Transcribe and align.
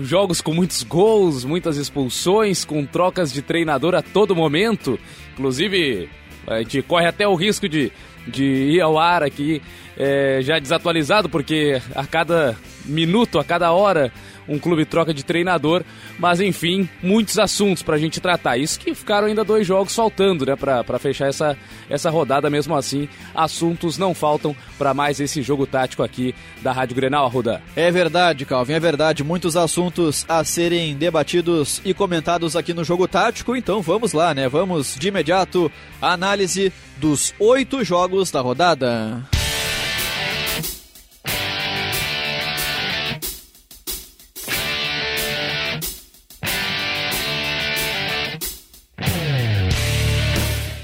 Jogos 0.02 0.40
com 0.40 0.52
muitos 0.52 0.82
gols, 0.82 1.44
muitas 1.44 1.76
expulsões, 1.76 2.64
com 2.64 2.84
trocas 2.84 3.32
de 3.32 3.42
treinador 3.42 3.94
a 3.94 4.02
todo 4.02 4.34
momento. 4.34 4.98
Inclusive, 5.32 6.08
a 6.46 6.58
gente 6.58 6.82
corre 6.82 7.06
até 7.06 7.26
o 7.26 7.34
risco 7.34 7.68
de, 7.68 7.92
de 8.26 8.44
ir 8.44 8.80
ao 8.80 8.98
ar 8.98 9.22
aqui 9.22 9.62
é, 9.96 10.40
já 10.42 10.58
desatualizado, 10.58 11.28
porque 11.28 11.80
a 11.94 12.06
cada 12.06 12.56
minuto, 12.84 13.38
a 13.38 13.44
cada 13.44 13.72
hora, 13.72 14.12
um 14.48 14.58
clube 14.58 14.84
troca 14.84 15.12
de 15.12 15.24
treinador, 15.24 15.82
mas 16.18 16.40
enfim, 16.40 16.88
muitos 17.02 17.38
assuntos 17.38 17.82
para 17.82 17.96
a 17.96 17.98
gente 17.98 18.20
tratar. 18.20 18.56
Isso 18.56 18.78
que 18.78 18.94
ficaram 18.94 19.26
ainda 19.26 19.44
dois 19.44 19.66
jogos 19.66 19.94
faltando, 19.94 20.46
né, 20.46 20.56
para 20.56 20.98
fechar 20.98 21.28
essa, 21.28 21.56
essa 21.88 22.10
rodada 22.10 22.50
mesmo 22.50 22.74
assim. 22.76 23.08
Assuntos 23.34 23.98
não 23.98 24.14
faltam 24.14 24.54
para 24.78 24.94
mais 24.94 25.20
esse 25.20 25.42
jogo 25.42 25.66
tático 25.66 26.02
aqui 26.02 26.34
da 26.62 26.72
Rádio 26.72 26.96
Grenal, 26.96 27.26
Arruda. 27.26 27.62
É 27.74 27.90
verdade, 27.90 28.44
Calvin, 28.44 28.74
é 28.74 28.80
verdade. 28.80 29.24
Muitos 29.24 29.56
assuntos 29.56 30.24
a 30.28 30.44
serem 30.44 30.94
debatidos 30.94 31.80
e 31.84 31.94
comentados 31.94 32.56
aqui 32.56 32.74
no 32.74 32.84
jogo 32.84 33.08
tático, 33.08 33.56
então 33.56 33.80
vamos 33.80 34.12
lá, 34.12 34.34
né? 34.34 34.48
Vamos 34.48 34.96
de 34.98 35.08
imediato 35.08 35.70
à 36.00 36.12
análise 36.12 36.72
dos 36.98 37.34
oito 37.38 37.82
jogos 37.84 38.30
da 38.30 38.40
rodada. 38.40 39.24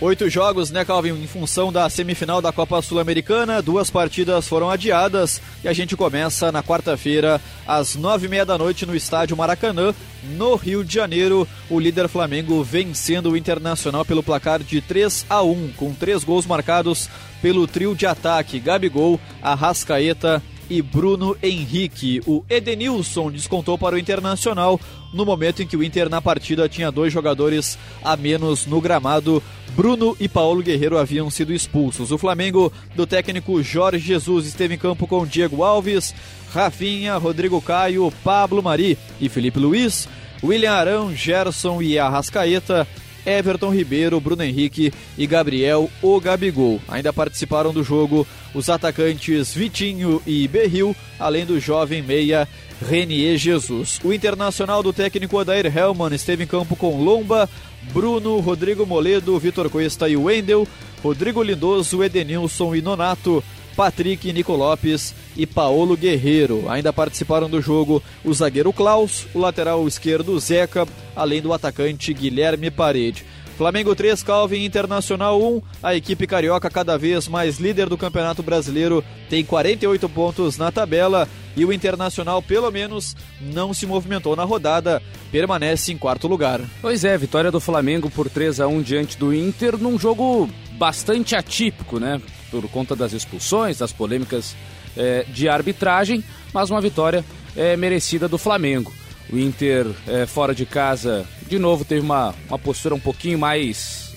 Oito 0.03 0.31
jogos, 0.31 0.71
né, 0.71 0.83
Calvin, 0.83 1.11
em 1.11 1.27
função 1.27 1.71
da 1.71 1.87
semifinal 1.91 2.41
da 2.41 2.51
Copa 2.51 2.81
Sul-Americana. 2.81 3.61
Duas 3.61 3.91
partidas 3.91 4.49
foram 4.49 4.71
adiadas 4.71 5.43
e 5.63 5.69
a 5.69 5.75
gente 5.75 5.95
começa 5.95 6.51
na 6.51 6.63
quarta-feira, 6.63 7.39
às 7.67 7.97
nove 7.97 8.25
e 8.25 8.31
meia 8.31 8.47
da 8.47 8.57
noite, 8.57 8.87
no 8.87 8.97
estádio 8.97 9.37
Maracanã, 9.37 9.95
no 10.23 10.57
Rio 10.57 10.83
de 10.83 10.95
Janeiro. 10.95 11.47
O 11.69 11.79
líder 11.79 12.09
Flamengo 12.09 12.65
vencendo 12.65 13.31
o 13.31 13.37
Internacional 13.37 14.03
pelo 14.03 14.23
placar 14.23 14.63
de 14.63 14.81
3 14.81 15.27
a 15.29 15.43
1, 15.43 15.73
com 15.77 15.93
três 15.93 16.25
gols 16.25 16.47
marcados 16.47 17.11
pelo 17.43 17.67
trio 17.67 17.95
de 17.95 18.07
ataque: 18.07 18.59
Gabigol, 18.59 19.21
Arrascaeta 19.43 20.43
e 20.71 20.81
Bruno 20.81 21.37
Henrique. 21.43 22.23
O 22.27 22.45
Edenilson 22.49 23.31
descontou 23.31 23.77
para 23.77 23.97
o 23.97 23.99
Internacional 23.99 24.81
no 25.13 25.27
momento 25.27 25.63
em 25.63 25.67
que 25.67 25.77
o 25.77 25.83
Inter 25.83 26.09
na 26.09 26.23
partida 26.23 26.69
tinha 26.69 26.93
dois 26.93 27.13
jogadores 27.13 27.77
a 28.03 28.17
menos 28.17 28.65
no 28.65 28.81
gramado. 28.81 29.43
Bruno 29.75 30.17
e 30.21 30.29
Paulo 30.29 30.63
Guerreiro 30.63 30.97
haviam 30.97 31.29
sido 31.29 31.53
expulsos. 31.53 32.13
O 32.13 32.19
Flamengo 32.19 32.73
do 32.95 33.07
técnico 33.07 33.63
Jorge 33.63 34.07
Jesus 34.07 34.47
esteve 34.47 34.77
em 34.77 34.79
campo 34.79 35.07
com 35.07 35.27
Diego 35.27 35.65
Alves, 35.65 36.15
Rafinha, 36.53 37.17
Rodrigo 37.17 37.61
Caio, 37.61 38.13
Pablo 38.23 38.63
Mari 38.63 38.97
e 39.21 39.29
Felipe 39.29 39.59
Luiz. 39.59 40.09
William 40.43 40.73
Arão, 40.73 41.15
Gerson 41.15 41.83
e 41.83 41.99
Arrascaeta 41.99 42.87
Everton 43.27 43.71
Ribeiro, 43.71 44.21
Bruno 44.21 44.43
Henrique 44.43 44.93
e 45.17 45.27
Gabriel 45.27 45.91
O 46.03 46.21
Gabigol. 46.21 46.81
Ainda 46.89 47.13
participaram 47.13 47.73
do 47.73 47.83
jogo 47.83 48.27
os 48.55 48.69
atacantes 48.69 49.55
Vitinho 49.55 50.23
e 50.27 50.47
Berril, 50.49 50.95
além 51.19 51.45
do 51.45 51.61
jovem 51.61 52.03
meia 52.03 52.49
Renier 52.89 53.37
Jesus. 53.37 54.01
O 54.03 54.13
internacional 54.13 54.83
do 54.83 54.93
técnico 54.93 55.39
Adair 55.39 55.67
Hellman 55.67 56.15
esteve 56.15 56.45
em 56.45 56.47
campo 56.47 56.75
com 56.75 57.03
Lomba, 57.03 57.49
Bruno, 57.93 58.39
Rodrigo 58.41 58.87
Moledo, 58.87 59.39
Vitor 59.39 59.69
Cuesta 59.69 60.09
e 60.09 60.17
Wendel, 60.17 60.67
Rodrigo 61.03 61.43
Lindoso, 61.43 62.03
Edenilson 62.03 62.75
e 62.75 62.83
Nonato, 62.83 63.43
Patrick, 63.81 64.31
Nico 64.31 64.53
Lopes 64.53 65.15
e 65.35 65.47
Paulo 65.47 65.97
Guerreiro. 65.97 66.69
Ainda 66.69 66.93
participaram 66.93 67.49
do 67.49 67.63
jogo 67.63 68.03
o 68.23 68.35
zagueiro 68.35 68.75
Klaus, 68.75 69.27
o 69.35 69.39
lateral 69.39 69.89
esquerdo 69.89 70.39
Zeca, 70.39 70.87
além 71.17 71.41
do 71.41 71.51
atacante 71.51 72.13
Guilherme 72.13 72.71
Parede. 72.71 73.25
Flamengo 73.57 73.95
3, 73.95 74.23
Calvin 74.23 74.67
Internacional 74.67 75.43
1. 75.43 75.63
A 75.83 75.95
equipe 75.95 76.27
carioca, 76.27 76.69
cada 76.69 76.99
vez 76.99 77.27
mais 77.27 77.59
líder 77.59 77.89
do 77.89 77.97
Campeonato 77.97 78.43
Brasileiro, 78.43 79.03
tem 79.31 79.43
48 79.43 80.07
pontos 80.11 80.59
na 80.59 80.71
tabela. 80.71 81.27
E 81.57 81.65
o 81.65 81.73
Internacional, 81.73 82.43
pelo 82.43 82.71
menos, 82.71 83.17
não 83.41 83.73
se 83.73 83.87
movimentou 83.87 84.37
na 84.37 84.45
rodada, 84.45 85.03
permanece 85.33 85.91
em 85.91 85.97
quarto 85.97 86.29
lugar. 86.29 86.61
Pois 86.83 87.03
é, 87.03 87.17
vitória 87.17 87.51
do 87.51 87.61
Flamengo 87.61 88.11
por 88.11 88.29
3 88.29 88.61
a 88.61 88.69
1 88.69 88.83
diante 88.83 89.17
do 89.17 89.33
Inter 89.35 89.79
num 89.79 89.99
jogo 89.99 90.51
bastante 90.73 91.35
atípico, 91.35 91.99
né? 91.99 92.21
Por 92.51 92.69
conta 92.69 92.97
das 92.97 93.13
expulsões, 93.13 93.79
das 93.79 93.93
polêmicas 93.93 94.57
é, 94.97 95.25
de 95.29 95.49
arbitragem, 95.49 96.25
mas 96.53 96.71
uma 96.71 96.81
vitória 96.81 97.25
é, 97.57 97.77
merecida 97.77 98.29
do 98.29 98.39
Flamengo. 98.39 98.93
O 99.33 99.39
Inter, 99.39 99.87
é, 100.09 100.27
fora 100.27 100.55
de 100.55 100.67
casa, 100.67 101.25
de 101.49 101.59
novo 101.59 101.85
teve 101.85 102.01
uma, 102.01 102.35
uma 102.49 102.59
postura 102.59 102.95
um 102.95 103.01
pouquinho 103.01 103.39
mais 103.39 104.11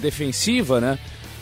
defensiva, 0.00 0.80
né? 0.80 0.98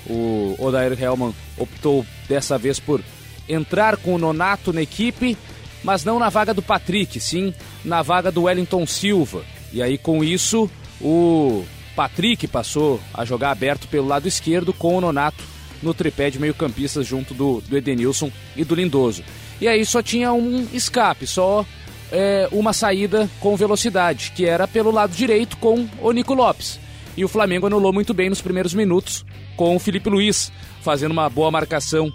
O 0.07 0.55
Odair 0.59 1.03
Helman 1.03 1.33
optou 1.57 2.05
dessa 2.29 2.59
vez 2.59 2.79
por 2.79 3.01
entrar 3.49 3.97
com 3.97 4.15
o 4.15 4.19
Nonato 4.19 4.71
na 4.71 4.83
equipe, 4.83 5.35
mas 5.83 6.05
não 6.05 6.19
na 6.19 6.29
vaga 6.29 6.53
do 6.53 6.61
Patrick, 6.61 7.19
sim 7.19 7.55
na 7.83 8.03
vaga 8.03 8.31
do 8.31 8.43
Wellington 8.43 8.87
Silva. 8.87 9.43
E 9.73 9.83
aí, 9.83 9.97
com 9.97 10.23
isso, 10.23 10.71
o 11.01 11.65
Patrick 11.97 12.47
passou 12.47 13.01
a 13.15 13.25
jogar 13.25 13.51
aberto 13.51 13.89
pelo 13.89 14.09
lado 14.09 14.29
esquerdo 14.29 14.75
com 14.75 14.97
o 14.97 15.01
Nonato 15.01 15.43
no 15.83 15.93
tripé 15.93 16.31
de 16.31 16.39
meio-campistas 16.39 17.07
junto 17.07 17.35
do, 17.35 17.61
do 17.61 17.77
Edenilson 17.77 18.31
e 18.57 18.65
do 18.65 18.75
Lindoso. 18.75 19.25
E 19.61 19.69
aí 19.69 19.85
só 19.85 20.03
tinha 20.03 20.33
um 20.33 20.67
escape, 20.73 21.27
só 21.27 21.65
é, 22.11 22.49
uma 22.53 22.73
saída 22.73 23.29
com 23.41 23.57
velocidade, 23.57 24.33
que 24.35 24.45
era 24.45 24.69
pelo 24.69 24.91
lado 24.91 25.15
direito 25.15 25.57
com 25.57 25.89
o 26.01 26.13
Nico 26.13 26.35
Lopes. 26.35 26.79
E 27.17 27.25
o 27.25 27.29
Flamengo 27.29 27.67
anulou 27.67 27.93
muito 27.93 28.15
bem 28.15 28.29
nos 28.29 28.41
primeiros 28.41 28.75
minutos 28.75 29.25
com 29.57 29.77
o 29.77 29.79
Felipe 29.79 30.09
Luiz, 30.09 30.51
fazendo 30.81 31.13
uma 31.13 31.29
boa 31.29 31.51
marcação 31.51 32.13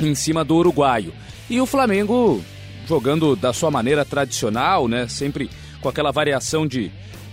em 0.00 0.14
cima 0.14 0.44
do 0.44 0.56
uruguaio. 0.56 1.12
E 1.50 1.60
o 1.60 1.66
Flamengo 1.66 2.42
jogando 2.86 3.36
da 3.36 3.52
sua 3.52 3.70
maneira 3.70 4.04
tradicional, 4.04 4.88
né? 4.88 5.08
Sempre 5.08 5.50
com 5.80 5.88
aquela 5.88 6.12
variação 6.12 6.66
de, 6.66 6.90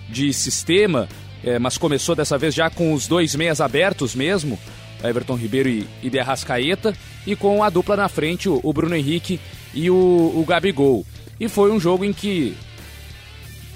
de 0.10 0.34
sistema, 0.34 1.08
é, 1.44 1.60
mas 1.60 1.78
começou 1.78 2.16
dessa 2.16 2.38
vez 2.38 2.54
já 2.54 2.70
com 2.70 2.94
os 2.94 3.08
dois 3.08 3.36
meias 3.36 3.62
abertos 3.62 4.16
mesmo, 4.16 4.60
Everton 5.04 5.36
Ribeiro 5.36 5.70
e, 5.70 5.88
e 6.02 6.10
De 6.10 6.20
Arrascaeta, 6.20 6.94
e 7.26 7.36
com 7.36 7.64
a 7.64 7.70
dupla 7.70 7.96
na 7.96 8.10
frente, 8.10 8.50
o, 8.50 8.60
o 8.64 8.74
Bruno 8.74 8.96
Henrique 8.96 9.40
e 9.74 9.90
o, 9.90 9.96
o 9.96 10.46
Gabigol. 10.48 11.06
E 11.40 11.48
foi 11.48 11.72
um 11.72 11.80
jogo 11.80 12.04
em 12.04 12.12
que, 12.12 12.56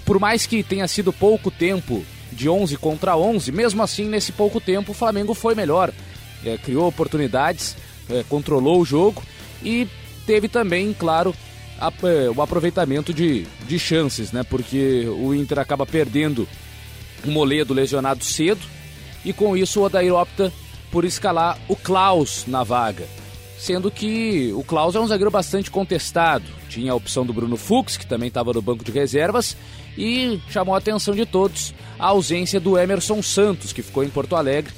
por 0.05 0.19
mais 0.19 0.45
que 0.45 0.63
tenha 0.63 0.87
sido 0.87 1.13
pouco 1.13 1.49
tempo 1.49 2.03
de 2.31 2.49
11 2.49 2.77
contra 2.77 3.15
11, 3.15 3.51
mesmo 3.51 3.81
assim, 3.83 4.05
nesse 4.05 4.31
pouco 4.31 4.59
tempo, 4.59 4.91
o 4.91 4.95
Flamengo 4.95 5.33
foi 5.33 5.55
melhor. 5.55 5.93
É, 6.45 6.57
criou 6.57 6.87
oportunidades, 6.87 7.77
é, 8.09 8.23
controlou 8.27 8.81
o 8.81 8.85
jogo 8.85 9.23
e 9.63 9.87
teve 10.25 10.49
também, 10.49 10.93
claro, 10.93 11.33
a, 11.79 11.91
é, 12.03 12.29
o 12.29 12.41
aproveitamento 12.41 13.13
de, 13.13 13.45
de 13.67 13.79
chances, 13.79 14.31
né? 14.31 14.43
Porque 14.43 15.05
o 15.07 15.33
Inter 15.33 15.59
acaba 15.59 15.85
perdendo 15.85 16.47
o 17.25 17.31
Moledo 17.31 17.73
lesionado 17.73 18.23
cedo 18.25 18.61
e 19.23 19.31
com 19.31 19.55
isso 19.55 19.79
o 19.79 19.83
Odair 19.83 20.13
opta 20.13 20.51
por 20.93 21.03
escalar 21.03 21.59
o 21.67 21.75
Klaus 21.75 22.45
na 22.47 22.63
vaga. 22.63 23.05
Sendo 23.57 23.89
que 23.89 24.53
o 24.55 24.63
Klaus 24.63 24.95
é 24.95 24.99
um 24.99 25.07
zagueiro 25.07 25.31
bastante 25.31 25.71
contestado. 25.71 26.45
Tinha 26.69 26.91
a 26.91 26.95
opção 26.95 27.25
do 27.25 27.33
Bruno 27.33 27.57
Fux, 27.57 27.97
que 27.97 28.05
também 28.05 28.27
estava 28.27 28.53
no 28.53 28.61
banco 28.61 28.83
de 28.83 28.91
reservas, 28.91 29.57
e 29.97 30.39
chamou 30.49 30.75
a 30.75 30.77
atenção 30.77 31.15
de 31.15 31.25
todos 31.25 31.73
a 31.97 32.07
ausência 32.07 32.59
do 32.59 32.77
Emerson 32.77 33.21
Santos, 33.23 33.73
que 33.73 33.81
ficou 33.81 34.03
em 34.03 34.09
Porto 34.09 34.35
Alegre 34.35 34.73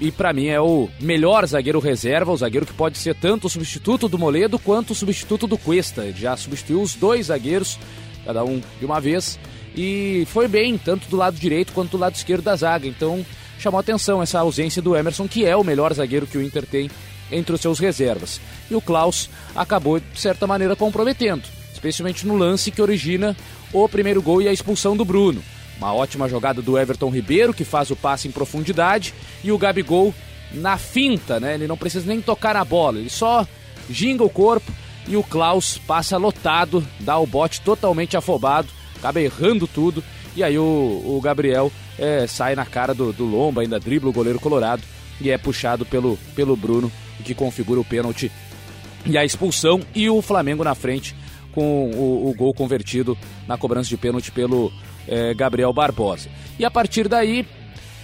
e 0.00 0.10
para 0.10 0.32
mim 0.32 0.48
é 0.48 0.60
o 0.60 0.88
melhor 1.00 1.46
zagueiro 1.46 1.78
reserva, 1.78 2.32
o 2.32 2.36
zagueiro 2.36 2.66
que 2.66 2.72
pode 2.72 2.98
ser 2.98 3.14
tanto 3.14 3.46
o 3.46 3.50
substituto 3.50 4.08
do 4.08 4.18
Moledo 4.18 4.58
quanto 4.58 4.90
o 4.90 4.96
substituto 4.96 5.46
do 5.46 5.56
Cuesta. 5.56 6.02
Ele 6.04 6.18
já 6.18 6.36
substituiu 6.36 6.82
os 6.82 6.96
dois 6.96 7.26
zagueiros, 7.26 7.78
cada 8.24 8.42
um 8.42 8.60
de 8.80 8.84
uma 8.84 9.00
vez, 9.00 9.38
e 9.76 10.24
foi 10.26 10.48
bem, 10.48 10.76
tanto 10.76 11.08
do 11.08 11.16
lado 11.16 11.38
direito 11.38 11.72
quanto 11.72 11.92
do 11.92 11.98
lado 11.98 12.16
esquerdo 12.16 12.42
da 12.42 12.56
zaga. 12.56 12.88
Então 12.88 13.24
chamou 13.62 13.78
atenção 13.78 14.22
essa 14.22 14.40
ausência 14.40 14.82
do 14.82 14.96
Emerson, 14.96 15.28
que 15.28 15.44
é 15.44 15.56
o 15.56 15.64
melhor 15.64 15.94
zagueiro 15.94 16.26
que 16.26 16.36
o 16.36 16.42
Inter 16.42 16.66
tem 16.66 16.90
entre 17.30 17.54
os 17.54 17.60
seus 17.60 17.78
reservas. 17.78 18.40
E 18.70 18.74
o 18.74 18.80
Klaus 18.80 19.30
acabou, 19.54 20.00
de 20.00 20.20
certa 20.20 20.46
maneira, 20.46 20.76
comprometendo, 20.76 21.42
especialmente 21.72 22.26
no 22.26 22.36
lance 22.36 22.70
que 22.70 22.82
origina 22.82 23.36
o 23.72 23.88
primeiro 23.88 24.20
gol 24.20 24.42
e 24.42 24.48
a 24.48 24.52
expulsão 24.52 24.96
do 24.96 25.04
Bruno. 25.04 25.42
Uma 25.78 25.94
ótima 25.94 26.28
jogada 26.28 26.60
do 26.60 26.78
Everton 26.78 27.08
Ribeiro, 27.08 27.54
que 27.54 27.64
faz 27.64 27.90
o 27.90 27.96
passe 27.96 28.28
em 28.28 28.32
profundidade, 28.32 29.14
e 29.42 29.50
o 29.50 29.58
Gabigol 29.58 30.14
na 30.52 30.76
finta, 30.76 31.40
né? 31.40 31.54
Ele 31.54 31.66
não 31.66 31.76
precisa 31.76 32.06
nem 32.06 32.20
tocar 32.20 32.54
na 32.54 32.64
bola, 32.64 32.98
ele 32.98 33.10
só 33.10 33.46
ginga 33.88 34.22
o 34.22 34.30
corpo 34.30 34.70
e 35.08 35.16
o 35.16 35.22
Klaus 35.22 35.78
passa 35.78 36.16
lotado, 36.16 36.86
dá 37.00 37.18
o 37.18 37.26
bote 37.26 37.60
totalmente 37.60 38.16
afobado, 38.16 38.68
acaba 38.96 39.20
errando 39.20 39.66
tudo, 39.66 40.04
e 40.36 40.42
aí 40.42 40.58
o, 40.58 40.62
o 40.62 41.20
Gabriel 41.22 41.70
é, 41.98 42.26
sai 42.26 42.54
na 42.54 42.64
cara 42.64 42.94
do, 42.94 43.12
do 43.12 43.24
Lomba, 43.24 43.62
ainda 43.62 43.78
dribla 43.78 44.10
o 44.10 44.12
goleiro 44.12 44.40
colorado 44.40 44.82
e 45.20 45.30
é 45.30 45.38
puxado 45.38 45.84
pelo, 45.84 46.18
pelo 46.34 46.56
Bruno, 46.56 46.90
que 47.24 47.34
configura 47.34 47.80
o 47.80 47.84
pênalti 47.84 48.30
e 49.04 49.18
a 49.18 49.24
expulsão, 49.24 49.80
e 49.94 50.08
o 50.08 50.22
Flamengo 50.22 50.64
na 50.64 50.74
frente 50.74 51.14
com 51.52 51.90
o, 51.90 52.30
o 52.30 52.34
gol 52.34 52.54
convertido 52.54 53.16
na 53.46 53.58
cobrança 53.58 53.88
de 53.88 53.96
pênalti 53.96 54.30
pelo 54.30 54.72
é, 55.06 55.34
Gabriel 55.34 55.72
Barbosa. 55.72 56.28
E 56.58 56.64
a 56.64 56.70
partir 56.70 57.08
daí, 57.08 57.46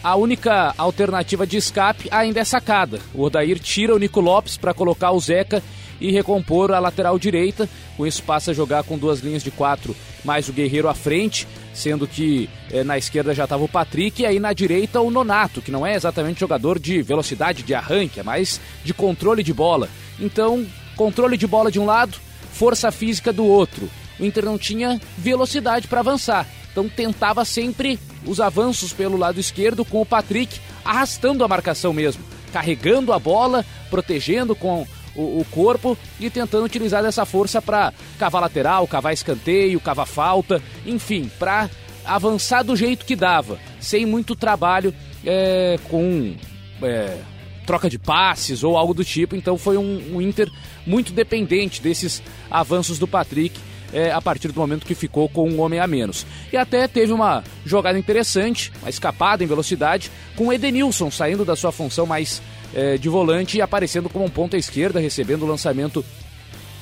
a 0.02 0.16
única 0.16 0.74
alternativa 0.76 1.46
de 1.46 1.56
escape 1.56 2.08
ainda 2.10 2.40
é 2.40 2.44
sacada. 2.44 3.00
O 3.14 3.22
Odair 3.22 3.58
tira 3.58 3.94
o 3.94 3.98
Nico 3.98 4.20
Lopes 4.20 4.56
para 4.56 4.74
colocar 4.74 5.12
o 5.12 5.20
Zeca 5.20 5.62
e 6.00 6.10
recompor 6.12 6.72
a 6.72 6.78
lateral 6.78 7.18
direita. 7.18 7.68
Com 7.96 8.06
isso 8.06 8.22
passa 8.22 8.50
a 8.50 8.54
jogar 8.54 8.84
com 8.84 8.98
duas 8.98 9.20
linhas 9.20 9.42
de 9.42 9.50
quatro, 9.50 9.96
mais 10.24 10.48
o 10.48 10.52
Guerreiro 10.52 10.88
à 10.88 10.94
frente, 10.94 11.46
sendo 11.78 12.06
que 12.06 12.50
é, 12.70 12.82
na 12.82 12.98
esquerda 12.98 13.34
já 13.34 13.44
estava 13.44 13.62
o 13.62 13.68
Patrick 13.68 14.22
e 14.22 14.26
aí 14.26 14.40
na 14.40 14.52
direita 14.52 15.00
o 15.00 15.10
Nonato, 15.10 15.62
que 15.62 15.70
não 15.70 15.86
é 15.86 15.94
exatamente 15.94 16.40
jogador 16.40 16.78
de 16.78 17.00
velocidade 17.02 17.62
de 17.62 17.74
arranque, 17.74 18.20
é 18.20 18.22
mais 18.22 18.60
de 18.84 18.92
controle 18.92 19.42
de 19.42 19.54
bola. 19.54 19.88
Então, 20.18 20.66
controle 20.96 21.36
de 21.36 21.46
bola 21.46 21.70
de 21.70 21.78
um 21.78 21.86
lado, 21.86 22.18
força 22.52 22.90
física 22.90 23.32
do 23.32 23.44
outro. 23.44 23.88
O 24.18 24.24
Inter 24.24 24.44
não 24.44 24.58
tinha 24.58 25.00
velocidade 25.16 25.86
para 25.86 26.00
avançar. 26.00 26.46
Então 26.72 26.88
tentava 26.88 27.44
sempre 27.44 27.98
os 28.26 28.40
avanços 28.40 28.92
pelo 28.92 29.16
lado 29.16 29.40
esquerdo 29.40 29.84
com 29.84 30.00
o 30.00 30.06
Patrick 30.06 30.60
arrastando 30.84 31.44
a 31.44 31.48
marcação 31.48 31.92
mesmo, 31.92 32.22
carregando 32.52 33.12
a 33.12 33.18
bola, 33.18 33.64
protegendo 33.90 34.54
com 34.54 34.86
o, 35.18 35.40
o 35.40 35.44
corpo 35.50 35.98
e 36.20 36.30
tentando 36.30 36.64
utilizar 36.64 37.02
dessa 37.02 37.26
força 37.26 37.60
para 37.60 37.92
cavar 38.18 38.40
lateral, 38.40 38.86
cavar 38.86 39.12
escanteio, 39.12 39.80
cavar 39.80 40.06
falta, 40.06 40.62
enfim, 40.86 41.30
para 41.38 41.68
avançar 42.04 42.62
do 42.62 42.76
jeito 42.76 43.04
que 43.04 43.16
dava, 43.16 43.58
sem 43.80 44.06
muito 44.06 44.36
trabalho 44.36 44.94
é, 45.26 45.78
com 45.90 46.34
é, 46.82 47.18
troca 47.66 47.90
de 47.90 47.98
passes 47.98 48.62
ou 48.62 48.76
algo 48.76 48.94
do 48.94 49.04
tipo. 49.04 49.34
Então 49.34 49.58
foi 49.58 49.76
um, 49.76 50.16
um 50.16 50.22
Inter 50.22 50.48
muito 50.86 51.12
dependente 51.12 51.82
desses 51.82 52.22
avanços 52.50 52.98
do 52.98 53.06
Patrick 53.06 53.60
é, 53.92 54.10
a 54.10 54.20
partir 54.20 54.48
do 54.48 54.60
momento 54.60 54.86
que 54.86 54.94
ficou 54.94 55.28
com 55.28 55.48
um 55.48 55.60
homem 55.60 55.80
a 55.80 55.86
menos. 55.86 56.26
E 56.52 56.56
até 56.56 56.86
teve 56.86 57.12
uma 57.12 57.42
jogada 57.64 57.98
interessante, 57.98 58.72
uma 58.80 58.90
escapada 58.90 59.42
em 59.42 59.46
velocidade, 59.46 60.10
com 60.36 60.48
o 60.48 60.52
Edenilson 60.52 61.10
saindo 61.10 61.44
da 61.44 61.56
sua 61.56 61.72
função 61.72 62.06
mais 62.06 62.42
é, 62.74 62.96
de 62.96 63.08
volante 63.08 63.58
e 63.58 63.62
aparecendo 63.62 64.08
como 64.08 64.24
um 64.24 64.30
ponta 64.30 64.56
esquerda, 64.56 65.00
recebendo 65.00 65.42
o 65.42 65.48
lançamento 65.48 66.04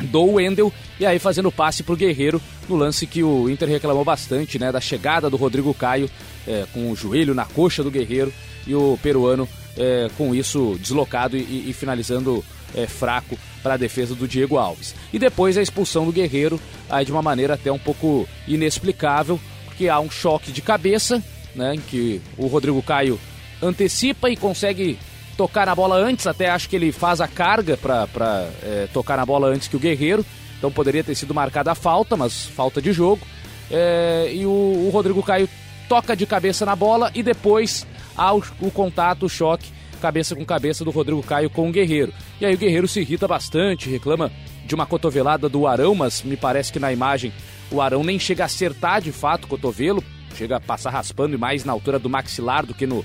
do 0.00 0.24
Wendel 0.32 0.72
e 1.00 1.06
aí 1.06 1.18
fazendo 1.18 1.50
passe 1.50 1.82
para 1.82 1.94
o 1.94 1.96
Guerreiro 1.96 2.40
no 2.68 2.76
lance 2.76 3.06
que 3.06 3.22
o 3.22 3.48
Inter 3.48 3.68
reclamou 3.68 4.04
bastante, 4.04 4.58
né, 4.58 4.70
da 4.70 4.80
chegada 4.80 5.30
do 5.30 5.36
Rodrigo 5.36 5.72
Caio 5.72 6.10
é, 6.46 6.66
com 6.72 6.90
o 6.90 6.96
joelho 6.96 7.34
na 7.34 7.46
coxa 7.46 7.82
do 7.82 7.90
Guerreiro 7.90 8.32
e 8.66 8.74
o 8.74 8.98
peruano 9.02 9.48
é, 9.76 10.08
com 10.16 10.34
isso 10.34 10.76
deslocado 10.80 11.36
e, 11.36 11.70
e 11.70 11.72
finalizando 11.72 12.44
é, 12.74 12.86
fraco 12.86 13.38
para 13.62 13.74
a 13.74 13.76
defesa 13.76 14.14
do 14.14 14.28
Diego 14.28 14.58
Alves. 14.58 14.94
E 15.12 15.18
depois 15.18 15.56
a 15.58 15.62
expulsão 15.62 16.04
do 16.04 16.12
Guerreiro, 16.12 16.60
aí 16.88 17.04
de 17.04 17.12
uma 17.12 17.22
maneira 17.22 17.54
até 17.54 17.70
um 17.70 17.78
pouco 17.78 18.28
inexplicável, 18.46 19.40
porque 19.64 19.88
há 19.88 19.98
um 20.00 20.10
choque 20.10 20.52
de 20.52 20.62
cabeça, 20.62 21.22
né, 21.54 21.74
em 21.74 21.80
que 21.80 22.20
o 22.36 22.46
Rodrigo 22.46 22.82
Caio 22.82 23.18
antecipa 23.62 24.30
e 24.30 24.36
consegue 24.36 24.98
tocar 25.36 25.66
na 25.66 25.74
bola 25.74 25.96
antes, 25.96 26.26
até 26.26 26.48
acho 26.48 26.68
que 26.68 26.76
ele 26.76 26.92
faz 26.92 27.20
a 27.20 27.28
carga 27.28 27.76
para 27.76 28.48
é, 28.62 28.88
tocar 28.92 29.16
na 29.16 29.26
bola 29.26 29.48
antes 29.48 29.68
que 29.68 29.76
o 29.76 29.80
Guerreiro, 29.80 30.24
então 30.56 30.70
poderia 30.70 31.04
ter 31.04 31.14
sido 31.14 31.34
marcada 31.34 31.72
a 31.72 31.74
falta, 31.74 32.16
mas 32.16 32.46
falta 32.46 32.80
de 32.80 32.92
jogo. 32.92 33.26
É, 33.70 34.30
e 34.32 34.46
o, 34.46 34.50
o, 34.50 34.90
Rodrigo 34.92 35.22
Caio 35.22 35.48
toca 35.88 36.16
de 36.16 36.24
cabeça 36.24 36.64
na 36.64 36.74
bola 36.74 37.10
e 37.14 37.22
depois 37.22 37.86
há 38.16 38.34
o, 38.34 38.42
o 38.60 38.70
contato, 38.70 39.26
o 39.26 39.28
choque 39.28 39.75
cabeça 39.96 40.34
com 40.36 40.44
cabeça 40.44 40.84
do 40.84 40.90
Rodrigo 40.90 41.22
Caio 41.22 41.50
com 41.50 41.68
o 41.68 41.72
Guerreiro. 41.72 42.12
E 42.40 42.46
aí 42.46 42.54
o 42.54 42.58
Guerreiro 42.58 42.88
se 42.88 43.00
irrita 43.00 43.26
bastante, 43.26 43.90
reclama 43.90 44.30
de 44.64 44.74
uma 44.74 44.86
cotovelada 44.86 45.48
do 45.48 45.66
Arão, 45.66 45.94
mas 45.94 46.22
me 46.22 46.36
parece 46.36 46.72
que 46.72 46.78
na 46.78 46.92
imagem 46.92 47.32
o 47.70 47.80
Arão 47.80 48.04
nem 48.04 48.18
chega 48.18 48.44
a 48.44 48.46
acertar 48.46 49.00
de 49.00 49.12
fato 49.12 49.44
o 49.44 49.48
cotovelo, 49.48 50.02
chega 50.34 50.56
a 50.56 50.60
passar 50.60 50.90
raspando 50.90 51.34
e 51.34 51.38
mais 51.38 51.64
na 51.64 51.72
altura 51.72 51.98
do 51.98 52.10
maxilar 52.10 52.64
do 52.64 52.74
que 52.74 52.86
no, 52.86 53.04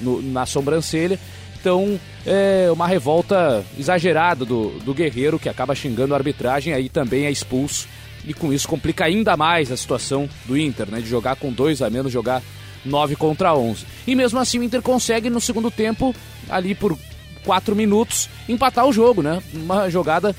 no 0.00 0.20
na 0.22 0.46
sobrancelha. 0.46 1.18
Então, 1.60 1.98
é 2.26 2.68
uma 2.70 2.86
revolta 2.86 3.64
exagerada 3.78 4.44
do, 4.44 4.78
do 4.80 4.92
Guerreiro, 4.92 5.38
que 5.38 5.48
acaba 5.48 5.74
xingando 5.74 6.12
a 6.12 6.18
arbitragem, 6.18 6.74
aí 6.74 6.90
também 6.90 7.24
é 7.24 7.30
expulso. 7.30 7.88
E 8.26 8.34
com 8.34 8.52
isso 8.52 8.68
complica 8.68 9.06
ainda 9.06 9.34
mais 9.34 9.72
a 9.72 9.76
situação 9.76 10.28
do 10.44 10.58
Inter, 10.58 10.90
né? 10.90 11.00
De 11.00 11.08
jogar 11.08 11.36
com 11.36 11.50
dois 11.50 11.80
a 11.80 11.88
menos, 11.88 12.12
jogar 12.12 12.42
9 12.84 13.16
contra 13.16 13.54
11. 13.54 13.84
E 14.06 14.14
mesmo 14.14 14.38
assim 14.38 14.58
o 14.58 14.62
Inter 14.62 14.82
consegue 14.82 15.30
no 15.30 15.40
segundo 15.40 15.70
tempo, 15.70 16.14
ali 16.48 16.74
por 16.74 16.98
4 17.44 17.74
minutos, 17.74 18.28
empatar 18.48 18.86
o 18.86 18.92
jogo, 18.92 19.22
né? 19.22 19.42
Uma 19.52 19.88
jogada 19.90 20.34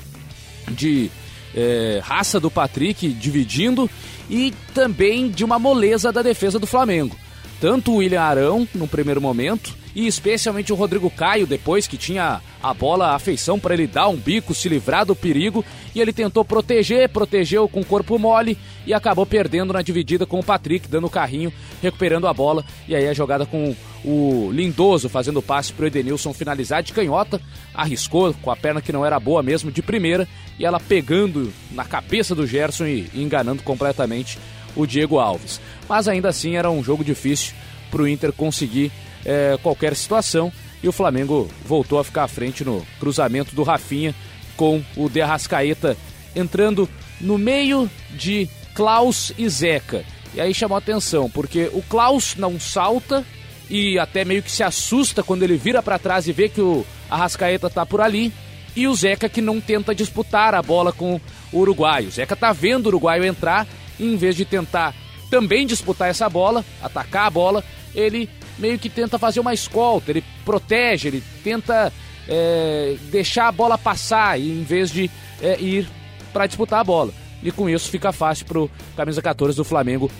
de 0.70 1.10
é, 1.54 2.00
raça 2.02 2.38
do 2.38 2.50
Patrick 2.50 3.08
dividindo 3.08 3.88
e 4.28 4.52
também 4.74 5.30
de 5.30 5.44
uma 5.44 5.58
moleza 5.58 6.12
da 6.12 6.22
defesa 6.22 6.58
do 6.58 6.66
Flamengo. 6.66 7.16
Tanto 7.60 7.92
o 7.92 7.96
William 7.96 8.20
Arão 8.20 8.68
no 8.74 8.86
primeiro 8.86 9.20
momento 9.20 9.74
e 9.94 10.06
especialmente 10.06 10.72
o 10.72 10.76
Rodrigo 10.76 11.10
Caio 11.10 11.46
depois 11.46 11.86
que 11.86 11.96
tinha 11.96 12.40
a 12.70 12.74
bola, 12.74 13.14
a 13.14 13.18
feição 13.18 13.58
para 13.58 13.74
ele 13.74 13.86
dar 13.86 14.08
um 14.08 14.16
bico, 14.16 14.54
se 14.54 14.68
livrar 14.68 15.06
do 15.06 15.14
perigo, 15.14 15.64
e 15.94 16.00
ele 16.00 16.12
tentou 16.12 16.44
proteger, 16.44 17.08
protegeu 17.08 17.68
com 17.68 17.80
o 17.80 17.84
corpo 17.84 18.18
mole 18.18 18.58
e 18.86 18.92
acabou 18.92 19.24
perdendo 19.24 19.72
na 19.72 19.82
dividida 19.82 20.26
com 20.26 20.40
o 20.40 20.44
Patrick, 20.44 20.88
dando 20.88 21.06
o 21.06 21.10
carrinho, 21.10 21.52
recuperando 21.82 22.26
a 22.26 22.34
bola, 22.34 22.64
e 22.88 22.94
aí 22.94 23.06
a 23.06 23.14
jogada 23.14 23.46
com 23.46 23.74
o 24.04 24.50
Lindoso 24.52 25.08
fazendo 25.08 25.38
o 25.38 25.42
passe 25.42 25.72
para 25.72 25.84
o 25.84 25.86
Edenilson 25.86 26.32
finalizar 26.32 26.82
de 26.82 26.92
canhota, 26.92 27.40
arriscou 27.74 28.34
com 28.34 28.50
a 28.50 28.56
perna 28.56 28.80
que 28.80 28.92
não 28.92 29.04
era 29.04 29.18
boa 29.18 29.42
mesmo 29.42 29.70
de 29.70 29.82
primeira, 29.82 30.28
e 30.58 30.64
ela 30.64 30.80
pegando 30.80 31.52
na 31.70 31.84
cabeça 31.84 32.34
do 32.34 32.46
Gerson 32.46 32.86
e 32.86 33.10
enganando 33.14 33.62
completamente 33.62 34.38
o 34.74 34.86
Diego 34.86 35.18
Alves. 35.18 35.60
Mas 35.88 36.08
ainda 36.08 36.28
assim 36.28 36.56
era 36.56 36.70
um 36.70 36.82
jogo 36.82 37.04
difícil 37.04 37.54
para 37.90 38.02
o 38.02 38.08
Inter 38.08 38.32
conseguir 38.32 38.92
é, 39.24 39.58
qualquer 39.62 39.94
situação 39.96 40.52
e 40.86 40.88
o 40.88 40.92
Flamengo 40.92 41.50
voltou 41.64 41.98
a 41.98 42.04
ficar 42.04 42.22
à 42.22 42.28
frente 42.28 42.64
no 42.64 42.86
cruzamento 43.00 43.56
do 43.56 43.64
Rafinha 43.64 44.14
com 44.56 44.82
o 44.96 45.08
De 45.08 45.20
Arrascaeta 45.20 45.96
entrando 46.34 46.88
no 47.20 47.36
meio 47.36 47.90
de 48.10 48.48
Klaus 48.72 49.32
e 49.36 49.48
Zeca. 49.48 50.04
E 50.32 50.40
aí 50.40 50.54
chamou 50.54 50.78
atenção, 50.78 51.28
porque 51.28 51.68
o 51.72 51.82
Klaus 51.82 52.36
não 52.36 52.60
salta 52.60 53.24
e 53.68 53.98
até 53.98 54.24
meio 54.24 54.44
que 54.44 54.50
se 54.50 54.62
assusta 54.62 55.24
quando 55.24 55.42
ele 55.42 55.56
vira 55.56 55.82
para 55.82 55.98
trás 55.98 56.28
e 56.28 56.32
vê 56.32 56.48
que 56.48 56.60
o 56.60 56.86
Arrascaeta 57.10 57.68
tá 57.68 57.84
por 57.84 58.00
ali. 58.00 58.32
E 58.76 58.86
o 58.86 58.94
Zeca 58.94 59.28
que 59.28 59.40
não 59.40 59.60
tenta 59.60 59.94
disputar 59.94 60.54
a 60.54 60.62
bola 60.62 60.92
com 60.92 61.20
o 61.50 61.58
uruguaio. 61.58 62.08
O 62.08 62.12
Zeca 62.12 62.36
tá 62.36 62.52
vendo 62.52 62.86
o 62.86 62.90
uruguaio 62.90 63.24
entrar 63.24 63.66
e 63.98 64.04
em 64.04 64.16
vez 64.16 64.36
de 64.36 64.44
tentar 64.44 64.94
também 65.30 65.66
disputar 65.66 66.08
essa 66.10 66.28
bola, 66.28 66.64
atacar 66.80 67.26
a 67.26 67.30
bola, 67.30 67.64
ele 67.92 68.28
meio 68.58 68.78
que 68.78 68.88
tenta 68.88 69.18
fazer 69.18 69.40
uma 69.40 69.54
escolta, 69.54 70.10
ele 70.10 70.24
protege, 70.44 71.08
ele 71.08 71.22
tenta 71.42 71.92
é, 72.28 72.96
deixar 73.10 73.48
a 73.48 73.52
bola 73.52 73.78
passar 73.78 74.40
em 74.40 74.62
vez 74.62 74.90
de 74.90 75.10
é, 75.40 75.60
ir 75.60 75.88
para 76.32 76.46
disputar 76.46 76.80
a 76.80 76.84
bola. 76.84 77.12
E 77.42 77.50
com 77.50 77.68
isso 77.68 77.90
fica 77.90 78.12
fácil 78.12 78.46
para 78.46 78.60
o 78.60 78.70
camisa 78.96 79.22
14 79.22 79.56
do 79.56 79.64
Flamengo 79.64 80.10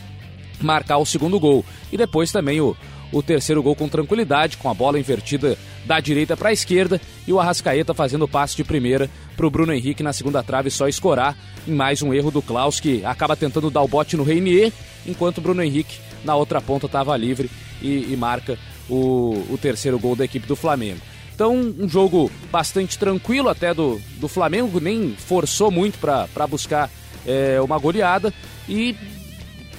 marcar 0.60 0.98
o 0.98 1.06
segundo 1.06 1.40
gol. 1.40 1.64
E 1.90 1.96
depois 1.96 2.30
também 2.30 2.60
o, 2.60 2.76
o 3.12 3.22
terceiro 3.22 3.62
gol 3.62 3.74
com 3.74 3.88
tranquilidade, 3.88 4.56
com 4.56 4.70
a 4.70 4.74
bola 4.74 4.98
invertida 4.98 5.56
da 5.84 6.00
direita 6.00 6.36
para 6.36 6.50
a 6.50 6.52
esquerda 6.52 7.00
e 7.26 7.32
o 7.32 7.40
Arrascaeta 7.40 7.94
fazendo 7.94 8.24
o 8.24 8.28
passe 8.28 8.56
de 8.56 8.64
primeira 8.64 9.08
para 9.36 9.46
o 9.46 9.50
Bruno 9.50 9.72
Henrique 9.72 10.02
na 10.02 10.12
segunda 10.12 10.42
trave 10.42 10.70
só 10.70 10.88
escorar 10.88 11.36
em 11.66 11.72
mais 11.72 12.02
um 12.02 12.12
erro 12.12 12.30
do 12.30 12.42
Klaus 12.42 12.80
que 12.80 13.04
acaba 13.04 13.36
tentando 13.36 13.70
dar 13.70 13.82
o 13.82 13.88
bote 13.88 14.16
no 14.16 14.24
Reinier, 14.24 14.72
enquanto 15.06 15.38
o 15.38 15.40
Bruno 15.40 15.62
Henrique 15.62 15.98
na 16.24 16.34
outra 16.34 16.60
ponta 16.60 16.86
estava 16.86 17.16
livre 17.16 17.50
e, 17.80 18.12
e 18.12 18.16
marca 18.16 18.58
o, 18.88 19.44
o 19.50 19.58
terceiro 19.60 19.98
gol 19.98 20.16
da 20.16 20.24
equipe 20.24 20.46
do 20.46 20.56
Flamengo. 20.56 21.00
Então, 21.34 21.54
um 21.54 21.86
jogo 21.86 22.30
bastante 22.50 22.98
tranquilo 22.98 23.50
até 23.50 23.74
do, 23.74 24.00
do 24.18 24.26
Flamengo, 24.26 24.80
nem 24.80 25.14
forçou 25.14 25.70
muito 25.70 25.98
para 25.98 26.46
buscar 26.46 26.90
é, 27.26 27.60
uma 27.60 27.78
goleada 27.78 28.32
e 28.66 28.96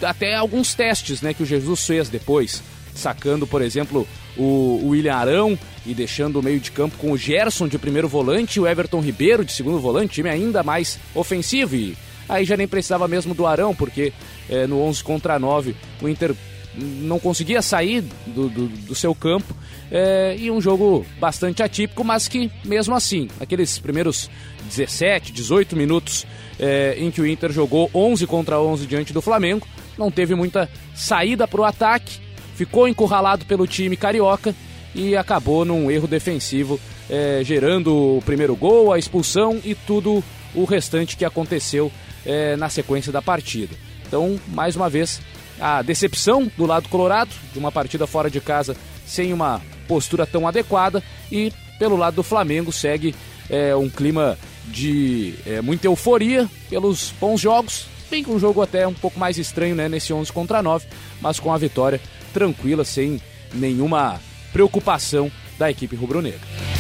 até 0.02 0.36
alguns 0.36 0.76
testes 0.76 1.22
né, 1.22 1.34
que 1.34 1.42
o 1.42 1.46
Jesus 1.46 1.84
fez 1.86 2.10
depois, 2.10 2.62
sacando, 2.94 3.48
por 3.48 3.64
exemplo, 3.64 4.08
o, 4.38 4.82
o 4.84 4.90
William 4.90 5.16
Arão 5.16 5.60
e 5.84 5.96
deixando 5.96 6.40
o 6.40 6.44
meio 6.44 6.60
de 6.60 6.70
campo 6.70 6.98
com 6.98 7.12
o 7.12 7.18
Gerson 7.18 7.68
de 7.68 7.80
primeiro 7.80 8.08
volante 8.08 8.58
e 8.58 8.62
o 8.62 8.68
Everton 8.68 9.00
Ribeiro 9.00 9.44
de 9.44 9.52
segundo 9.52 9.80
volante, 9.80 10.14
time 10.14 10.30
ainda 10.30 10.62
mais 10.62 11.00
ofensivo. 11.16 11.76
E 11.76 11.98
aí 12.28 12.46
já 12.46 12.58
nem 12.58 12.68
precisava 12.68 13.08
mesmo 13.08 13.34
do 13.34 13.46
Arão, 13.46 13.74
porque 13.76 14.14
é, 14.50 14.68
no 14.68 14.82
11 14.82 15.04
contra 15.04 15.40
9 15.40 15.76
o 16.02 16.10
Inter 16.10 16.36
não 16.78 17.20
conseguia 17.20 17.62
sair 17.62 18.04
do, 18.28 18.50
do, 18.50 18.68
do 18.68 18.96
seu 18.96 19.14
campo 19.16 19.56
é, 19.92 20.36
e 20.38 20.52
um 20.52 20.62
jogo 20.62 21.06
bastante 21.20 21.64
atípico, 21.64 22.04
mas 22.04 22.28
que 22.28 22.52
mesmo 22.64 22.94
assim, 22.94 23.30
aqueles 23.40 23.80
primeiros 23.80 24.30
17, 24.66 25.32
18 25.32 25.76
minutos 25.76 26.26
é, 26.60 26.96
em 27.00 27.10
que 27.10 27.22
o 27.22 27.26
Inter 27.26 27.52
jogou 27.52 27.90
11 27.94 28.28
contra 28.28 28.60
11 28.60 28.86
diante 28.86 29.14
do 29.14 29.22
Flamengo, 29.22 29.68
não 29.98 30.12
teve 30.12 30.36
muita 30.36 30.70
saída 30.94 31.48
para 31.48 31.62
o 31.62 31.66
ataque, 31.66 32.20
ficou 32.56 32.88
encurralado 32.88 33.46
pelo 33.46 33.66
time 33.66 33.98
carioca 33.98 34.54
e 34.94 35.16
acabou 35.16 35.66
num 35.66 35.90
erro 35.90 36.08
defensivo, 36.08 36.80
é, 37.10 37.42
gerando 37.44 38.18
o 38.18 38.22
primeiro 38.26 38.56
gol, 38.56 38.94
a 38.94 39.00
expulsão 39.00 39.60
e 39.64 39.74
tudo 39.74 40.24
o 40.54 40.64
restante 40.66 41.16
que 41.16 41.26
aconteceu 41.26 41.92
é, 42.26 42.56
na 42.56 42.70
sequência 42.70 43.12
da 43.12 43.22
partida. 43.22 43.76
Então, 44.08 44.40
mais 44.48 44.76
uma 44.76 44.90
vez, 44.90 45.22
a 45.60 45.82
decepção 45.82 46.50
do 46.58 46.66
lado 46.66 46.90
colorado, 46.90 47.32
de 47.52 47.60
uma 47.60 47.72
partida 47.72 48.08
fora 48.08 48.30
de 48.30 48.40
casa 48.40 48.76
sem 49.06 49.34
uma 49.34 49.62
postura 49.88 50.26
tão 50.26 50.48
adequada, 50.48 51.04
e 51.32 51.52
pelo 51.80 51.96
lado 51.96 52.16
do 52.16 52.24
Flamengo 52.24 52.72
segue 52.72 53.16
é, 53.50 53.76
um 53.76 53.90
clima 53.90 54.38
de 54.66 55.36
é, 55.46 55.62
muita 55.62 55.88
euforia 55.88 56.50
pelos 56.70 57.14
bons 57.20 57.40
jogos, 57.40 57.88
bem 58.10 58.24
que 58.24 58.30
um 58.30 58.40
jogo 58.40 58.62
até 58.62 58.88
um 58.88 58.94
pouco 58.94 59.20
mais 59.20 59.38
estranho 59.38 59.76
né, 59.76 59.88
nesse 59.88 60.14
11 60.14 60.32
contra 60.32 60.62
9, 60.62 60.86
mas 61.22 61.40
com 61.40 61.54
a 61.54 61.58
vitória 61.58 62.02
tranquila, 62.34 62.84
sem 62.84 63.22
nenhuma 63.54 64.20
preocupação 64.52 65.32
da 65.58 65.70
equipe 65.72 65.96
rubro-negra. 65.96 66.77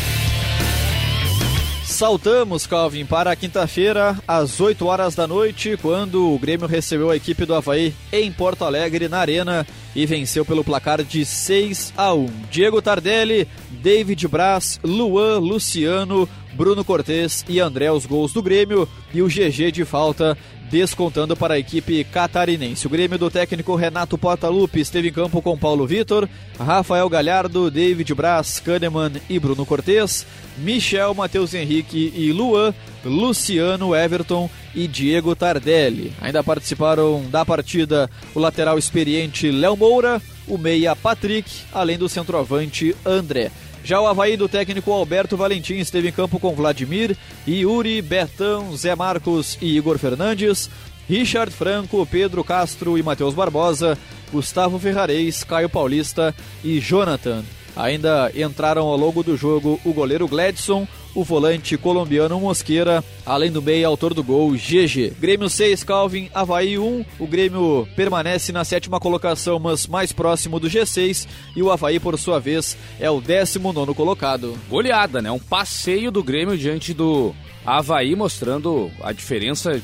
Saltamos, 1.97 2.67
Calvin, 2.67 3.07
para 3.07 3.31
a 3.31 3.35
quinta-feira, 3.35 4.15
às 4.27 4.61
8 4.61 4.85
horas 4.85 5.15
da 5.15 5.25
noite, 5.25 5.75
quando 5.81 6.31
o 6.31 6.37
Grêmio 6.37 6.67
recebeu 6.67 7.09
a 7.09 7.15
equipe 7.15 7.43
do 7.43 7.55
Havaí 7.55 7.91
em 8.11 8.31
Porto 8.31 8.63
Alegre, 8.63 9.09
na 9.09 9.17
Arena, 9.17 9.65
e 9.95 10.05
venceu 10.05 10.45
pelo 10.45 10.63
placar 10.63 11.01
de 11.03 11.25
6 11.25 11.95
a 11.97 12.13
1. 12.13 12.27
Diego 12.51 12.83
Tardelli, 12.83 13.47
David 13.81 14.27
Braz, 14.27 14.79
Luan, 14.83 15.39
Luciano, 15.39 16.29
Bruno 16.53 16.85
Cortes 16.85 17.43
e 17.49 17.59
André 17.59 17.91
os 17.91 18.05
gols 18.05 18.31
do 18.31 18.43
Grêmio 18.43 18.87
e 19.11 19.23
o 19.23 19.27
GG 19.27 19.71
de 19.71 19.83
falta 19.83 20.37
descontando 20.69 21.35
para 21.35 21.55
a 21.55 21.59
equipe 21.59 22.03
catarinense. 22.03 22.87
O 22.87 22.89
Grêmio 22.89 23.17
do 23.17 23.29
técnico 23.29 23.75
Renato 23.75 24.17
Portaluppi 24.17 24.79
esteve 24.79 25.09
em 25.09 25.13
campo 25.13 25.41
com 25.41 25.57
Paulo 25.57 25.87
Vitor, 25.87 26.27
Rafael 26.59 27.09
Galhardo, 27.09 27.71
David 27.71 28.13
Braz, 28.13 28.59
Kahneman 28.59 29.13
e 29.29 29.39
Bruno 29.39 29.65
Cortes, 29.65 30.25
Michel, 30.57 31.13
Matheus 31.13 31.53
Henrique 31.53 32.11
e 32.15 32.31
Luan, 32.31 32.73
Luciano, 33.03 33.95
Everton 33.95 34.49
e 34.75 34.87
Diego 34.87 35.35
Tardelli. 35.35 36.13
Ainda 36.21 36.43
participaram 36.43 37.23
da 37.29 37.45
partida 37.45 38.09
o 38.35 38.39
lateral 38.39 38.77
experiente 38.77 39.51
Léo 39.51 39.77
Moura, 39.77 40.21
o 40.47 40.57
meia 40.57 40.95
Patrick, 40.95 41.49
além 41.71 41.97
do 41.97 42.09
centroavante 42.09 42.95
André. 43.05 43.51
Já 43.87 44.01
o 44.01 44.05
Havaí 44.05 44.35
do 44.35 44.49
técnico 44.49 44.91
Alberto 44.91 45.37
Valentim 45.37 45.75
esteve 45.75 46.09
em 46.09 46.11
campo 46.11 46.41
com 46.41 46.53
Vladimir, 46.53 47.15
Yuri, 47.47 48.01
Betão, 48.01 48.75
Zé 48.75 48.93
Marcos 48.93 49.57
e 49.61 49.77
Igor 49.77 49.97
Fernandes, 49.97 50.69
Richard 51.07 51.53
Franco, 51.53 52.05
Pedro 52.05 52.43
Castro 52.43 52.97
e 52.97 53.01
Matheus 53.01 53.33
Barbosa, 53.33 53.97
Gustavo 54.29 54.77
Ferrarez, 54.77 55.41
Caio 55.45 55.69
Paulista 55.69 56.35
e 56.65 56.81
Jonathan. 56.81 57.45
Ainda 57.77 58.31
entraram 58.35 58.87
ao 58.87 58.97
longo 58.97 59.21
do 59.21 59.37
jogo 59.37 59.79
o 59.85 59.93
goleiro 59.93 60.27
Gladson, 60.27 60.87
o 61.13 61.23
volante 61.23 61.77
colombiano 61.77 62.39
Mosqueira, 62.39 63.03
além 63.23 63.51
do 63.51 63.61
meio 63.61 63.87
autor 63.87 64.15
do 64.15 64.23
gol 64.23 64.51
GG. 64.53 65.13
Grêmio 65.19 65.47
6, 65.47 65.83
Calvin, 65.83 66.27
Havaí 66.33 66.79
1. 66.79 67.05
O 67.19 67.27
Grêmio 67.27 67.87
permanece 67.95 68.51
na 68.51 68.65
sétima 68.65 68.99
colocação, 68.99 69.59
mas 69.59 69.85
mais 69.85 70.11
próximo 70.11 70.59
do 70.59 70.67
G6. 70.67 71.27
E 71.55 71.61
o 71.61 71.71
Havaí, 71.71 71.99
por 71.99 72.17
sua 72.17 72.39
vez, 72.39 72.75
é 72.99 73.11
o 73.11 73.21
19 73.21 73.93
colocado. 73.93 74.57
Goleada, 74.67 75.21
né? 75.21 75.29
Um 75.29 75.39
passeio 75.39 76.09
do 76.11 76.23
Grêmio 76.23 76.57
diante 76.57 76.95
do 76.95 77.31
Havaí, 77.63 78.15
mostrando 78.15 78.89
a 79.03 79.11
diferença 79.11 79.79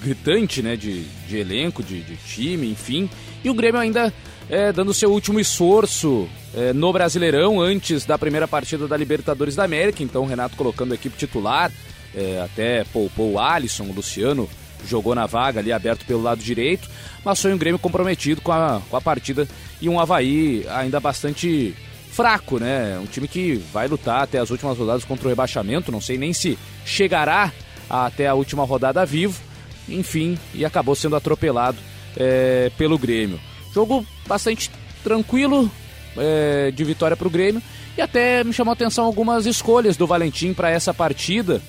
gritante, 0.00 0.62
né? 0.62 0.76
De, 0.76 1.02
de 1.26 1.38
elenco, 1.38 1.82
de, 1.82 2.02
de 2.02 2.16
time, 2.16 2.70
enfim. 2.70 3.10
E 3.42 3.50
o 3.50 3.54
Grêmio 3.54 3.80
ainda 3.80 4.12
é, 4.48 4.72
dando 4.72 4.94
seu 4.94 5.10
último 5.10 5.40
esforço 5.40 6.28
é, 6.54 6.72
no 6.72 6.92
Brasileirão 6.92 7.60
antes 7.60 8.04
da 8.04 8.18
primeira 8.18 8.46
partida 8.46 8.86
da 8.86 8.96
Libertadores 8.96 9.56
da 9.56 9.64
América. 9.64 10.02
Então 10.02 10.22
o 10.22 10.26
Renato 10.26 10.56
colocando 10.56 10.92
a 10.92 10.94
equipe 10.94 11.16
titular, 11.16 11.72
é, 12.14 12.40
até 12.42 12.84
poupou 12.84 13.32
o 13.32 13.40
Alisson, 13.40 13.84
o 13.84 13.92
Luciano 13.92 14.48
jogou 14.86 15.14
na 15.14 15.26
vaga 15.26 15.60
ali 15.60 15.72
aberto 15.72 16.04
pelo 16.06 16.22
lado 16.22 16.42
direito, 16.42 16.88
mas 17.24 17.40
foi 17.40 17.52
um 17.52 17.58
Grêmio 17.58 17.78
comprometido 17.78 18.40
com 18.40 18.52
a, 18.52 18.80
com 18.88 18.96
a 18.96 19.00
partida 19.00 19.48
e 19.80 19.88
um 19.88 19.98
Havaí 19.98 20.64
ainda 20.68 21.00
bastante 21.00 21.74
fraco, 22.12 22.58
né? 22.58 22.98
Um 22.98 23.06
time 23.06 23.26
que 23.26 23.56
vai 23.72 23.88
lutar 23.88 24.22
até 24.22 24.38
as 24.38 24.50
últimas 24.50 24.78
rodadas 24.78 25.04
contra 25.04 25.26
o 25.26 25.28
rebaixamento, 25.28 25.92
não 25.92 26.00
sei 26.00 26.16
nem 26.16 26.32
se 26.32 26.56
chegará 26.84 27.52
até 27.90 28.26
a 28.26 28.34
última 28.34 28.64
rodada 28.64 29.04
vivo, 29.04 29.40
enfim, 29.88 30.38
e 30.54 30.64
acabou 30.64 30.94
sendo 30.94 31.16
atropelado 31.16 31.78
é, 32.16 32.70
pelo 32.78 32.96
Grêmio. 32.96 33.40
Jogo 33.76 34.06
bastante 34.26 34.70
tranquilo 35.04 35.70
é, 36.16 36.70
de 36.70 36.82
vitória 36.82 37.14
para 37.14 37.28
o 37.28 37.30
Grêmio 37.30 37.62
e 37.94 38.00
até 38.00 38.42
me 38.42 38.50
chamou 38.50 38.72
a 38.72 38.72
atenção 38.72 39.04
algumas 39.04 39.44
escolhas 39.44 39.98
do 39.98 40.06
Valentim 40.06 40.54
para 40.54 40.70
essa 40.70 40.94
partida. 40.94 41.60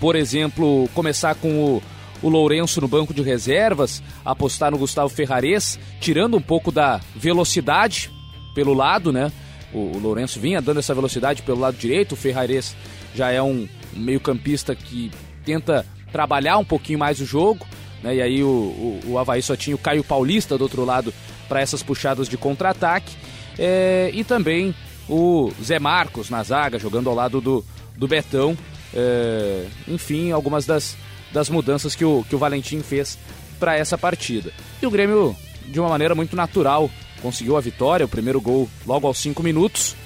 Por 0.00 0.16
exemplo, 0.16 0.88
começar 0.94 1.34
com 1.34 1.50
o, 1.62 1.82
o 2.22 2.30
Lourenço 2.30 2.80
no 2.80 2.88
banco 2.88 3.12
de 3.12 3.20
reservas, 3.20 4.02
apostar 4.24 4.70
no 4.70 4.78
Gustavo 4.78 5.10
Ferrares, 5.10 5.78
tirando 6.00 6.34
um 6.34 6.40
pouco 6.40 6.72
da 6.72 6.98
velocidade 7.14 8.10
pelo 8.54 8.72
lado, 8.72 9.12
né? 9.12 9.30
o, 9.70 9.96
o 9.96 9.98
Lourenço 9.98 10.40
vinha 10.40 10.62
dando 10.62 10.80
essa 10.80 10.94
velocidade 10.94 11.42
pelo 11.42 11.60
lado 11.60 11.76
direito, 11.76 12.12
o 12.12 12.16
Ferrares 12.16 12.74
já 13.14 13.30
é 13.30 13.42
um 13.42 13.68
meio 13.92 14.18
campista 14.18 14.74
que 14.74 15.10
tenta 15.44 15.84
trabalhar 16.10 16.56
um 16.56 16.64
pouquinho 16.64 16.98
mais 16.98 17.20
o 17.20 17.26
jogo, 17.26 17.66
né? 18.02 18.16
E 18.16 18.22
aí 18.22 18.42
o, 18.42 18.48
o, 18.48 19.00
o 19.06 19.18
Havaí 19.18 19.42
só 19.42 19.56
tinha 19.56 19.74
o 19.74 19.78
Caio 19.78 20.04
Paulista 20.04 20.56
do 20.56 20.62
outro 20.62 20.84
lado 20.84 21.12
para 21.48 21.60
essas 21.60 21.82
puxadas 21.82 22.28
de 22.28 22.36
contra-ataque. 22.36 23.16
É, 23.58 24.10
e 24.12 24.22
também 24.22 24.74
o 25.08 25.50
Zé 25.62 25.78
Marcos 25.78 26.30
na 26.30 26.42
zaga, 26.42 26.78
jogando 26.78 27.08
ao 27.08 27.14
lado 27.14 27.40
do, 27.40 27.64
do 27.96 28.06
Betão. 28.06 28.56
É, 28.94 29.66
enfim, 29.86 30.30
algumas 30.30 30.64
das, 30.66 30.96
das 31.32 31.48
mudanças 31.48 31.94
que 31.94 32.04
o, 32.04 32.24
que 32.28 32.34
o 32.34 32.38
Valentim 32.38 32.80
fez 32.80 33.18
para 33.58 33.76
essa 33.76 33.98
partida. 33.98 34.52
E 34.80 34.86
o 34.86 34.90
Grêmio, 34.90 35.36
de 35.66 35.80
uma 35.80 35.88
maneira 35.88 36.14
muito 36.14 36.36
natural, 36.36 36.90
conseguiu 37.20 37.56
a 37.56 37.60
vitória, 37.60 38.06
o 38.06 38.08
primeiro 38.08 38.40
gol 38.40 38.68
logo 38.86 39.06
aos 39.06 39.18
5 39.18 39.42
minutos, 39.42 39.96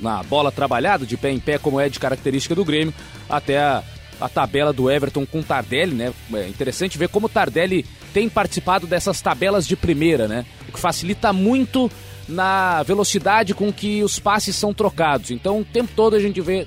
na 0.00 0.22
bola 0.24 0.50
trabalhada, 0.50 1.06
de 1.06 1.16
pé 1.16 1.30
em 1.30 1.38
pé, 1.38 1.56
como 1.56 1.78
é 1.78 1.88
de 1.88 2.00
característica 2.00 2.54
do 2.54 2.64
Grêmio, 2.64 2.92
até 3.28 3.58
a, 3.58 3.82
a 4.24 4.28
tabela 4.28 4.72
do 4.72 4.90
Everton 4.90 5.26
com 5.26 5.42
Tardelli, 5.42 5.94
né? 5.94 6.12
É 6.32 6.48
interessante 6.48 6.96
ver 6.96 7.08
como 7.08 7.26
o 7.26 7.28
Tardelli 7.28 7.84
tem 8.12 8.28
participado 8.28 8.86
dessas 8.86 9.20
tabelas 9.20 9.66
de 9.66 9.76
primeira, 9.76 10.26
né? 10.26 10.46
O 10.68 10.72
que 10.72 10.80
facilita 10.80 11.32
muito 11.32 11.90
na 12.26 12.82
velocidade 12.82 13.54
com 13.54 13.70
que 13.70 14.02
os 14.02 14.18
passes 14.18 14.56
são 14.56 14.72
trocados. 14.72 15.30
Então, 15.30 15.60
o 15.60 15.64
tempo 15.64 15.92
todo 15.94 16.16
a 16.16 16.20
gente 16.20 16.40
vê 16.40 16.66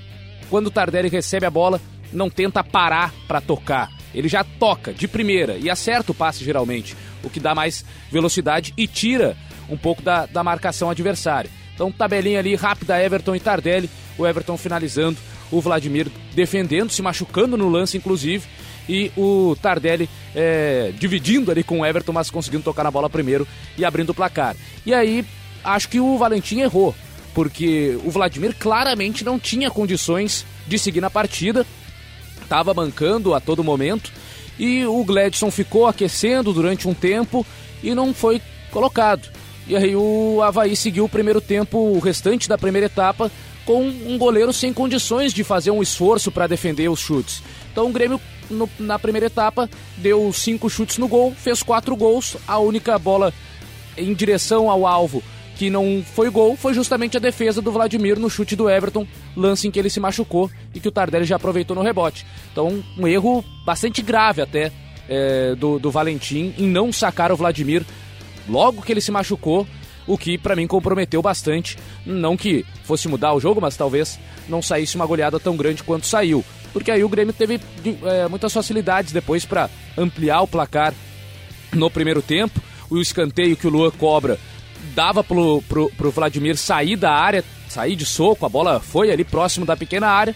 quando 0.49 0.67
o 0.67 0.71
Tardelli 0.71 1.09
recebe 1.09 1.45
a 1.45 1.49
bola, 1.49 1.81
não 2.13 2.29
tenta 2.29 2.63
parar 2.63 3.11
para 3.27 3.41
tocar. 3.41 3.91
Ele 4.13 4.27
já 4.27 4.43
toca 4.43 4.93
de 4.93 5.07
primeira 5.07 5.57
e 5.57 5.69
acerta 5.69 6.11
o 6.11 6.15
passe 6.15 6.43
geralmente, 6.43 6.95
o 7.23 7.29
que 7.29 7.39
dá 7.39 7.55
mais 7.55 7.83
velocidade 8.11 8.73
e 8.77 8.87
tira 8.87 9.35
um 9.69 9.75
pouco 9.75 10.01
da, 10.01 10.25
da 10.27 10.43
marcação 10.43 10.89
adversária. 10.89 11.49
Então, 11.73 11.91
tabelinha 11.91 12.39
ali 12.39 12.55
rápida, 12.55 13.01
Everton 13.01 13.35
e 13.35 13.39
Tardelli. 13.39 13.89
O 14.17 14.25
Everton 14.25 14.57
finalizando, 14.57 15.17
o 15.51 15.61
Vladimir 15.61 16.07
defendendo, 16.33 16.91
se 16.91 17.01
machucando 17.01 17.57
no 17.57 17.69
lance, 17.69 17.97
inclusive. 17.97 18.45
E 18.89 19.11
o 19.17 19.55
Tardelli 19.61 20.09
é, 20.33 20.93
dividindo 20.97 21.51
ali 21.51 21.63
com 21.63 21.81
o 21.81 21.85
Everton, 21.85 22.13
mas 22.13 22.29
conseguindo 22.29 22.63
tocar 22.63 22.83
na 22.83 22.91
bola 22.91 23.09
primeiro 23.09 23.47
e 23.77 23.83
abrindo 23.83 24.11
o 24.11 24.13
placar. 24.13 24.55
E 24.85 24.93
aí, 24.93 25.25
acho 25.63 25.89
que 25.89 25.99
o 25.99 26.17
Valentim 26.17 26.59
errou, 26.61 26.95
porque 27.33 27.99
o 28.05 28.09
Vladimir 28.09 28.55
claramente 28.57 29.25
não 29.25 29.37
tinha 29.37 29.69
condições 29.69 30.45
de 30.65 30.79
seguir 30.79 31.01
na 31.01 31.09
partida, 31.09 31.65
estava 32.41 32.73
mancando 32.73 33.33
a 33.33 33.41
todo 33.41 33.63
momento. 33.63 34.11
E 34.57 34.85
o 34.85 35.03
Gladson 35.03 35.51
ficou 35.51 35.85
aquecendo 35.85 36.53
durante 36.53 36.87
um 36.87 36.93
tempo 36.93 37.45
e 37.83 37.93
não 37.93 38.13
foi 38.13 38.41
colocado. 38.71 39.29
E 39.67 39.75
aí 39.75 39.95
o 39.95 40.41
Havaí 40.41 40.75
seguiu 40.75 41.05
o 41.05 41.09
primeiro 41.09 41.41
tempo, 41.41 41.77
o 41.77 41.99
restante 41.99 42.47
da 42.47 42.57
primeira 42.57 42.87
etapa, 42.87 43.29
com 43.67 43.83
um 43.83 44.17
goleiro 44.17 44.53
sem 44.53 44.71
condições 44.71 45.33
de 45.33 45.43
fazer 45.43 45.71
um 45.71 45.83
esforço 45.83 46.31
para 46.31 46.47
defender 46.47 46.89
os 46.89 47.01
chutes. 47.01 47.43
Então 47.69 47.89
o 47.89 47.91
Grêmio, 47.91 48.19
no, 48.49 48.67
na 48.79 48.97
primeira 48.97 49.27
etapa, 49.27 49.69
deu 49.97 50.31
cinco 50.31 50.69
chutes 50.69 50.97
no 50.97 51.07
gol, 51.07 51.35
fez 51.35 51.61
quatro 51.61 51.93
gols. 51.93 52.37
A 52.47 52.57
única 52.59 52.97
bola 52.97 53.33
em 53.97 54.13
direção 54.13 54.71
ao 54.71 54.87
alvo 54.87 55.21
que 55.57 55.69
não 55.69 56.01
foi 56.15 56.29
gol 56.29 56.55
foi 56.55 56.73
justamente 56.73 57.17
a 57.17 57.19
defesa 57.19 57.61
do 57.61 57.71
Vladimir 57.71 58.17
no 58.17 58.29
chute 58.29 58.55
do 58.55 58.69
Everton, 58.69 59.05
lance 59.35 59.67
em 59.67 59.71
que 59.71 59.77
ele 59.77 59.89
se 59.89 59.99
machucou 59.99 60.49
e 60.73 60.79
que 60.79 60.87
o 60.87 60.91
Tardelli 60.91 61.25
já 61.25 61.35
aproveitou 61.35 61.75
no 61.75 61.81
rebote. 61.81 62.25
Então, 62.51 62.81
um 62.97 63.05
erro 63.05 63.43
bastante 63.65 64.01
grave 64.01 64.41
até 64.41 64.71
é, 65.09 65.55
do, 65.55 65.77
do 65.77 65.91
Valentim 65.91 66.53
em 66.57 66.67
não 66.67 66.93
sacar 66.93 67.33
o 67.33 67.35
Vladimir 67.35 67.83
logo 68.47 68.81
que 68.81 68.93
ele 68.93 69.01
se 69.01 69.11
machucou, 69.11 69.67
o 70.07 70.17
que 70.17 70.37
para 70.37 70.55
mim 70.55 70.65
comprometeu 70.65 71.21
bastante. 71.21 71.77
Não 72.05 72.37
que 72.37 72.65
fosse 72.83 73.07
mudar 73.07 73.33
o 73.33 73.39
jogo, 73.39 73.61
mas 73.61 73.75
talvez 73.75 74.17
não 74.47 74.61
saísse 74.61 74.95
uma 74.95 75.05
goleada 75.05 75.39
tão 75.39 75.55
grande 75.55 75.83
quanto 75.83 76.07
saiu. 76.07 76.43
Porque 76.73 76.91
aí 76.91 77.03
o 77.03 77.09
Grêmio 77.09 77.33
teve 77.33 77.59
é, 78.03 78.27
muitas 78.27 78.53
facilidades 78.53 79.11
depois 79.11 79.45
para 79.45 79.69
ampliar 79.97 80.41
o 80.41 80.47
placar 80.47 80.93
no 81.73 81.91
primeiro 81.91 82.21
tempo. 82.21 82.61
O 82.89 82.99
escanteio 82.99 83.57
que 83.57 83.67
o 83.67 83.69
Luan 83.69 83.91
cobra 83.91 84.39
dava 84.95 85.23
pro, 85.23 85.61
pro, 85.67 85.91
pro 85.97 86.11
Vladimir 86.11 86.57
sair 86.57 86.95
da 86.95 87.11
área, 87.11 87.43
sair 87.67 87.95
de 87.95 88.05
soco, 88.05 88.45
a 88.45 88.49
bola 88.49 88.79
foi 88.79 89.11
ali 89.11 89.23
próximo 89.23 89.65
da 89.65 89.75
pequena 89.75 90.07
área, 90.07 90.35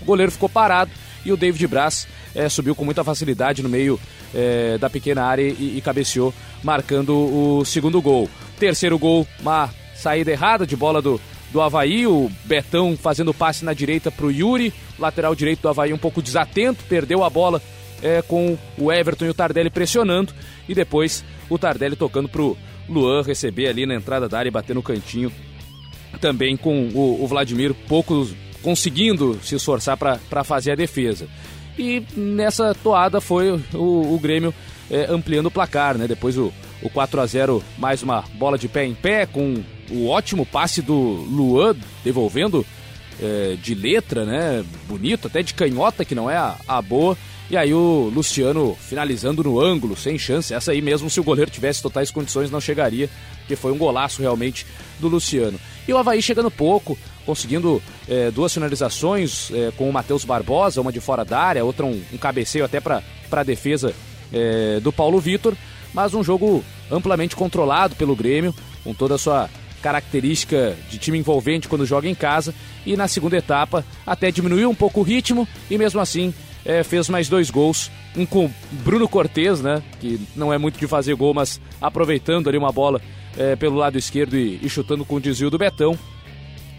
o 0.00 0.04
goleiro 0.04 0.32
ficou 0.32 0.48
parado 0.48 0.90
e 1.24 1.32
o 1.32 1.36
David 1.36 1.66
Braz 1.66 2.06
é, 2.34 2.48
subiu 2.48 2.74
com 2.74 2.84
muita 2.84 3.04
facilidade 3.04 3.62
no 3.62 3.68
meio 3.68 3.98
é, 4.34 4.76
da 4.78 4.90
pequena 4.90 5.24
área 5.24 5.42
e, 5.42 5.78
e 5.78 5.80
cabeceou, 5.80 6.34
marcando 6.62 7.14
o 7.14 7.64
segundo 7.64 8.00
gol. 8.02 8.28
Terceiro 8.64 8.98
gol, 8.98 9.28
uma 9.40 9.68
saída 9.94 10.30
errada 10.30 10.66
de 10.66 10.74
bola 10.74 11.02
do, 11.02 11.20
do 11.52 11.60
Havaí, 11.60 12.06
o 12.06 12.30
Betão 12.46 12.96
fazendo 12.96 13.34
passe 13.34 13.62
na 13.62 13.74
direita 13.74 14.10
para 14.10 14.24
o 14.24 14.32
Yuri, 14.32 14.72
lateral 14.98 15.34
direito 15.34 15.60
do 15.60 15.68
Havaí 15.68 15.92
um 15.92 15.98
pouco 15.98 16.22
desatento, 16.22 16.82
perdeu 16.88 17.22
a 17.22 17.28
bola 17.28 17.60
é, 18.02 18.22
com 18.22 18.56
o 18.78 18.90
Everton 18.90 19.26
e 19.26 19.28
o 19.28 19.34
Tardelli 19.34 19.68
pressionando, 19.68 20.32
e 20.66 20.74
depois 20.74 21.22
o 21.50 21.58
Tardelli 21.58 21.94
tocando 21.94 22.26
para 22.26 22.40
o 22.40 22.56
Luan 22.88 23.22
receber 23.22 23.68
ali 23.68 23.84
na 23.84 23.96
entrada 23.96 24.30
da 24.30 24.38
área 24.38 24.48
e 24.48 24.50
bater 24.50 24.74
no 24.74 24.82
cantinho, 24.82 25.30
também 26.18 26.56
com 26.56 26.88
o, 26.94 27.22
o 27.22 27.26
Vladimir 27.26 27.74
pouco 27.86 28.26
conseguindo 28.62 29.38
se 29.42 29.56
esforçar 29.56 29.98
para 29.98 30.42
fazer 30.42 30.72
a 30.72 30.74
defesa. 30.74 31.28
E 31.78 32.02
nessa 32.16 32.74
toada 32.82 33.20
foi 33.20 33.60
o, 33.74 34.14
o 34.14 34.18
Grêmio 34.18 34.54
é, 34.90 35.04
ampliando 35.10 35.46
o 35.48 35.50
placar, 35.50 35.98
né? 35.98 36.08
Depois 36.08 36.38
o, 36.38 36.50
o 36.82 36.90
4 36.90 37.20
a 37.20 37.26
0 37.26 37.62
mais 37.78 38.02
uma 38.02 38.22
bola 38.34 38.58
de 38.58 38.68
pé 38.68 38.84
em 38.84 38.94
pé, 38.94 39.26
com 39.26 39.62
o 39.90 40.08
ótimo 40.08 40.44
passe 40.44 40.82
do 40.82 40.94
Luan, 40.94 41.76
devolvendo 42.02 42.64
é, 43.20 43.56
de 43.60 43.74
letra, 43.74 44.24
né? 44.24 44.64
Bonito, 44.86 45.28
até 45.28 45.42
de 45.42 45.54
canhota, 45.54 46.04
que 46.04 46.14
não 46.14 46.30
é 46.30 46.36
a, 46.36 46.56
a 46.66 46.82
boa. 46.82 47.16
E 47.50 47.56
aí 47.56 47.74
o 47.74 48.10
Luciano 48.14 48.76
finalizando 48.80 49.42
no 49.44 49.60
ângulo, 49.60 49.96
sem 49.96 50.18
chance. 50.18 50.54
Essa 50.54 50.72
aí 50.72 50.80
mesmo, 50.80 51.10
se 51.10 51.20
o 51.20 51.24
goleiro 51.24 51.50
tivesse 51.50 51.82
totais 51.82 52.10
condições, 52.10 52.50
não 52.50 52.60
chegaria, 52.60 53.08
porque 53.38 53.54
foi 53.54 53.70
um 53.70 53.78
golaço 53.78 54.22
realmente 54.22 54.66
do 54.98 55.08
Luciano. 55.08 55.60
E 55.86 55.92
o 55.92 55.98
Havaí 55.98 56.22
chegando 56.22 56.50
pouco, 56.50 56.98
conseguindo 57.26 57.82
é, 58.08 58.30
duas 58.30 58.52
finalizações 58.52 59.50
é, 59.52 59.70
com 59.76 59.88
o 59.88 59.92
Matheus 59.92 60.24
Barbosa, 60.24 60.80
uma 60.80 60.92
de 60.92 61.00
fora 61.00 61.24
da 61.24 61.38
área, 61.38 61.64
outra 61.64 61.84
um, 61.84 62.02
um 62.12 62.16
cabeceio 62.16 62.64
até 62.64 62.80
para 62.80 63.02
a 63.30 63.42
defesa 63.42 63.94
é, 64.32 64.80
do 64.80 64.90
Paulo 64.90 65.20
Vitor, 65.20 65.54
mas 65.94 66.12
um 66.12 66.22
jogo 66.22 66.62
amplamente 66.90 67.36
controlado 67.36 67.94
pelo 67.94 68.16
Grêmio, 68.16 68.54
com 68.82 68.92
toda 68.92 69.14
a 69.14 69.18
sua 69.18 69.48
característica 69.80 70.76
de 70.90 70.98
time 70.98 71.18
envolvente 71.18 71.68
quando 71.68 71.86
joga 71.86 72.08
em 72.08 72.14
casa, 72.14 72.54
e 72.84 72.96
na 72.96 73.06
segunda 73.06 73.36
etapa 73.36 73.84
até 74.06 74.30
diminuiu 74.30 74.68
um 74.68 74.74
pouco 74.74 75.00
o 75.00 75.02
ritmo 75.02 75.46
e 75.70 75.78
mesmo 75.78 76.00
assim 76.00 76.34
é, 76.64 76.82
fez 76.82 77.08
mais 77.08 77.28
dois 77.28 77.50
gols, 77.50 77.90
um 78.16 78.24
com 78.24 78.50
Bruno 78.72 79.08
Cortes, 79.08 79.60
né, 79.60 79.82
que 80.00 80.18
não 80.34 80.52
é 80.52 80.58
muito 80.58 80.78
de 80.78 80.86
fazer 80.86 81.14
gol, 81.14 81.34
mas 81.34 81.60
aproveitando 81.80 82.48
ali 82.48 82.56
uma 82.56 82.72
bola 82.72 83.00
é, 83.36 83.54
pelo 83.54 83.76
lado 83.76 83.98
esquerdo 83.98 84.36
e, 84.36 84.58
e 84.62 84.68
chutando 84.68 85.04
com 85.04 85.16
o 85.16 85.20
desvio 85.20 85.50
do 85.50 85.58
Betão, 85.58 85.98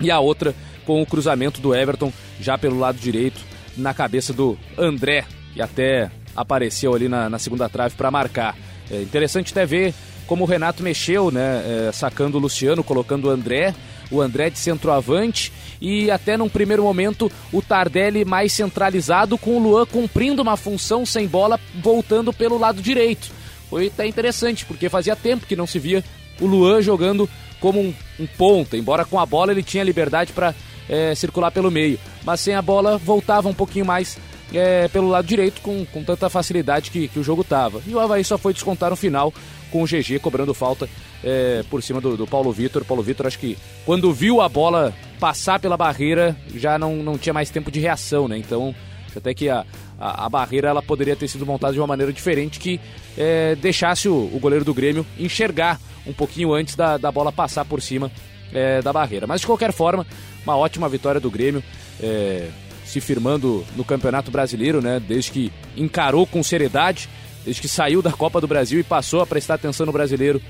e 0.01 0.09
a 0.09 0.19
outra 0.19 0.53
com 0.85 1.01
o 1.01 1.05
cruzamento 1.05 1.61
do 1.61 1.73
Everton 1.73 2.11
já 2.39 2.57
pelo 2.57 2.79
lado 2.79 2.97
direito 2.97 3.39
na 3.77 3.93
cabeça 3.93 4.33
do 4.33 4.57
André, 4.77 5.25
que 5.53 5.61
até 5.61 6.09
apareceu 6.35 6.93
ali 6.93 7.07
na, 7.07 7.29
na 7.29 7.39
segunda 7.39 7.69
trave 7.69 7.95
para 7.95 8.11
marcar. 8.11 8.55
É 8.89 9.01
interessante 9.01 9.51
até 9.51 9.65
ver 9.65 9.93
como 10.27 10.43
o 10.43 10.47
Renato 10.47 10.83
mexeu, 10.83 11.31
né, 11.31 11.87
é, 11.87 11.91
sacando 11.91 12.37
o 12.37 12.41
Luciano, 12.41 12.83
colocando 12.83 13.25
o 13.25 13.29
André, 13.29 13.73
o 14.11 14.21
André 14.21 14.49
de 14.49 14.57
centroavante 14.57 15.51
e 15.81 16.09
até 16.09 16.37
num 16.37 16.49
primeiro 16.49 16.83
momento 16.83 17.31
o 17.51 17.61
Tardelli 17.61 18.25
mais 18.25 18.51
centralizado 18.51 19.37
com 19.37 19.57
o 19.57 19.59
Luan 19.59 19.85
cumprindo 19.85 20.41
uma 20.41 20.57
função 20.57 21.05
sem 21.05 21.27
bola 21.27 21.59
voltando 21.81 22.31
pelo 22.33 22.57
lado 22.57 22.81
direito. 22.81 23.31
Foi 23.69 23.87
até 23.87 24.05
interessante 24.05 24.65
porque 24.65 24.89
fazia 24.89 25.15
tempo 25.15 25.45
que 25.45 25.55
não 25.55 25.67
se 25.67 25.79
via 25.79 26.03
o 26.39 26.45
Luan 26.45 26.81
jogando 26.81 27.29
como 27.59 27.79
um, 27.79 27.93
um 28.19 28.27
ponta, 28.27 28.77
embora 28.77 29.05
com 29.05 29.19
a 29.19 29.25
bola 29.25 29.51
ele 29.51 29.63
tinha 29.63 29.83
liberdade 29.83 30.33
para 30.33 30.53
é, 30.87 31.15
circular 31.15 31.51
pelo 31.51 31.71
meio, 31.71 31.99
mas 32.23 32.39
sem 32.39 32.53
a 32.53 32.61
bola 32.61 32.97
voltava 32.97 33.49
um 33.49 33.53
pouquinho 33.53 33.85
mais 33.85 34.17
é, 34.53 34.87
pelo 34.87 35.09
lado 35.09 35.25
direito 35.25 35.61
com, 35.61 35.85
com 35.85 36.03
tanta 36.03 36.29
facilidade 36.29 36.91
que, 36.91 37.07
que 37.07 37.19
o 37.19 37.23
jogo 37.23 37.43
tava. 37.43 37.81
E 37.87 37.93
o 37.93 37.99
Havaí 37.99 38.23
só 38.23 38.37
foi 38.37 38.53
descontar 38.53 38.89
no 38.89 38.95
final 38.95 39.33
com 39.71 39.83
o 39.83 39.85
GG 39.85 40.19
cobrando 40.21 40.53
falta 40.53 40.87
é, 41.23 41.63
por 41.69 41.81
cima 41.81 41.99
do, 41.99 42.15
do 42.15 42.27
Paulo 42.27 42.51
Vitor. 42.51 42.85
Paulo 42.85 43.03
Vitor, 43.03 43.27
acho 43.27 43.39
que 43.39 43.57
quando 43.85 44.13
viu 44.13 44.41
a 44.41 44.47
bola 44.47 44.93
passar 45.19 45.59
pela 45.59 45.75
barreira, 45.75 46.35
já 46.53 46.77
não, 46.77 46.97
não 46.97 47.17
tinha 47.17 47.33
mais 47.33 47.49
tempo 47.49 47.71
de 47.71 47.79
reação, 47.79 48.27
né? 48.27 48.37
Então, 48.37 48.75
até 49.15 49.33
que 49.33 49.49
a, 49.49 49.65
a, 49.99 50.25
a, 50.25 50.29
barreira 50.29 50.69
ela 50.69 50.81
poderia 50.81 51.15
ter 51.15 51.27
sido 51.27 51.45
montada 51.45 51.73
de 51.73 51.79
uma 51.79 51.87
maneira 51.87 52.11
diferente 52.11 52.59
que 52.59 52.79
é, 53.17 53.55
deixasse 53.55 54.07
o, 54.07 54.13
o, 54.13 54.39
goleiro 54.39 54.65
do 54.65 54.73
Grêmio 54.73 55.05
enxergar 55.17 55.79
um 56.05 56.13
pouquinho 56.13 56.53
antes 56.53 56.75
da, 56.75 56.97
da 56.97 57.11
bola 57.11 57.31
passar 57.31 57.65
por 57.65 57.81
cima 57.81 58.11
é, 58.53 58.81
da 58.81 58.93
barreira. 58.93 59.25
Mas 59.25 59.41
de 59.41 59.47
qualquer 59.47 59.71
forma, 59.71 60.05
uma 60.43 60.55
ótima 60.57 60.87
vitória 60.89 61.19
do 61.19 61.31
Grêmio, 61.31 61.63
é, 62.01 62.49
se 62.95 63.01
firmando 63.01 63.65
no 63.75 63.83
Campeonato 63.83 64.31
Brasileiro, 64.31 64.81
né? 64.81 65.01
Desde 65.05 65.29
que 65.31 65.51
encarou 65.75 66.25
com 66.25 66.41
seriedade, 66.41 67.09
desde 67.43 67.61
que 67.61 67.67
saiu 67.67 68.01
da 68.01 68.11
Copa 68.11 68.39
do 68.39 68.47
Brasil 68.47 68.79
e 68.79 68.83
passou 68.83 69.21
a 69.21 69.27
prestar 69.27 69.55
atenção 69.55 69.85
no 69.85 69.91
brasileiro, 69.91 70.41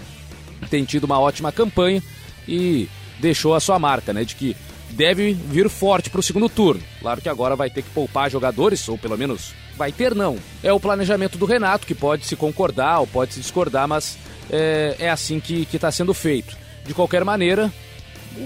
tem 0.70 0.86
tido 0.86 1.06
uma 1.06 1.20
ótima 1.20 1.52
campanha 1.52 2.04
e 2.48 2.88
deixou 3.20 3.56
a 3.56 3.60
sua 3.60 3.80
marca, 3.80 4.14
né? 4.14 4.24
De 4.24 4.36
que 4.36 4.56
deve 4.92 5.34
vir 5.34 5.68
forte 5.70 6.10
para 6.12 6.20
o 6.20 6.24
segundo 6.24 6.48
turno. 6.48 6.84
Claro 7.02 7.20
que 7.20 7.28
agora 7.28 7.56
vai 7.56 7.70
ter 7.70 7.82
que 7.82 7.90
poupar 7.90 8.30
jogadores, 8.30 8.88
ou 8.88 8.98
pelo 8.98 9.18
menos 9.18 9.54
vai 9.76 9.92
ter 9.92 10.14
não. 10.14 10.38
É 10.62 10.72
o 10.72 10.80
planejamento 10.80 11.40
do 11.40 11.48
Renato, 11.48 11.88
que 11.88 11.96
pode 11.96 12.26
se 12.28 12.36
concordar 12.36 13.00
ou 13.00 13.08
pode 13.08 13.34
se 13.34 13.40
discordar, 13.40 13.88
mas 13.88 14.20
é, 14.52 14.96
é 15.00 15.10
assim 15.10 15.40
que 15.40 15.68
está 15.74 15.92
sendo 15.92 16.14
feito. 16.14 16.56
De 16.86 16.94
qualquer 16.94 17.26
maneira, 17.26 17.74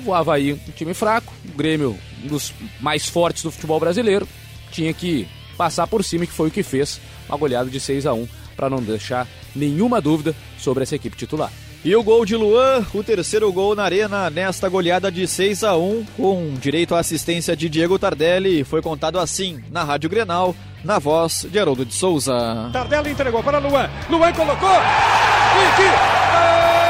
o 0.05 0.13
Havaí, 0.13 0.53
um 0.53 0.71
time 0.73 0.93
fraco, 0.93 1.33
o 1.53 1.57
Grêmio, 1.57 1.97
um 2.23 2.27
dos 2.27 2.53
mais 2.79 3.07
fortes 3.07 3.43
do 3.43 3.51
futebol 3.51 3.79
brasileiro, 3.79 4.27
tinha 4.71 4.93
que 4.93 5.27
passar 5.57 5.87
por 5.87 6.03
cima, 6.03 6.25
que 6.25 6.31
foi 6.31 6.47
o 6.47 6.51
que 6.51 6.63
fez, 6.63 7.01
uma 7.27 7.37
goleada 7.37 7.69
de 7.69 7.79
6 7.79 8.05
a 8.05 8.13
1 8.13 8.27
para 8.55 8.69
não 8.69 8.81
deixar 8.81 9.27
nenhuma 9.55 10.01
dúvida 10.01 10.35
sobre 10.57 10.83
essa 10.83 10.95
equipe 10.95 11.17
titular. 11.17 11.51
E 11.83 11.95
o 11.95 12.03
gol 12.03 12.25
de 12.25 12.35
Luan, 12.35 12.85
o 12.93 13.01
terceiro 13.01 13.51
gol 13.53 13.73
na 13.73 13.83
arena 13.83 14.29
nesta 14.29 14.67
goleada 14.67 15.09
de 15.09 15.25
6 15.25 15.63
a 15.63 15.77
1 15.77 16.05
com 16.17 16.53
direito 16.59 16.93
à 16.93 16.99
assistência 16.99 17.55
de 17.55 17.69
Diego 17.69 17.97
Tardelli, 17.97 18.65
foi 18.65 18.81
contado 18.81 19.17
assim 19.17 19.63
na 19.71 19.85
Rádio 19.85 20.09
Grenal, 20.09 20.53
na 20.83 20.99
voz 20.99 21.47
de 21.49 21.57
Haroldo 21.57 21.85
de 21.85 21.93
Souza. 21.93 22.69
Tardelli 22.73 23.11
entregou 23.11 23.41
para 23.41 23.59
Luan, 23.59 23.89
Luan 24.09 24.33
colocou, 24.33 24.69
e 24.69 25.75
que... 25.77 26.88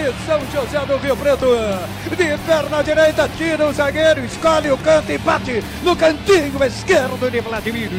de 0.00 0.24
São 0.24 0.40
José 0.50 0.78
do 0.86 0.96
Rio 0.96 1.16
Preto. 1.16 1.46
De 2.16 2.38
perna 2.46 2.82
direita, 2.82 3.28
tira 3.36 3.66
o 3.66 3.72
zagueiro, 3.72 4.24
escolhe 4.24 4.70
o 4.70 4.78
canto 4.78 5.12
e 5.12 5.18
bate 5.18 5.62
no 5.82 5.94
cantinho 5.94 6.64
esquerdo 6.64 7.30
de 7.30 7.40
Vladimir. 7.40 7.90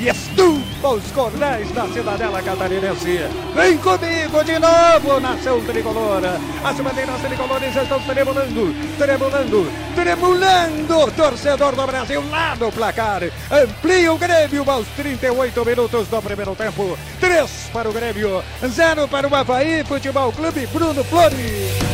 E 0.00 0.08
estufa 0.08 0.73
os 0.92 1.10
cordéis 1.12 1.70
da 1.72 1.86
cidadela 1.88 2.42
catarinense. 2.42 3.20
Vem 3.54 3.78
comigo 3.78 4.44
de 4.44 4.58
novo, 4.58 5.20
nação 5.20 5.60
tricolora. 5.64 6.38
As 6.62 6.76
bandeiras 6.76 7.20
tricolores 7.20 7.74
estão 7.74 8.00
tremulando, 8.00 8.74
tremulando, 8.98 9.72
tremulando. 9.94 11.12
Torcedor 11.12 11.74
do 11.74 11.86
Brasil 11.86 12.22
lá 12.30 12.54
no 12.56 12.70
placar. 12.70 13.22
Amplia 13.50 14.12
o 14.12 14.18
Grêmio 14.18 14.70
aos 14.70 14.86
38 14.88 15.64
minutos 15.64 16.08
do 16.08 16.22
primeiro 16.22 16.54
tempo. 16.54 16.98
3 17.20 17.70
para 17.72 17.88
o 17.88 17.92
Grêmio, 17.92 18.42
0 18.66 19.08
para 19.08 19.28
o 19.28 19.34
Havaí 19.34 19.84
Futebol 19.84 20.32
Clube 20.32 20.66
Bruno 20.66 21.02
Flores. 21.04 21.93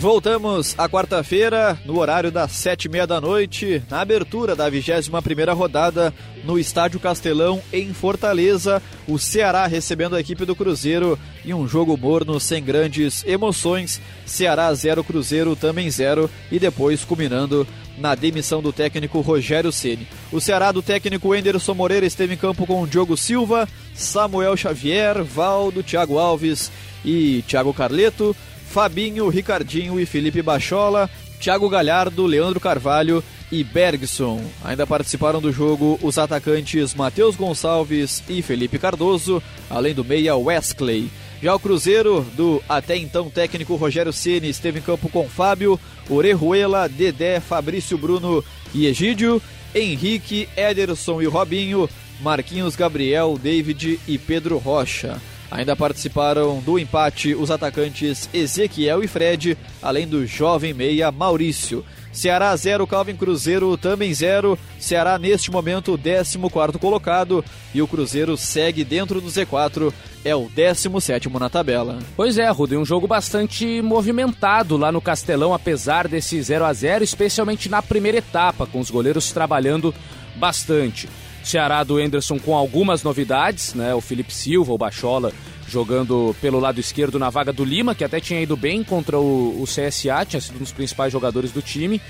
Voltamos 0.00 0.74
à 0.78 0.88
quarta-feira, 0.88 1.78
no 1.84 1.98
horário 1.98 2.32
das 2.32 2.52
sete 2.52 2.86
e 2.86 2.88
meia 2.88 3.06
da 3.06 3.20
noite, 3.20 3.82
na 3.90 4.00
abertura 4.00 4.56
da 4.56 4.66
21 4.66 5.20
primeira 5.20 5.52
rodada 5.52 6.12
no 6.42 6.58
Estádio 6.58 6.98
Castelão, 6.98 7.60
em 7.70 7.92
Fortaleza. 7.92 8.82
O 9.06 9.18
Ceará 9.18 9.66
recebendo 9.66 10.16
a 10.16 10.20
equipe 10.20 10.46
do 10.46 10.56
Cruzeiro 10.56 11.18
em 11.44 11.52
um 11.52 11.68
jogo 11.68 11.98
morno, 11.98 12.40
sem 12.40 12.64
grandes 12.64 13.22
emoções. 13.26 14.00
Ceará 14.24 14.72
0, 14.72 15.04
Cruzeiro 15.04 15.54
também 15.54 15.90
0 15.90 16.30
e 16.50 16.58
depois 16.58 17.04
culminando 17.04 17.68
na 17.98 18.14
demissão 18.14 18.62
do 18.62 18.72
técnico 18.72 19.20
Rogério 19.20 19.70
Ceni. 19.70 20.08
O 20.32 20.40
Ceará 20.40 20.72
do 20.72 20.80
técnico 20.80 21.34
Enderson 21.34 21.74
Moreira 21.74 22.06
esteve 22.06 22.32
em 22.32 22.38
campo 22.38 22.66
com 22.66 22.86
Diogo 22.86 23.18
Silva, 23.18 23.68
Samuel 23.94 24.56
Xavier, 24.56 25.22
Valdo, 25.22 25.82
Thiago 25.82 26.18
Alves 26.18 26.72
e 27.04 27.44
Thiago 27.46 27.74
Carleto. 27.74 28.34
Fabinho, 28.70 29.28
Ricardinho 29.28 29.98
e 29.98 30.06
Felipe 30.06 30.40
Bachola, 30.40 31.10
Thiago 31.40 31.68
Galhardo, 31.68 32.24
Leandro 32.24 32.60
Carvalho 32.60 33.22
e 33.50 33.64
Bergson. 33.64 34.40
Ainda 34.62 34.86
participaram 34.86 35.40
do 35.40 35.52
jogo 35.52 35.98
os 36.00 36.16
atacantes 36.16 36.94
Matheus 36.94 37.34
Gonçalves 37.34 38.22
e 38.28 38.40
Felipe 38.42 38.78
Cardoso, 38.78 39.42
além 39.68 39.92
do 39.92 40.04
meia 40.04 40.36
Wesley. 40.36 41.10
Já 41.42 41.52
o 41.52 41.58
Cruzeiro, 41.58 42.24
do 42.36 42.62
até 42.68 42.96
então 42.96 43.28
técnico 43.28 43.74
Rogério 43.74 44.12
Ceni, 44.12 44.48
esteve 44.48 44.78
em 44.78 44.82
campo 44.82 45.08
com 45.08 45.28
Fábio, 45.28 45.78
Orejuela, 46.08 46.88
Dedé, 46.88 47.40
Fabrício 47.40 47.98
Bruno 47.98 48.44
e 48.72 48.86
Egídio, 48.86 49.42
Henrique, 49.74 50.48
Ederson 50.56 51.20
e 51.20 51.26
Robinho, 51.26 51.90
Marquinhos 52.20 52.76
Gabriel, 52.76 53.36
David 53.36 53.98
e 54.06 54.16
Pedro 54.16 54.58
Rocha. 54.58 55.20
Ainda 55.50 55.74
participaram 55.74 56.60
do 56.60 56.78
empate 56.78 57.34
os 57.34 57.50
atacantes 57.50 58.28
Ezequiel 58.32 59.02
e 59.02 59.08
Fred, 59.08 59.58
além 59.82 60.06
do 60.06 60.24
jovem 60.26 60.72
meia 60.72 61.10
Maurício. 61.10 61.84
Ceará 62.12 62.54
0, 62.56 62.86
Calvin 62.86 63.16
Cruzeiro 63.16 63.76
também 63.76 64.12
0. 64.12 64.58
Ceará 64.78 65.18
neste 65.18 65.50
momento 65.50 65.98
14 65.98 66.38
colocado 66.78 67.44
e 67.74 67.80
o 67.80 67.86
Cruzeiro 67.86 68.36
segue 68.36 68.84
dentro 68.84 69.20
do 69.20 69.28
Z4, 69.28 69.92
é 70.24 70.34
o 70.34 70.48
17 70.48 71.28
na 71.30 71.48
tabela. 71.48 71.98
Pois 72.16 72.36
é, 72.36 72.48
Rudo, 72.50 72.78
um 72.78 72.84
jogo 72.84 73.06
bastante 73.06 73.80
movimentado 73.82 74.76
lá 74.76 74.90
no 74.90 75.00
Castelão, 75.00 75.54
apesar 75.54 76.08
desse 76.08 76.40
0 76.42 76.64
a 76.64 76.72
0 76.72 77.04
especialmente 77.04 77.68
na 77.68 77.80
primeira 77.80 78.18
etapa, 78.18 78.66
com 78.66 78.80
os 78.80 78.90
goleiros 78.90 79.30
trabalhando 79.32 79.94
bastante. 80.36 81.08
Ceará 81.42 81.82
do 81.82 82.00
Enderson 82.00 82.38
com 82.38 82.56
algumas 82.56 83.02
novidades, 83.02 83.74
né? 83.74 83.94
O 83.94 84.00
Felipe 84.00 84.32
Silva, 84.32 84.72
o 84.72 84.78
Bachola, 84.78 85.32
jogando 85.68 86.34
pelo 86.40 86.58
lado 86.60 86.80
esquerdo 86.80 87.18
na 87.18 87.30
vaga 87.30 87.52
do 87.52 87.64
Lima, 87.64 87.94
que 87.94 88.04
até 88.04 88.20
tinha 88.20 88.40
ido 88.40 88.56
bem 88.56 88.82
contra 88.82 89.18
o, 89.18 89.62
o 89.62 89.64
CSA, 89.64 90.24
tinha 90.26 90.40
sido 90.40 90.56
um 90.56 90.60
dos 90.60 90.72
principais 90.72 91.12
jogadores 91.12 91.52
do 91.52 91.62
time. 91.62 92.00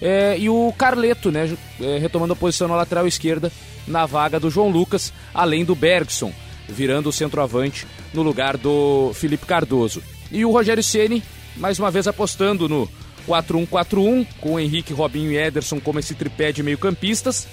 É, 0.00 0.36
e 0.38 0.48
o 0.48 0.72
Carleto, 0.76 1.30
né? 1.30 1.56
É, 1.80 1.98
retomando 1.98 2.32
a 2.32 2.36
posição 2.36 2.68
na 2.68 2.76
lateral 2.76 3.06
esquerda, 3.06 3.50
na 3.86 4.06
vaga 4.06 4.38
do 4.38 4.50
João 4.50 4.68
Lucas, 4.68 5.12
além 5.32 5.64
do 5.64 5.74
Bergson, 5.74 6.32
virando 6.68 7.08
o 7.08 7.12
centroavante 7.12 7.86
no 8.12 8.22
lugar 8.22 8.56
do 8.56 9.12
Felipe 9.14 9.46
Cardoso. 9.46 10.02
E 10.30 10.44
o 10.44 10.50
Rogério 10.50 10.82
Ceni 10.82 11.22
mais 11.56 11.78
uma 11.78 11.90
vez 11.90 12.06
apostando 12.06 12.68
no 12.68 12.88
4-1-4-1, 13.28 14.26
com 14.40 14.58
Henrique, 14.58 14.92
Robinho 14.92 15.30
e 15.30 15.36
Ederson 15.36 15.80
como 15.80 15.98
esse 15.98 16.14
tripé 16.14 16.52
de 16.52 16.62
meio-campistas. 16.62 17.46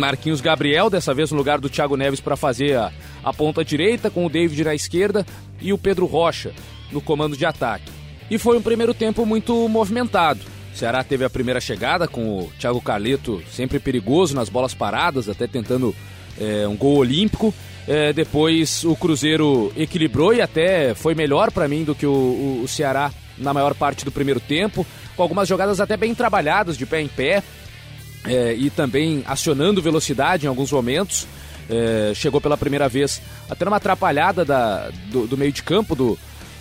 Marquinhos 0.00 0.40
Gabriel, 0.40 0.90
dessa 0.90 1.14
vez 1.14 1.30
no 1.30 1.36
lugar 1.36 1.60
do 1.60 1.68
Thiago 1.68 1.96
Neves 1.96 2.20
para 2.20 2.36
fazer 2.36 2.76
a, 2.76 2.92
a 3.24 3.32
ponta 3.32 3.64
direita, 3.64 4.10
com 4.10 4.26
o 4.26 4.30
David 4.30 4.64
na 4.64 4.74
esquerda 4.74 5.26
e 5.60 5.72
o 5.72 5.78
Pedro 5.78 6.06
Rocha 6.06 6.52
no 6.90 7.00
comando 7.00 7.36
de 7.36 7.44
ataque. 7.44 7.90
E 8.30 8.38
foi 8.38 8.56
um 8.56 8.62
primeiro 8.62 8.92
tempo 8.92 9.24
muito 9.24 9.68
movimentado. 9.68 10.40
O 10.72 10.76
Ceará 10.76 11.02
teve 11.02 11.24
a 11.24 11.30
primeira 11.30 11.60
chegada 11.60 12.06
com 12.06 12.40
o 12.40 12.52
Thiago 12.58 12.80
Carleto 12.80 13.42
sempre 13.50 13.78
perigoso 13.78 14.34
nas 14.34 14.48
bolas 14.48 14.74
paradas, 14.74 15.28
até 15.28 15.46
tentando 15.46 15.94
é, 16.38 16.66
um 16.68 16.76
gol 16.76 16.96
olímpico. 16.96 17.54
É, 17.88 18.12
depois 18.12 18.84
o 18.84 18.96
Cruzeiro 18.96 19.72
equilibrou 19.76 20.34
e 20.34 20.42
até 20.42 20.92
foi 20.94 21.14
melhor 21.14 21.52
para 21.52 21.68
mim 21.68 21.84
do 21.84 21.94
que 21.94 22.04
o, 22.04 22.10
o, 22.10 22.62
o 22.64 22.68
Ceará 22.68 23.12
na 23.38 23.54
maior 23.54 23.74
parte 23.74 24.04
do 24.04 24.10
primeiro 24.10 24.40
tempo, 24.40 24.84
com 25.16 25.22
algumas 25.22 25.48
jogadas 25.48 25.80
até 25.80 25.96
bem 25.96 26.14
trabalhadas 26.14 26.76
de 26.76 26.84
pé 26.84 27.00
em 27.00 27.08
pé 27.08 27.42
é, 28.26 28.54
e 28.54 28.70
também 28.70 29.22
acionando 29.26 29.82
velocidade 29.82 30.46
em 30.46 30.48
alguns 30.48 30.72
momentos. 30.72 31.26
É, 31.68 32.12
chegou 32.14 32.40
pela 32.40 32.56
primeira 32.56 32.88
vez 32.88 33.20
até 33.50 33.64
numa 33.64 33.78
atrapalhada 33.78 34.44
da, 34.44 34.88
do, 35.10 35.26
do, 35.26 35.36
meio 35.36 35.50
de 35.50 35.62
campo 35.62 35.94
do, 35.94 36.18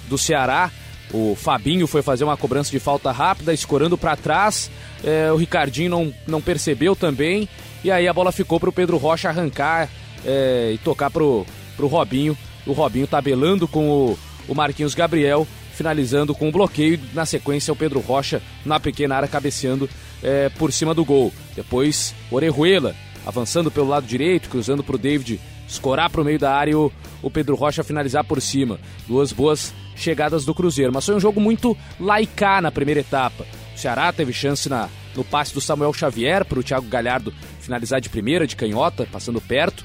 do 0.08 0.18
Ceará. 0.18 0.72
O 1.14 1.36
Fabinho 1.36 1.86
foi 1.86 2.02
fazer 2.02 2.24
uma 2.24 2.36
cobrança 2.36 2.72
de 2.72 2.80
falta 2.80 3.12
rápida, 3.12 3.54
escorando 3.54 3.98
para 3.98 4.16
trás. 4.16 4.72
É, 5.04 5.32
o 5.32 5.36
Ricardinho 5.36 5.90
não, 5.90 6.14
não 6.26 6.42
percebeu 6.42 6.96
também. 6.96 7.48
E 7.84 7.92
aí 7.92 8.08
a 8.08 8.14
bola 8.14 8.32
ficou 8.32 8.60
para 8.60 8.70
o 8.70 8.74
Pedro 8.74 8.98
Rocha 8.98 9.30
arrancar 9.30 9.90
é, 10.26 10.72
e 10.74 10.78
tocar 10.80 11.12
para 11.12 11.24
o 11.24 11.46
Robinho. 11.80 12.36
O 12.66 12.74
Robinho 12.74 13.06
tabelando 13.06 13.68
com 13.68 13.88
o, 13.88 14.20
o 14.48 14.56
Marquinhos 14.56 14.96
Gabriel, 14.96 15.48
finalizando 15.74 16.34
com 16.34 16.50
o 16.50 16.52
bloqueio. 16.52 17.00
Na 17.14 17.26
sequência, 17.26 17.72
o 17.72 17.76
Pedro 17.76 18.00
Rocha 18.00 18.42
na 18.66 18.80
pequena 18.80 19.16
área 19.16 19.28
cabeceando 19.28 19.88
é, 20.24 20.50
por 20.50 20.72
cima 20.72 20.94
do 20.94 21.06
gol. 21.06 21.34
Depois, 21.56 22.14
Orejuela 22.32 22.96
avançando 23.26 23.72
pelo 23.72 23.88
lado 23.88 24.06
direito, 24.06 24.50
cruzando 24.50 24.84
para 24.84 24.96
o 24.96 25.00
David 25.00 25.40
escorar 25.68 26.10
para 26.12 26.22
o 26.22 26.26
meio 26.26 26.38
da 26.38 26.54
área 26.54 26.72
e 26.72 26.76
o, 26.76 26.92
o 27.24 27.32
Pedro 27.32 27.56
Rocha 27.56 27.84
finalizar 27.84 28.24
por 28.24 28.40
cima. 28.40 28.80
Duas 29.08 29.34
boas 29.34 29.74
chegadas 29.96 30.46
do 30.46 30.54
Cruzeiro. 30.54 30.94
Mas 30.94 31.06
foi 31.06 31.16
um 31.16 31.20
jogo 31.20 31.42
muito 31.42 31.76
laicá 32.00 32.62
na 32.62 32.72
primeira 32.72 33.02
etapa. 33.02 33.46
O 33.76 33.80
Ceará 33.80 34.14
teve 34.14 34.32
chance 34.32 34.70
na, 34.70 34.90
no 35.16 35.24
passe 35.24 35.54
do 35.54 35.60
Samuel 35.62 35.92
Xavier 35.92 36.46
para 36.46 36.60
o 36.60 36.64
Thiago 36.64 36.88
Galhardo 36.88 37.34
finalizar 37.60 38.00
de 38.00 38.10
primeira, 38.10 38.46
de 38.46 38.56
canhota, 38.56 39.08
passando 39.12 39.42
perto. 39.42 39.84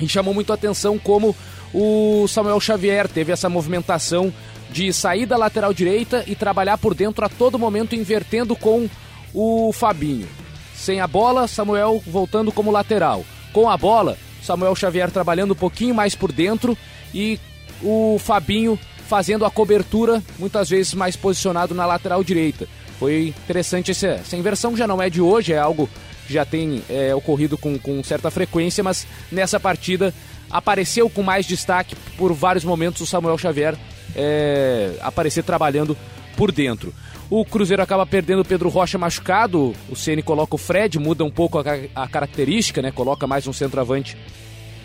E 0.00 0.06
chamou 0.06 0.34
muito 0.34 0.52
a 0.52 0.54
atenção 0.54 0.98
como 0.98 1.34
o 1.72 2.28
Samuel 2.28 2.60
Xavier 2.60 3.08
teve 3.08 3.32
essa 3.32 3.48
movimentação 3.48 4.32
de 4.70 4.92
sair 4.92 5.24
da 5.24 5.38
lateral 5.38 5.72
direita 5.72 6.24
e 6.26 6.34
trabalhar 6.34 6.76
por 6.76 6.94
dentro 6.94 7.24
a 7.24 7.28
todo 7.28 7.58
momento, 7.58 7.94
invertendo 7.94 8.54
com 8.54 8.88
o 9.36 9.70
Fabinho. 9.70 10.26
Sem 10.74 10.98
a 10.98 11.06
bola, 11.06 11.46
Samuel 11.46 12.02
voltando 12.06 12.50
como 12.50 12.70
lateral. 12.70 13.22
Com 13.52 13.68
a 13.68 13.76
bola, 13.76 14.16
Samuel 14.42 14.74
Xavier 14.74 15.10
trabalhando 15.10 15.52
um 15.52 15.56
pouquinho 15.56 15.94
mais 15.94 16.14
por 16.14 16.32
dentro 16.32 16.76
e 17.14 17.38
o 17.82 18.18
Fabinho 18.18 18.78
fazendo 19.06 19.44
a 19.44 19.50
cobertura, 19.50 20.22
muitas 20.38 20.70
vezes 20.70 20.94
mais 20.94 21.14
posicionado 21.16 21.74
na 21.74 21.84
lateral 21.84 22.24
direita. 22.24 22.66
Foi 22.98 23.28
interessante 23.28 23.90
essa, 23.90 24.08
essa 24.08 24.36
inversão, 24.36 24.74
já 24.74 24.86
não 24.86 25.02
é 25.02 25.10
de 25.10 25.20
hoje, 25.20 25.52
é 25.52 25.58
algo 25.58 25.88
já 26.28 26.44
tem 26.44 26.82
é, 26.88 27.14
ocorrido 27.14 27.56
com, 27.56 27.78
com 27.78 28.02
certa 28.02 28.30
frequência, 28.30 28.82
mas 28.82 29.06
nessa 29.30 29.60
partida 29.60 30.12
apareceu 30.50 31.08
com 31.08 31.22
mais 31.22 31.46
destaque 31.46 31.94
por 32.16 32.32
vários 32.32 32.64
momentos 32.64 33.00
o 33.02 33.06
Samuel 33.06 33.38
Xavier 33.38 33.76
é, 34.14 34.92
aparecer 35.00 35.44
trabalhando 35.44 35.96
por 36.36 36.52
dentro. 36.52 36.92
O 37.28 37.44
Cruzeiro 37.44 37.82
acaba 37.82 38.06
perdendo 38.06 38.42
o 38.42 38.44
Pedro 38.44 38.68
Rocha 38.68 38.96
machucado, 38.98 39.74
o 39.88 39.96
Ceni 39.96 40.22
coloca 40.22 40.54
o 40.54 40.58
Fred, 40.58 40.98
muda 40.98 41.24
um 41.24 41.30
pouco 41.30 41.58
a, 41.58 41.64
a 41.94 42.06
característica, 42.06 42.80
né? 42.80 42.92
Coloca 42.92 43.26
mais 43.26 43.46
um 43.46 43.52
centroavante 43.52 44.16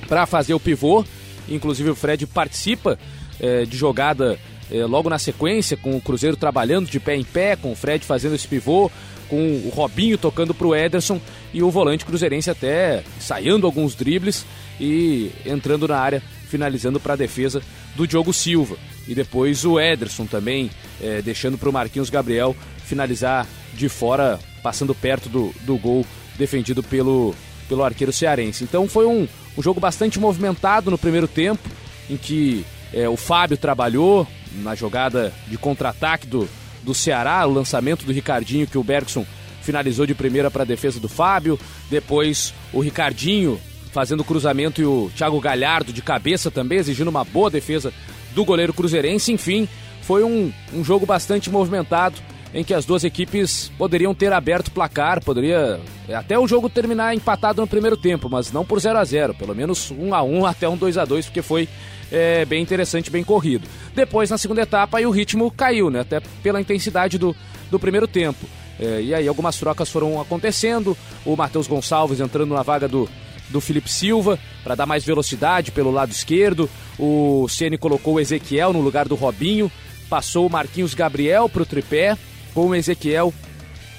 para 0.07 0.25
fazer 0.25 0.53
o 0.53 0.59
pivô. 0.59 1.05
Inclusive 1.47 1.91
o 1.91 1.95
Fred 1.95 2.25
participa 2.25 2.97
é, 3.39 3.65
de 3.65 3.77
jogada 3.77 4.39
é, 4.71 4.85
logo 4.85 5.09
na 5.09 5.19
sequência, 5.19 5.77
com 5.77 5.95
o 5.95 6.01
Cruzeiro 6.01 6.35
trabalhando 6.35 6.89
de 6.89 6.99
pé 6.99 7.15
em 7.15 7.23
pé, 7.23 7.55
com 7.55 7.71
o 7.71 7.75
Fred 7.75 8.03
fazendo 8.05 8.33
esse 8.33 8.47
pivô, 8.47 8.89
com 9.29 9.61
o 9.65 9.69
Robinho 9.69 10.17
tocando 10.17 10.53
para 10.53 10.67
o 10.67 10.75
Ederson 10.75 11.21
e 11.53 11.61
o 11.61 11.69
volante 11.69 12.05
cruzeirense 12.05 12.49
até 12.49 13.03
ensaiando 13.17 13.65
alguns 13.65 13.95
dribles 13.95 14.45
e 14.79 15.31
entrando 15.45 15.87
na 15.87 15.97
área, 15.97 16.23
finalizando 16.49 16.99
para 16.99 17.13
a 17.13 17.17
defesa 17.17 17.61
do 17.95 18.07
Diogo 18.07 18.33
Silva. 18.33 18.75
E 19.07 19.15
depois 19.15 19.65
o 19.65 19.79
Ederson 19.79 20.25
também, 20.25 20.69
é, 21.01 21.21
deixando 21.21 21.57
para 21.57 21.69
o 21.69 21.73
Marquinhos 21.73 22.09
Gabriel 22.09 22.55
finalizar 22.85 23.47
de 23.73 23.89
fora, 23.89 24.39
passando 24.61 24.93
perto 24.93 25.29
do, 25.29 25.53
do 25.61 25.77
gol 25.77 26.05
defendido 26.37 26.83
pelo, 26.83 27.35
pelo 27.67 27.83
arqueiro 27.83 28.13
cearense. 28.13 28.63
Então 28.63 28.87
foi 28.87 29.05
um, 29.05 29.27
um 29.57 29.61
jogo 29.61 29.79
bastante 29.79 30.19
movimentado 30.19 30.91
no 30.91 30.97
primeiro 30.97 31.27
tempo, 31.27 31.69
em 32.09 32.17
que 32.17 32.65
é, 32.93 33.07
o 33.07 33.17
Fábio 33.17 33.57
trabalhou 33.57 34.27
na 34.61 34.75
jogada 34.75 35.33
de 35.47 35.57
contra-ataque 35.57 36.27
do, 36.27 36.47
do 36.83 36.93
Ceará, 36.93 37.45
o 37.47 37.53
lançamento 37.53 38.05
do 38.05 38.11
Ricardinho 38.11 38.67
que 38.67 38.77
o 38.77 38.83
Bergson 38.83 39.25
finalizou 39.61 40.05
de 40.05 40.13
primeira 40.13 40.51
para 40.51 40.63
a 40.63 40.65
defesa 40.65 40.99
do 40.99 41.07
Fábio. 41.07 41.59
Depois 41.89 42.53
o 42.73 42.79
Ricardinho 42.79 43.59
fazendo 43.91 44.23
cruzamento 44.23 44.81
e 44.81 44.85
o 44.85 45.11
Thiago 45.15 45.39
Galhardo 45.39 45.91
de 45.91 46.01
cabeça 46.01 46.49
também, 46.49 46.77
exigindo 46.77 47.09
uma 47.09 47.23
boa 47.23 47.49
defesa 47.49 47.93
do 48.33 48.45
goleiro 48.45 48.73
cruzeirense. 48.73 49.31
Enfim, 49.31 49.67
foi 50.01 50.23
um, 50.23 50.51
um 50.73 50.83
jogo 50.83 51.05
bastante 51.05 51.49
movimentado 51.49 52.15
em 52.53 52.63
que 52.63 52.73
as 52.73 52.85
duas 52.85 53.03
equipes 53.03 53.71
poderiam 53.77 54.13
ter 54.13 54.33
aberto 54.33 54.67
o 54.67 54.71
placar, 54.71 55.23
poderia 55.23 55.79
até 56.13 56.37
o 56.37 56.47
jogo 56.47 56.69
terminar 56.69 57.15
empatado 57.15 57.61
no 57.61 57.67
primeiro 57.67 57.95
tempo, 57.95 58.29
mas 58.29 58.51
não 58.51 58.65
por 58.65 58.79
0 58.79 58.99
a 58.99 59.03
0 59.05 59.33
pelo 59.35 59.55
menos 59.55 59.89
1 59.91 60.13
a 60.13 60.21
1 60.21 60.45
até 60.47 60.67
um 60.67 60.75
2 60.75 60.97
a 60.97 61.05
2 61.05 61.27
porque 61.27 61.41
foi 61.41 61.69
é, 62.11 62.43
bem 62.43 62.61
interessante, 62.61 63.09
bem 63.09 63.23
corrido. 63.23 63.67
Depois, 63.95 64.29
na 64.29 64.37
segunda 64.37 64.61
etapa, 64.61 64.97
aí 64.97 65.05
o 65.05 65.11
ritmo 65.11 65.49
caiu, 65.49 65.89
né? 65.89 66.01
até 66.01 66.19
pela 66.43 66.59
intensidade 66.59 67.17
do, 67.17 67.33
do 67.69 67.79
primeiro 67.79 68.07
tempo. 68.07 68.45
É, 68.79 69.01
e 69.01 69.13
aí 69.13 69.27
algumas 69.27 69.57
trocas 69.57 69.89
foram 69.89 70.19
acontecendo, 70.19 70.97
o 71.23 71.35
Matheus 71.35 71.67
Gonçalves 71.67 72.19
entrando 72.19 72.53
na 72.53 72.63
vaga 72.63 72.87
do, 72.87 73.07
do 73.51 73.61
Felipe 73.61 73.89
Silva 73.89 74.39
para 74.63 74.75
dar 74.75 74.85
mais 74.85 75.03
velocidade 75.03 75.71
pelo 75.71 75.91
lado 75.91 76.11
esquerdo. 76.11 76.69
O 76.97 77.47
Ceni 77.49 77.77
colocou 77.77 78.15
o 78.15 78.19
Ezequiel 78.19 78.73
no 78.73 78.81
lugar 78.81 79.07
do 79.07 79.15
Robinho, 79.15 79.71
passou 80.09 80.47
o 80.47 80.49
Marquinhos 80.49 80.93
Gabriel 80.93 81.47
para 81.47 81.63
o 81.63 81.65
tripé, 81.65 82.17
com 82.53 82.67
o 82.67 82.75
Ezequiel 82.75 83.33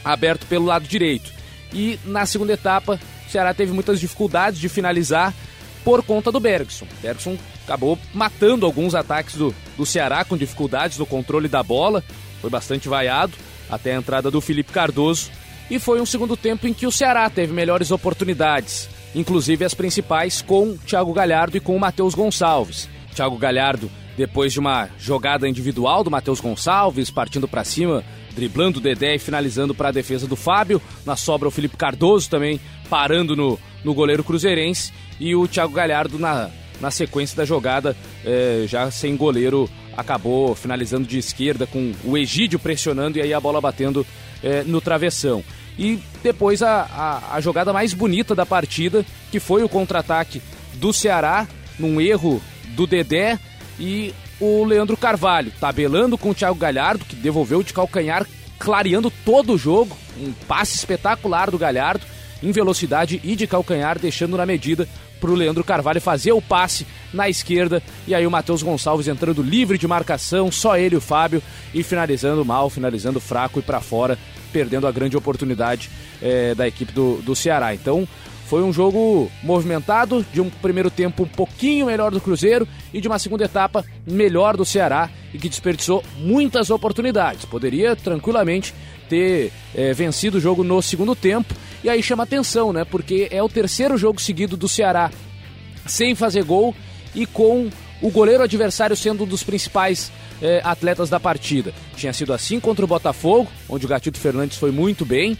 aberto 0.05 0.47
pelo 0.47 0.67
lado 0.67 0.87
direito. 0.87 1.31
E 1.73 1.99
na 2.05 2.27
segunda 2.27 2.53
etapa, 2.53 3.01
o 3.27 3.31
Ceará 3.31 3.55
teve 3.55 3.73
muitas 3.73 4.01
dificuldades 4.01 4.61
de 4.61 4.69
finalizar 4.69 5.33
por 5.85 6.03
conta 6.03 6.31
do 6.31 6.41
Bergson. 6.41 6.87
Bergson 7.01 7.37
acabou 7.65 7.99
matando 8.13 8.67
alguns 8.67 8.95
ataques 8.95 9.37
do, 9.37 9.55
do 9.77 9.87
Ceará 9.87 10.25
com 10.25 10.37
dificuldades 10.37 10.99
no 10.99 11.07
controle 11.07 11.49
da 11.49 11.63
bola, 11.63 12.05
foi 12.41 12.51
bastante 12.51 12.89
vaiado 12.89 13.33
até 13.71 13.95
a 13.95 13.99
entrada 13.99 14.31
do 14.31 14.41
Felipe 14.41 14.73
Cardoso. 14.73 15.31
E 15.71 15.79
foi 15.79 16.01
um 16.01 16.07
segundo 16.07 16.37
tempo 16.37 16.67
em 16.67 16.75
que 16.75 16.87
o 16.87 16.93
Ceará 16.93 17.31
teve 17.31 17.53
melhores 17.53 17.91
oportunidades, 17.91 18.89
inclusive 19.15 19.65
as 19.65 19.75
principais 19.75 20.43
com 20.43 20.77
Thiago 20.77 21.13
Galhardo 21.13 21.57
e 21.57 21.61
com 21.61 21.77
o 21.77 21.81
Matheus 21.81 22.15
Gonçalves. 22.15 22.89
Thiago 23.15 23.37
Galhardo, 23.37 23.91
depois 24.17 24.53
de 24.53 24.61
uma 24.61 24.89
jogada 24.99 25.49
individual 25.49 26.03
do 26.03 26.11
Matheus 26.11 26.41
Gonçalves, 26.41 27.11
partindo 27.11 27.47
para 27.47 27.65
cima, 27.65 28.05
driblando 28.35 28.79
o 28.79 28.83
Dedé 28.83 29.15
e 29.15 29.19
finalizando 29.19 29.75
para 29.75 29.89
a 29.89 29.93
defesa 29.93 30.27
do 30.27 30.37
Fábio. 30.37 30.81
Na 31.05 31.17
sobra, 31.17 31.49
o 31.49 31.51
Felipe 31.51 31.77
Cardoso 31.77 32.29
também 32.29 32.61
parando 32.89 33.37
no, 33.37 33.59
no 33.85 33.95
goleiro 33.95 34.25
cruzeirense. 34.25 34.93
E 35.21 35.35
o 35.35 35.47
Thiago 35.47 35.73
Galhardo, 35.73 36.19
na, 36.19 36.51
na 36.81 36.91
sequência 36.91 37.37
da 37.37 37.45
jogada, 37.45 37.97
é, 38.25 38.65
já 38.67 38.91
sem 38.91 39.17
goleiro, 39.17 39.69
acabou 39.97 40.55
finalizando 40.55 41.07
de 41.07 41.19
esquerda 41.19 41.67
com 41.67 41.93
o 42.05 42.17
Egídio 42.17 42.59
pressionando 42.59 43.19
e 43.19 43.23
aí 43.23 43.35
a 43.35 43.41
bola 43.41 43.61
batendo 43.61 44.07
é, 44.43 44.63
no 44.65 44.81
travessão. 44.81 45.45
E 45.79 45.99
depois 46.23 46.63
a, 46.63 46.83
a, 46.83 47.37
a 47.37 47.41
jogada 47.41 47.73
mais 47.73 47.95
bonita 47.95 48.35
da 48.35 48.45
partida, 48.45 49.05
que 49.31 49.41
foi 49.41 49.63
o 49.65 49.69
contra-ataque 49.69 50.43
do 50.75 50.93
Ceará, 50.93 51.47
num 51.79 52.01
erro 52.01 52.43
do 52.77 52.87
Dedé 52.87 53.39
e 53.79 54.15
o 54.41 54.65
Leandro 54.65 54.97
Carvalho, 54.97 55.53
tabelando 55.61 56.19
com 56.19 56.31
o 56.31 56.35
Thiago 56.35 56.59
Galhardo, 56.59 57.05
que 57.05 57.17
devolveu 57.17 57.63
de 57.63 57.73
calcanhar, 57.73 58.27
clareando 58.59 59.11
todo 59.25 59.55
o 59.55 59.59
jogo. 59.59 59.97
Um 60.19 60.33
passe 60.47 60.77
espetacular 60.77 61.51
do 61.51 61.59
Galhardo, 61.59 62.05
em 62.43 62.51
velocidade 62.51 63.21
e 63.23 63.37
de 63.37 63.47
calcanhar, 63.47 63.99
deixando 63.99 64.37
na 64.37 64.45
medida 64.45 64.89
para 65.21 65.31
o 65.31 65.35
Leandro 65.35 65.63
Carvalho 65.63 66.01
fazer 66.01 66.33
o 66.33 66.43
passe 66.43 66.85
na 67.13 67.29
esquerda. 67.29 67.81
E 68.09 68.15
aí 68.15 68.27
o 68.27 68.31
Matheus 68.31 68.63
Gonçalves 68.63 69.07
entrando 69.07 69.41
livre 69.41 69.79
de 69.79 69.87
marcação, 69.87 70.51
só 70.51 70.77
ele 70.77 70.97
o 70.97 71.01
Fábio, 71.01 71.41
e 71.73 71.85
finalizando 71.85 72.45
mal, 72.45 72.69
finalizando 72.69 73.21
fraco 73.21 73.61
e 73.61 73.63
para 73.63 73.81
fora, 73.81 74.19
perdendo 74.53 74.87
a 74.87 74.93
grande 74.93 75.17
oportunidade 75.17 75.91
é, 76.21 76.55
da 76.55 76.69
equipe 76.69 76.93
do, 76.93 77.17
do 77.23 77.35
Ceará. 77.35 77.75
Então 77.75 78.07
foi 78.53 78.63
um 78.63 78.71
jogo 78.71 79.33
movimentado, 79.43 80.27
de 80.31 80.39
um 80.39 80.51
primeiro 80.51 80.91
tempo 80.91 81.23
um 81.23 81.27
pouquinho 81.27 81.87
melhor 81.87 82.11
do 82.11 82.21
Cruzeiro 82.21 82.69
e 82.93 83.01
de 83.01 83.09
uma 83.09 83.19
segunda 83.19 83.45
etapa 83.45 83.83
melhor 84.07 84.59
do 84.59 84.65
Ceará 84.65 85.09
e 85.33 85.39
que 85.39 85.49
desperdiçou 85.49 86.05
muitas 86.19 86.69
oportunidades. 86.69 87.47
Poderia 87.47 87.97
tranquilamente 87.97 88.75
ter 89.09 89.51
é, 89.75 89.95
vencido 89.95 90.37
o 90.37 90.41
jogo 90.41 90.63
no 90.63 90.83
segundo 90.83 91.17
tempo 91.17 91.55
e 91.83 91.89
aí 91.89 92.03
chama 92.03 92.25
atenção, 92.25 92.75
né? 92.75 92.85
Porque 92.85 93.27
é 93.31 93.43
o 93.43 93.49
terceiro 93.49 93.97
jogo 93.97 94.21
seguido 94.21 94.55
do 94.55 94.69
Ceará 94.69 95.11
sem 95.87 96.15
fazer 96.15 96.45
gol 96.45 96.75
e 97.15 97.25
com 97.25 97.71
o 98.03 98.11
goleiro 98.11 98.43
adversário 98.43 98.97
sendo 98.97 99.23
um 99.25 99.27
dos 99.27 99.43
principais 99.45 100.11
eh, 100.43 100.61
atletas 100.65 101.09
da 101.09 101.21
partida. 101.21 101.73
Tinha 101.97 102.13
sido 102.13 102.33
assim 102.33 102.59
contra 102.59 102.85
o 102.85 102.89
Botafogo, 102.89 103.51
onde 103.69 103.87
o 103.87 103.89
Gatito 103.89 104.19
Fernandes 104.19 104.59
foi 104.59 104.73
muito 104.73 105.07
bem. 105.07 105.39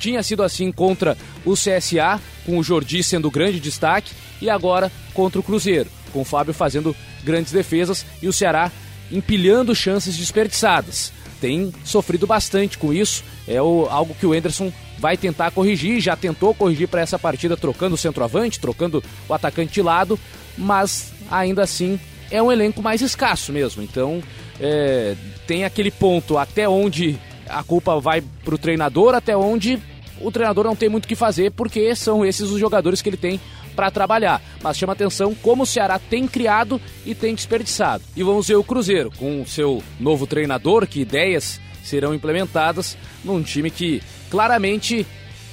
Tinha 0.00 0.22
sido 0.22 0.42
assim 0.42 0.72
contra 0.72 1.16
o 1.44 1.54
CSA, 1.54 2.20
com 2.44 2.58
o 2.58 2.62
Jordi 2.62 3.02
sendo 3.02 3.28
o 3.28 3.30
grande 3.30 3.60
destaque, 3.60 4.12
e 4.40 4.50
agora 4.50 4.90
contra 5.14 5.40
o 5.40 5.42
Cruzeiro, 5.42 5.88
com 6.12 6.22
o 6.22 6.24
Fábio 6.24 6.52
fazendo 6.52 6.96
grandes 7.22 7.52
defesas 7.52 8.04
e 8.20 8.26
o 8.26 8.32
Ceará 8.32 8.72
empilhando 9.12 9.74
chances 9.74 10.16
desperdiçadas. 10.16 11.12
Tem 11.40 11.72
sofrido 11.84 12.26
bastante 12.26 12.76
com 12.76 12.92
isso, 12.92 13.24
é 13.48 13.60
o, 13.62 13.86
algo 13.88 14.14
que 14.14 14.26
o 14.26 14.34
Enderson 14.34 14.72
vai 14.98 15.16
tentar 15.16 15.50
corrigir, 15.50 16.00
já 16.00 16.14
tentou 16.14 16.54
corrigir 16.54 16.86
para 16.86 17.00
essa 17.00 17.18
partida 17.18 17.56
trocando 17.56 17.94
o 17.94 17.98
centroavante, 17.98 18.60
trocando 18.60 19.02
o 19.26 19.34
atacante 19.34 19.72
de 19.72 19.80
lado, 19.80 20.18
mas 20.58 21.12
ainda 21.30 21.62
assim 21.62 21.98
é 22.30 22.42
um 22.42 22.50
elenco 22.50 22.82
mais 22.82 23.00
escasso 23.00 23.52
mesmo. 23.52 23.82
Então 23.82 24.22
é, 24.60 25.14
tem 25.46 25.64
aquele 25.64 25.90
ponto 25.90 26.36
até 26.36 26.68
onde 26.68 27.18
a 27.48 27.62
culpa 27.62 27.98
vai 27.98 28.22
para 28.44 28.54
o 28.54 28.58
treinador, 28.58 29.14
até 29.14 29.36
onde 29.36 29.80
o 30.20 30.30
treinador 30.30 30.64
não 30.64 30.76
tem 30.76 30.88
muito 30.88 31.06
o 31.06 31.08
que 31.08 31.16
fazer, 31.16 31.50
porque 31.52 31.94
são 31.94 32.24
esses 32.24 32.50
os 32.50 32.60
jogadores 32.60 33.00
que 33.00 33.08
ele 33.08 33.16
tem 33.16 33.40
para 33.74 33.90
trabalhar. 33.90 34.42
Mas 34.62 34.76
chama 34.76 34.92
atenção 34.92 35.34
como 35.34 35.62
o 35.62 35.66
Ceará 35.66 35.98
tem 35.98 36.26
criado 36.28 36.80
e 37.06 37.14
tem 37.14 37.34
desperdiçado. 37.34 38.04
E 38.14 38.22
vamos 38.22 38.46
ver 38.46 38.56
o 38.56 38.64
Cruzeiro, 38.64 39.10
com 39.16 39.42
o 39.42 39.46
seu 39.46 39.82
novo 39.98 40.26
treinador, 40.26 40.86
que 40.86 41.00
ideias 41.00 41.60
serão 41.82 42.14
implementadas 42.14 42.96
num 43.24 43.42
time 43.42 43.70
que 43.70 44.02
claramente, 44.30 45.06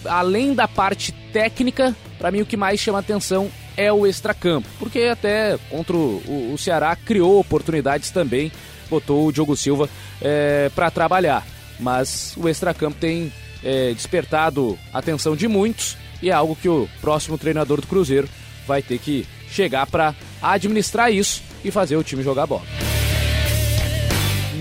além 0.06 0.54
da 0.54 0.68
parte 0.68 1.12
técnica, 1.32 1.96
para 2.20 2.32
mim 2.32 2.42
o 2.42 2.46
que 2.46 2.58
mais 2.58 2.80
chama 2.80 3.00
atenção 3.00 3.50
é 3.78 3.94
o 3.94 4.08
extracampo, 4.08 4.68
porque 4.80 5.04
até 5.04 5.58
contra 5.70 5.96
o, 5.96 6.54
o 6.54 6.58
Ceará 6.58 6.96
criou 6.96 7.40
oportunidades 7.40 8.10
também, 8.10 8.52
botou 8.90 9.28
o 9.28 9.32
Diogo 9.32 9.56
Silva 9.56 9.88
é, 10.20 10.70
para 10.76 10.90
trabalhar, 10.90 11.46
mas 11.80 12.36
o 12.36 12.50
extracampo 12.50 12.98
tem 13.00 13.32
é, 13.64 13.94
despertado 13.94 14.78
a 14.92 14.98
atenção 14.98 15.36
de 15.36 15.48
muitos 15.48 15.96
e 16.22 16.30
é 16.30 16.34
algo 16.34 16.56
que 16.56 16.68
o 16.68 16.90
próximo 17.00 17.38
treinador 17.38 17.80
do 17.80 17.88
Cruzeiro 17.88 18.28
vai 18.66 18.82
ter 18.82 18.98
que 18.98 19.26
chegar 19.50 19.86
para 19.86 20.16
administrar 20.42 21.12
isso 21.12 21.44
e 21.64 21.72
fazer 21.72 21.96
o 21.96 22.04
time 22.04 22.24
jogar 22.24 22.48
bola. 22.48 22.97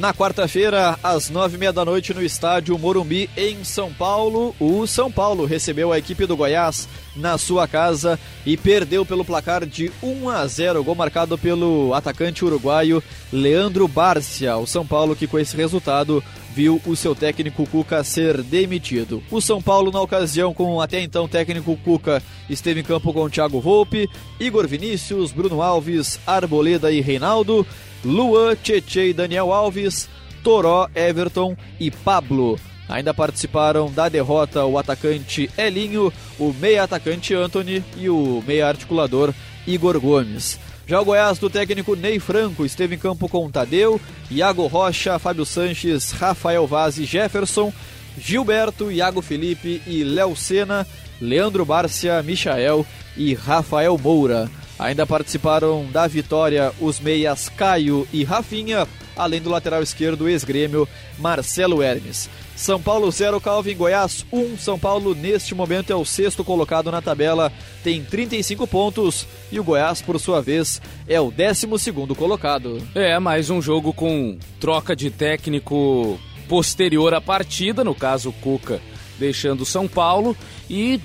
Na 0.06 0.14
quarta-feira, 0.14 0.96
às 1.02 1.28
nove 1.30 1.56
e 1.56 1.58
meia 1.58 1.72
da 1.72 1.84
noite, 1.84 2.14
no 2.14 2.22
estádio 2.22 2.78
Morumbi, 2.78 3.28
em 3.36 3.64
São 3.64 3.92
Paulo, 3.92 4.54
o 4.60 4.86
São 4.86 5.10
Paulo 5.10 5.44
recebeu 5.44 5.90
a 5.90 5.98
equipe 5.98 6.26
do 6.26 6.36
Goiás 6.36 6.88
na 7.16 7.36
sua 7.36 7.66
casa 7.66 8.16
e 8.46 8.56
perdeu 8.56 9.04
pelo 9.04 9.24
placar 9.24 9.66
de 9.66 9.90
1 10.00 10.28
a 10.28 10.46
0, 10.46 10.84
gol 10.84 10.94
marcado 10.94 11.36
pelo 11.36 11.92
atacante 11.92 12.44
uruguaio 12.44 13.02
Leandro 13.32 13.88
Bárcia. 13.88 14.56
O 14.56 14.64
São 14.64 14.86
Paulo 14.86 15.16
que 15.16 15.26
com 15.26 15.40
esse 15.40 15.56
resultado 15.56 16.22
viu 16.54 16.80
o 16.86 16.94
seu 16.94 17.12
técnico 17.12 17.66
Cuca 17.66 18.04
ser 18.04 18.42
demitido. 18.42 19.20
O 19.28 19.40
São 19.40 19.60
Paulo, 19.60 19.90
na 19.90 20.00
ocasião, 20.00 20.54
com 20.54 20.80
até 20.80 21.02
então 21.02 21.26
técnico 21.26 21.76
Cuca, 21.84 22.22
esteve 22.48 22.78
em 22.78 22.84
campo 22.84 23.12
com 23.12 23.28
Thiago 23.28 23.60
Volpe, 23.60 24.08
Igor 24.38 24.68
Vinícius, 24.68 25.32
Bruno 25.32 25.60
Alves, 25.60 26.20
Arboleda 26.24 26.92
e 26.92 27.00
Reinaldo, 27.00 27.66
Luan, 28.06 28.54
Tietê 28.54 29.08
e 29.08 29.12
Daniel 29.12 29.52
Alves, 29.52 30.08
Toró, 30.44 30.88
Everton 30.94 31.56
e 31.80 31.90
Pablo. 31.90 32.56
Ainda 32.88 33.12
participaram 33.12 33.90
da 33.90 34.08
derrota 34.08 34.64
o 34.64 34.78
atacante 34.78 35.50
Elinho, 35.58 36.12
o 36.38 36.52
meia 36.52 36.84
atacante 36.84 37.34
Anthony 37.34 37.84
e 37.96 38.08
o 38.08 38.40
meia 38.46 38.68
articulador 38.68 39.34
Igor 39.66 39.98
Gomes. 39.98 40.60
Já 40.86 41.00
o 41.00 41.04
Goiás 41.04 41.40
do 41.40 41.50
técnico 41.50 41.96
Ney 41.96 42.20
Franco 42.20 42.64
esteve 42.64 42.94
em 42.94 42.98
campo 42.98 43.28
com 43.28 43.50
Tadeu, 43.50 44.00
Iago 44.30 44.68
Rocha, 44.68 45.18
Fábio 45.18 45.44
Sanches, 45.44 46.12
Rafael 46.12 46.64
Vaz 46.64 46.98
e 46.98 47.04
Jefferson, 47.04 47.72
Gilberto, 48.16 48.92
Iago 48.92 49.20
Felipe 49.20 49.82
e 49.84 50.04
Léo 50.04 50.36
Sena, 50.36 50.86
Leandro 51.20 51.64
Bárcia, 51.64 52.22
Michael 52.22 52.86
e 53.16 53.34
Rafael 53.34 53.98
Moura. 53.98 54.48
Ainda 54.78 55.06
participaram 55.06 55.86
da 55.90 56.06
vitória 56.06 56.72
os 56.80 57.00
meias 57.00 57.48
Caio 57.48 58.06
e 58.12 58.24
Rafinha, 58.24 58.86
além 59.16 59.40
do 59.40 59.48
lateral 59.48 59.82
esquerdo 59.82 60.28
ex-grêmio 60.28 60.86
Marcelo 61.18 61.82
Hermes. 61.82 62.28
São 62.54 62.80
Paulo 62.80 63.10
0, 63.10 63.40
Calvin 63.40 63.76
Goiás 63.76 64.24
1. 64.32 64.56
São 64.58 64.78
Paulo, 64.78 65.14
neste 65.14 65.54
momento, 65.54 65.90
é 65.92 65.96
o 65.96 66.04
sexto 66.04 66.42
colocado 66.42 66.90
na 66.90 67.02
tabela, 67.02 67.52
tem 67.82 68.02
35 68.02 68.66
pontos. 68.66 69.26
E 69.52 69.60
o 69.60 69.64
Goiás, 69.64 70.00
por 70.00 70.18
sua 70.18 70.40
vez, 70.40 70.80
é 71.06 71.20
o 71.20 71.30
12 71.30 71.92
colocado. 72.14 72.82
É, 72.94 73.18
mais 73.18 73.50
um 73.50 73.60
jogo 73.60 73.92
com 73.92 74.38
troca 74.58 74.96
de 74.96 75.10
técnico 75.10 76.18
posterior 76.48 77.12
à 77.14 77.20
partida, 77.20 77.82
no 77.84 77.94
caso, 77.94 78.32
Cuca 78.40 78.80
deixando 79.18 79.64
São 79.64 79.88
Paulo 79.88 80.36
e 80.68 81.00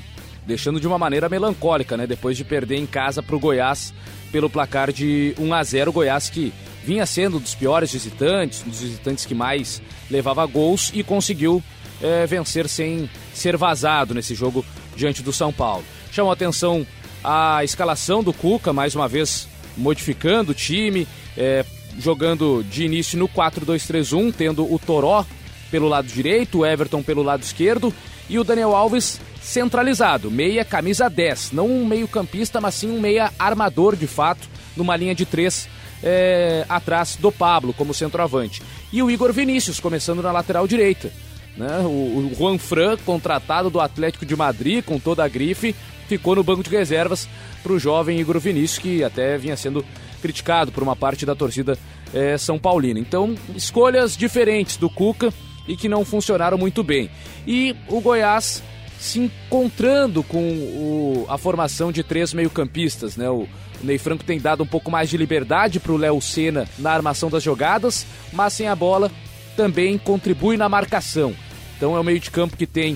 deixando 0.46 0.80
de 0.80 0.88
uma 0.88 0.98
maneira 0.98 1.30
melancólica, 1.30 1.96
né? 1.96 2.08
Depois 2.08 2.36
de 2.36 2.44
perder 2.44 2.78
em 2.78 2.86
casa 2.86 3.22
para 3.22 3.36
o 3.36 3.40
Goiás 3.40 3.94
pelo 4.32 4.50
placar 4.50 4.92
de 4.92 5.36
1 5.38 5.54
a 5.54 5.64
0 5.64 5.92
Goiás 5.92 6.30
que 6.30 6.54
vinha 6.84 7.06
sendo 7.06 7.38
um 7.38 7.40
dos 7.40 7.54
piores 7.54 7.92
visitantes, 7.92 8.64
um 8.66 8.70
dos 8.70 8.82
visitantes 8.82 9.26
que 9.26 9.36
mais 9.36 9.82
levava 10.10 10.46
gols 10.46 10.92
e 10.94 11.04
conseguiu 11.04 11.62
é, 12.02 12.26
vencer 12.26 12.68
sem 12.68 13.10
ser 13.34 13.56
vazado 13.56 14.14
nesse 14.14 14.34
jogo 14.34 14.66
diante 14.96 15.22
do 15.22 15.32
São 15.32 15.54
Paulo. 15.54 15.84
Chamou 16.12 16.32
atenção 16.32 16.86
a 17.24 17.64
escalação 17.64 18.24
do 18.24 18.34
Cuca, 18.34 18.74
mais 18.74 18.96
uma 18.96 19.08
vez 19.08 19.48
modificando 19.78 20.52
o 20.52 20.56
time, 20.56 21.08
é, 21.38 21.64
jogando 22.00 22.64
de 22.70 22.84
início 22.84 23.18
no 23.18 23.30
4-2-3-1, 23.30 24.34
tendo 24.36 24.72
o 24.72 24.80
Toró 24.80 25.26
pelo 25.70 25.88
lado 25.88 26.08
direito, 26.08 26.60
o 26.60 26.66
Everton 26.66 27.04
pelo 27.04 27.24
lado 27.24 27.44
esquerdo 27.44 27.94
e 28.30 28.40
o 28.40 28.44
Daniel 28.44 28.76
Alves 28.76 29.22
centralizado, 29.42 30.30
meia 30.30 30.64
camisa 30.64 31.10
10, 31.10 31.52
não 31.52 31.68
um 31.68 31.86
meio 31.86 32.08
campista, 32.08 32.62
mas 32.62 32.76
sim 32.76 32.92
um 32.92 33.00
meia 33.00 33.32
armador 33.38 33.96
de 33.96 34.08
fato, 34.08 34.48
numa 34.76 34.96
linha 34.96 35.16
de 35.16 35.26
três 35.26 35.68
é, 36.04 36.66
atrás 36.70 37.16
do 37.16 37.32
Pablo 37.32 37.74
como 37.74 37.94
centroavante. 37.94 38.62
E 38.92 39.02
o 39.02 39.10
Igor 39.10 39.34
Vinícius 39.34 39.80
começando 39.80 40.22
na 40.22 40.32
lateral 40.32 40.68
direita. 40.68 41.12
Né? 41.58 41.80
O, 41.80 42.32
o 42.32 42.36
Juan 42.38 42.58
Fran, 42.58 42.98
contratado 42.98 43.70
do 43.70 43.80
Atlético 43.80 44.26
de 44.26 44.36
Madrid 44.36 44.84
com 44.84 45.00
toda 45.00 45.24
a 45.24 45.28
grife, 45.28 45.76
ficou 46.08 46.36
no 46.36 46.44
banco 46.44 46.64
de 46.64 46.70
reservas 46.70 47.28
para 47.64 47.74
o 47.74 47.80
jovem 47.80 48.20
Igor 48.20 48.40
Vinícius, 48.40 48.80
que 48.80 49.04
até 49.04 49.38
vinha 49.38 49.58
sendo 49.58 49.86
criticado 50.22 50.72
por 50.72 50.84
uma 50.84 50.96
parte 50.96 51.26
da 51.26 51.36
torcida 51.36 51.78
é, 52.14 52.38
São 52.38 52.60
Paulina. 52.60 53.00
Então, 53.00 53.36
escolhas 53.56 54.16
diferentes 54.16 54.78
do 54.78 54.90
Cuca 54.90 55.34
e 55.68 55.76
que 55.76 55.90
não 55.90 56.06
funcionaram 56.06 56.58
muito 56.58 56.84
bem. 56.84 57.10
E 57.46 57.76
o 57.88 58.02
Goiás 58.02 58.64
se 59.02 59.20
encontrando 59.20 60.22
com 60.22 60.44
o, 60.44 61.26
a 61.28 61.36
formação 61.36 61.92
de 61.92 62.04
três 62.04 62.36
meio-campistas, 62.36 63.18
né? 63.18 63.28
O, 63.28 63.48
o 63.82 63.84
Ney 63.84 63.98
Franco 63.98 64.24
tem 64.24 64.40
dado 64.40 64.62
um 64.62 64.68
pouco 64.68 64.92
mais 64.92 65.10
de 65.10 65.18
liberdade 65.18 65.80
para 65.80 65.92
o 65.92 65.98
Léo 65.98 66.22
Senna 66.22 66.70
na 66.78 66.92
armação 66.92 67.28
das 67.28 67.42
jogadas, 67.42 68.06
mas 68.32 68.54
sem 68.54 68.68
a 68.68 68.76
bola 68.76 69.12
também 69.58 69.98
contribui 69.98 70.56
na 70.56 70.70
marcação. 70.70 71.34
Então 71.76 71.98
é 71.98 72.00
um 72.00 72.04
meio 72.04 72.20
de 72.20 72.30
campo 72.30 72.56
que 72.56 72.68
tem 72.68 72.96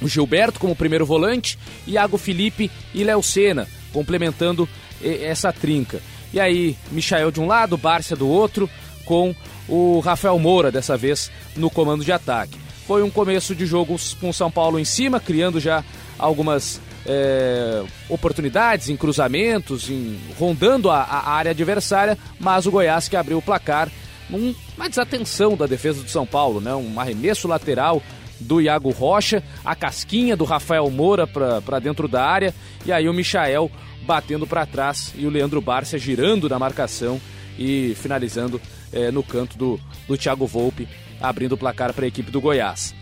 o 0.00 0.06
Gilberto 0.06 0.60
como 0.60 0.76
primeiro 0.76 1.04
volante, 1.04 1.58
Iago 1.88 2.16
Felipe 2.16 2.70
e 2.94 3.02
Léo 3.02 3.20
Senna 3.20 3.66
complementando 3.92 4.68
essa 5.02 5.52
trinca. 5.52 6.00
E 6.32 6.38
aí, 6.38 6.76
Michael 6.92 7.32
de 7.32 7.40
um 7.40 7.48
lado, 7.48 7.76
Bárcia 7.76 8.14
do 8.14 8.28
outro, 8.28 8.70
com 9.04 9.34
o 9.68 9.98
Rafael 9.98 10.38
Moura 10.38 10.70
dessa 10.70 10.96
vez 10.96 11.32
no 11.56 11.68
comando 11.68 12.04
de 12.04 12.12
ataque. 12.12 12.65
Foi 12.86 13.02
um 13.02 13.10
começo 13.10 13.54
de 13.54 13.66
jogos 13.66 14.16
com 14.20 14.32
São 14.32 14.50
Paulo 14.50 14.78
em 14.78 14.84
cima, 14.84 15.18
criando 15.18 15.58
já 15.58 15.84
algumas 16.16 16.80
é, 17.04 17.82
oportunidades 18.08 18.88
em 18.88 18.96
cruzamentos, 18.96 19.90
em, 19.90 20.18
rondando 20.38 20.88
a, 20.90 21.02
a, 21.02 21.30
área 21.30 21.50
adversária, 21.50 22.16
mas 22.38 22.64
o 22.64 22.70
Goiás 22.70 23.08
que 23.08 23.16
abriu 23.16 23.38
o 23.38 23.42
placar 23.42 23.90
numa 24.30 24.88
desatenção 24.88 25.56
da 25.56 25.66
defesa 25.66 26.02
do 26.02 26.10
São 26.10 26.26
Paulo, 26.26 26.60
né? 26.60 26.74
um 26.74 26.98
arremesso 27.00 27.48
lateral 27.48 28.02
do 28.38 28.60
Iago 28.60 28.90
Rocha, 28.90 29.42
a 29.64 29.74
casquinha 29.74 30.36
do 30.36 30.44
Rafael 30.44 30.88
Moura 30.90 31.26
para 31.26 31.78
dentro 31.78 32.06
da 32.06 32.24
área, 32.24 32.54
e 32.84 32.92
aí 32.92 33.08
o 33.08 33.14
Michael 33.14 33.70
batendo 34.02 34.46
para 34.46 34.66
trás 34.66 35.12
e 35.16 35.26
o 35.26 35.30
Leandro 35.30 35.60
Bárcia 35.60 35.98
girando 35.98 36.48
na 36.48 36.58
marcação 36.58 37.20
e 37.58 37.96
finalizando 37.96 38.60
é, 38.92 39.10
no 39.10 39.22
canto 39.22 39.56
do, 39.56 39.80
do 40.06 40.16
Thiago 40.16 40.46
Volpe, 40.46 40.86
abrindo 41.20 41.52
o 41.52 41.58
placar 41.58 41.92
para 41.92 42.04
a 42.04 42.08
equipe 42.08 42.30
do 42.30 42.40
Goiás. 42.40 42.94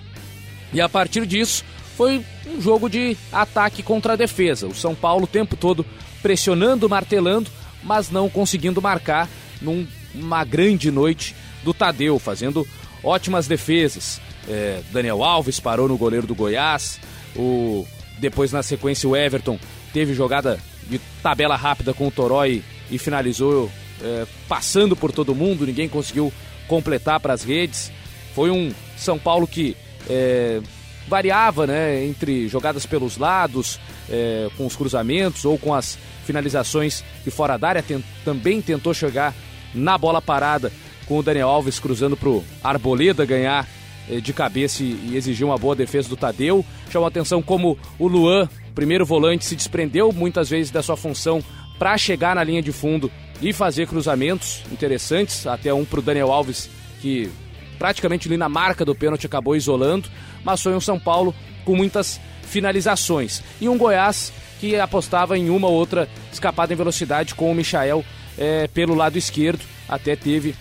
E 0.73 0.81
a 0.81 0.89
partir 0.89 1.27
disso, 1.27 1.65
foi 1.97 2.25
um 2.47 2.61
jogo 2.61 2.89
de 2.89 3.17
ataque 3.33 3.83
contra 3.83 4.15
a 4.15 4.17
defesa. 4.17 4.67
O 4.67 4.75
São 4.75 4.95
Paulo 4.95 5.25
o 5.25 5.29
tempo 5.29 5.57
todo 5.57 5.87
pressionando, 6.23 6.89
martelando, 6.89 7.51
mas 7.83 8.11
não 8.11 8.29
conseguindo 8.29 8.83
marcar 8.83 9.29
numa 9.61 10.45
grande 10.45 10.91
noite 10.91 11.35
do 11.63 11.73
Tadeu, 11.73 12.19
fazendo 12.19 12.67
ótimas 13.03 13.47
defesas. 13.47 14.21
É, 14.49 14.81
Daniel 14.91 15.23
Alves 15.23 15.61
parou 15.61 15.89
no 15.89 15.97
goleiro 15.97 16.27
do 16.27 16.35
Goiás. 16.35 16.99
O, 17.37 17.87
depois, 18.19 18.53
na 18.53 18.63
sequência, 18.63 19.09
o 19.09 19.17
Everton 19.17 19.59
teve 19.93 20.15
jogada 20.15 20.59
de 20.89 20.99
tabela 21.23 21.57
rápida 21.57 21.95
com 21.95 22.09
o 22.09 22.11
Torói 22.11 22.63
e 22.91 22.99
finalizou 22.99 23.71
é, 24.03 24.27
passando 24.49 24.97
por 24.97 25.13
todo 25.13 25.35
mundo. 25.35 25.67
Ninguém 25.67 25.89
conseguiu 25.89 26.33
completar 26.67 27.21
para 27.21 27.33
as 27.33 27.43
redes. 27.43 27.93
Foi 28.35 28.51
um 28.51 28.73
São 28.97 29.19
Paulo 29.19 29.47
que 29.47 29.77
é, 30.09 30.61
variava 31.07 31.67
né, 31.67 32.05
entre 32.05 32.49
jogadas 32.49 32.87
pelos 32.87 33.17
lados, 33.17 33.79
é, 34.11 34.49
com 34.57 34.67
os 34.67 34.77
cruzamentos 34.77 35.45
ou 35.45 35.59
com 35.59 35.75
as 35.75 35.99
finalizações 36.25 37.05
de 37.25 37.31
fora 37.31 37.57
da 37.57 37.69
área. 37.69 37.85
Também 38.25 38.61
tentou 38.61 38.93
chegar 38.95 39.35
na 39.75 39.99
bola 39.99 40.21
parada 40.21 40.73
com 41.07 41.19
o 41.19 41.23
Daniel 41.23 41.49
Alves 41.49 41.79
cruzando 41.79 42.17
para 42.17 42.29
o 42.29 42.45
Arboleda 42.63 43.25
ganhar 43.25 43.69
é, 44.09 44.21
de 44.21 44.33
cabeça 44.33 44.83
e, 44.83 45.11
e 45.11 45.17
exigir 45.17 45.47
uma 45.47 45.59
boa 45.59 45.75
defesa 45.75 46.09
do 46.09 46.17
Tadeu. 46.17 46.65
Chamou 46.91 47.07
atenção 47.07 47.43
como 47.43 47.79
o 47.99 48.09
Luan, 48.09 48.49
primeiro 48.75 49.05
volante, 49.05 49.45
se 49.45 49.57
desprendeu 49.57 50.13
muitas 50.13 50.49
vezes 50.49 50.71
da 50.71 50.83
sua 50.83 50.97
função 50.97 51.43
para 51.79 51.97
chegar 51.99 52.35
na 52.35 52.45
linha 52.45 52.63
de 52.63 52.73
fundo 52.73 53.11
e 53.43 53.53
fazer 53.53 53.87
cruzamentos 53.87 54.63
interessantes, 54.71 55.47
até 55.47 55.75
um 55.75 55.85
para 55.85 55.99
o 55.99 56.03
Daniel 56.03 56.33
Alves 56.33 56.71
que 57.01 57.31
praticamente 57.79 58.29
ali 58.29 58.37
na 58.37 58.49
marca 58.49 58.85
do 58.85 58.95
pênalti 58.95 59.27
acabou 59.27 59.57
isolando, 59.57 60.09
mas 60.45 60.63
foi 60.63 60.75
um 60.75 60.81
São 60.81 60.99
Paulo 60.99 61.35
com 61.65 61.77
muitas 61.77 62.21
finalizações. 62.43 63.43
E 63.61 63.69
um 63.69 63.79
Goiás 63.79 64.33
que 64.61 64.77
apostava 64.79 65.37
em 65.37 65.51
uma 65.51 65.69
ou 65.69 65.75
outra 65.75 66.09
escapada 66.33 66.73
em 66.73 66.77
velocidade 66.77 67.35
com 67.35 67.51
o 67.51 67.55
Michael 67.55 68.05
é, 68.39 68.69
pelo 68.69 68.95
lado 68.95 69.19
esquerdo. 69.19 69.61
Até 69.89 70.17
teve 70.17 70.55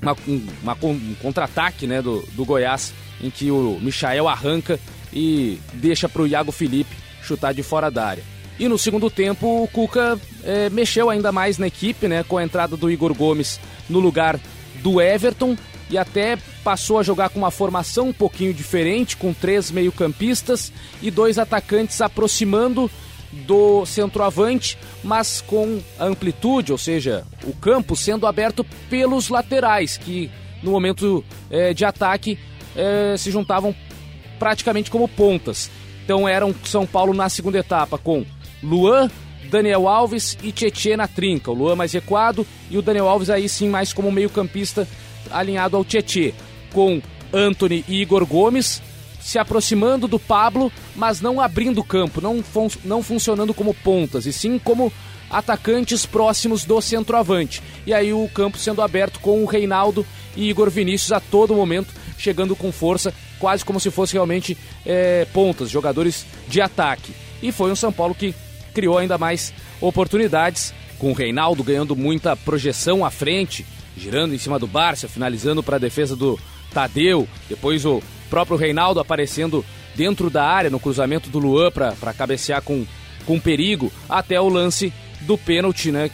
uma, 0.00 0.16
uma, 0.62 0.76
um 0.82 1.14
contra-ataque 1.20 1.86
né, 1.86 2.02
do, 2.02 2.22
do 2.32 2.44
Goiás 2.44 2.92
em 3.22 3.30
que 3.30 3.50
o 3.50 3.78
Michael 3.80 4.28
arranca 4.28 4.80
e 5.12 5.60
deixa 5.74 6.08
para 6.08 6.22
o 6.22 6.26
Iago 6.26 6.52
Felipe 6.52 6.96
chutar 7.22 7.52
de 7.52 7.62
fora 7.62 7.90
da 7.90 8.06
área. 8.06 8.22
E 8.58 8.68
no 8.68 8.78
segundo 8.78 9.10
tempo 9.10 9.62
o 9.62 9.68
Cuca 9.68 10.18
é, 10.44 10.68
mexeu 10.70 11.08
ainda 11.08 11.32
mais 11.32 11.58
na 11.58 11.66
equipe, 11.66 12.08
né, 12.08 12.22
com 12.22 12.36
a 12.36 12.44
entrada 12.44 12.76
do 12.76 12.90
Igor 12.90 13.14
Gomes 13.14 13.60
no 13.88 14.00
lugar 14.00 14.38
do 14.82 15.00
Everton 15.00 15.56
e 15.90 15.98
até 15.98 16.38
passou 16.62 16.98
a 16.98 17.02
jogar 17.02 17.30
com 17.30 17.38
uma 17.38 17.50
formação 17.50 18.08
um 18.08 18.12
pouquinho 18.12 18.54
diferente, 18.54 19.16
com 19.16 19.32
três 19.32 19.70
meio-campistas 19.70 20.72
e 21.02 21.10
dois 21.10 21.38
atacantes 21.38 22.00
aproximando 22.00 22.90
do 23.32 23.84
centroavante, 23.84 24.78
mas 25.02 25.40
com 25.40 25.80
amplitude, 25.98 26.72
ou 26.72 26.78
seja, 26.78 27.24
o 27.44 27.52
campo 27.52 27.96
sendo 27.96 28.26
aberto 28.26 28.64
pelos 28.88 29.28
laterais, 29.28 29.96
que 29.96 30.30
no 30.62 30.70
momento 30.70 31.24
é, 31.50 31.74
de 31.74 31.84
ataque 31.84 32.38
é, 32.76 33.16
se 33.16 33.30
juntavam 33.30 33.74
praticamente 34.38 34.90
como 34.90 35.08
pontas. 35.08 35.70
Então 36.04 36.28
eram 36.28 36.54
São 36.64 36.86
Paulo 36.86 37.12
na 37.12 37.28
segunda 37.28 37.58
etapa 37.58 37.98
com 37.98 38.24
Luan, 38.62 39.10
Daniel 39.48 39.88
Alves 39.88 40.36
e 40.42 40.52
Tietê 40.52 40.96
na 40.96 41.06
trinca. 41.06 41.50
O 41.50 41.54
Luan 41.54 41.76
mais 41.76 41.92
recuado 41.92 42.46
e 42.70 42.78
o 42.78 42.82
Daniel 42.82 43.08
Alves 43.08 43.30
aí 43.30 43.48
sim 43.48 43.68
mais 43.68 43.92
como 43.92 44.10
meio 44.10 44.30
campista 44.30 44.88
alinhado 45.30 45.76
ao 45.76 45.84
Tietê, 45.84 46.34
com 46.72 47.00
Anthony 47.32 47.84
e 47.88 48.00
Igor 48.00 48.24
Gomes, 48.26 48.82
se 49.20 49.38
aproximando 49.38 50.08
do 50.08 50.18
Pablo, 50.18 50.72
mas 50.96 51.20
não 51.20 51.40
abrindo 51.40 51.84
campo, 51.84 52.20
não, 52.20 52.42
fun 52.42 52.68
não 52.84 53.02
funcionando 53.02 53.52
como 53.52 53.74
pontas, 53.74 54.26
e 54.26 54.32
sim 54.32 54.58
como 54.58 54.92
atacantes 55.30 56.04
próximos 56.04 56.64
do 56.64 56.80
centroavante. 56.80 57.62
E 57.86 57.94
aí 57.94 58.12
o 58.12 58.28
campo 58.28 58.58
sendo 58.58 58.82
aberto 58.82 59.20
com 59.20 59.42
o 59.42 59.46
Reinaldo 59.46 60.04
e 60.36 60.48
Igor 60.48 60.70
Vinícius 60.70 61.12
a 61.12 61.20
todo 61.20 61.54
momento, 61.54 61.94
chegando 62.18 62.56
com 62.56 62.72
força, 62.72 63.14
quase 63.38 63.64
como 63.64 63.78
se 63.78 63.90
fosse 63.90 64.14
realmente 64.14 64.56
é, 64.84 65.26
pontas, 65.32 65.70
jogadores 65.70 66.26
de 66.48 66.60
ataque. 66.60 67.12
E 67.42 67.52
foi 67.52 67.70
um 67.70 67.76
São 67.76 67.92
Paulo 67.92 68.14
que 68.14 68.34
criou 68.74 68.98
ainda 68.98 69.16
mais 69.16 69.52
oportunidades, 69.80 70.74
com 70.98 71.10
o 71.10 71.14
Reinaldo 71.14 71.64
ganhando 71.64 71.96
muita 71.96 72.36
projeção 72.36 73.04
à 73.04 73.10
frente, 73.10 73.64
girando 74.00 74.34
em 74.34 74.38
cima 74.38 74.58
do 74.58 74.66
Barça, 74.66 75.08
finalizando 75.08 75.62
para 75.62 75.76
a 75.76 75.80
defesa 75.80 76.16
do 76.16 76.38
Tadeu, 76.72 77.28
depois 77.48 77.84
o 77.84 78.02
próprio 78.30 78.56
Reinaldo 78.56 78.98
aparecendo 78.98 79.64
dentro 79.94 80.30
da 80.30 80.44
área 80.44 80.70
no 80.70 80.80
cruzamento 80.80 81.28
do 81.28 81.38
Luan 81.38 81.70
para 81.70 82.14
cabecear 82.14 82.62
com, 82.62 82.86
com 83.26 83.38
perigo, 83.38 83.92
até 84.08 84.40
o 84.40 84.48
lance 84.48 84.92
do 85.22 85.36
pênalti, 85.36 85.92
né? 85.92 86.10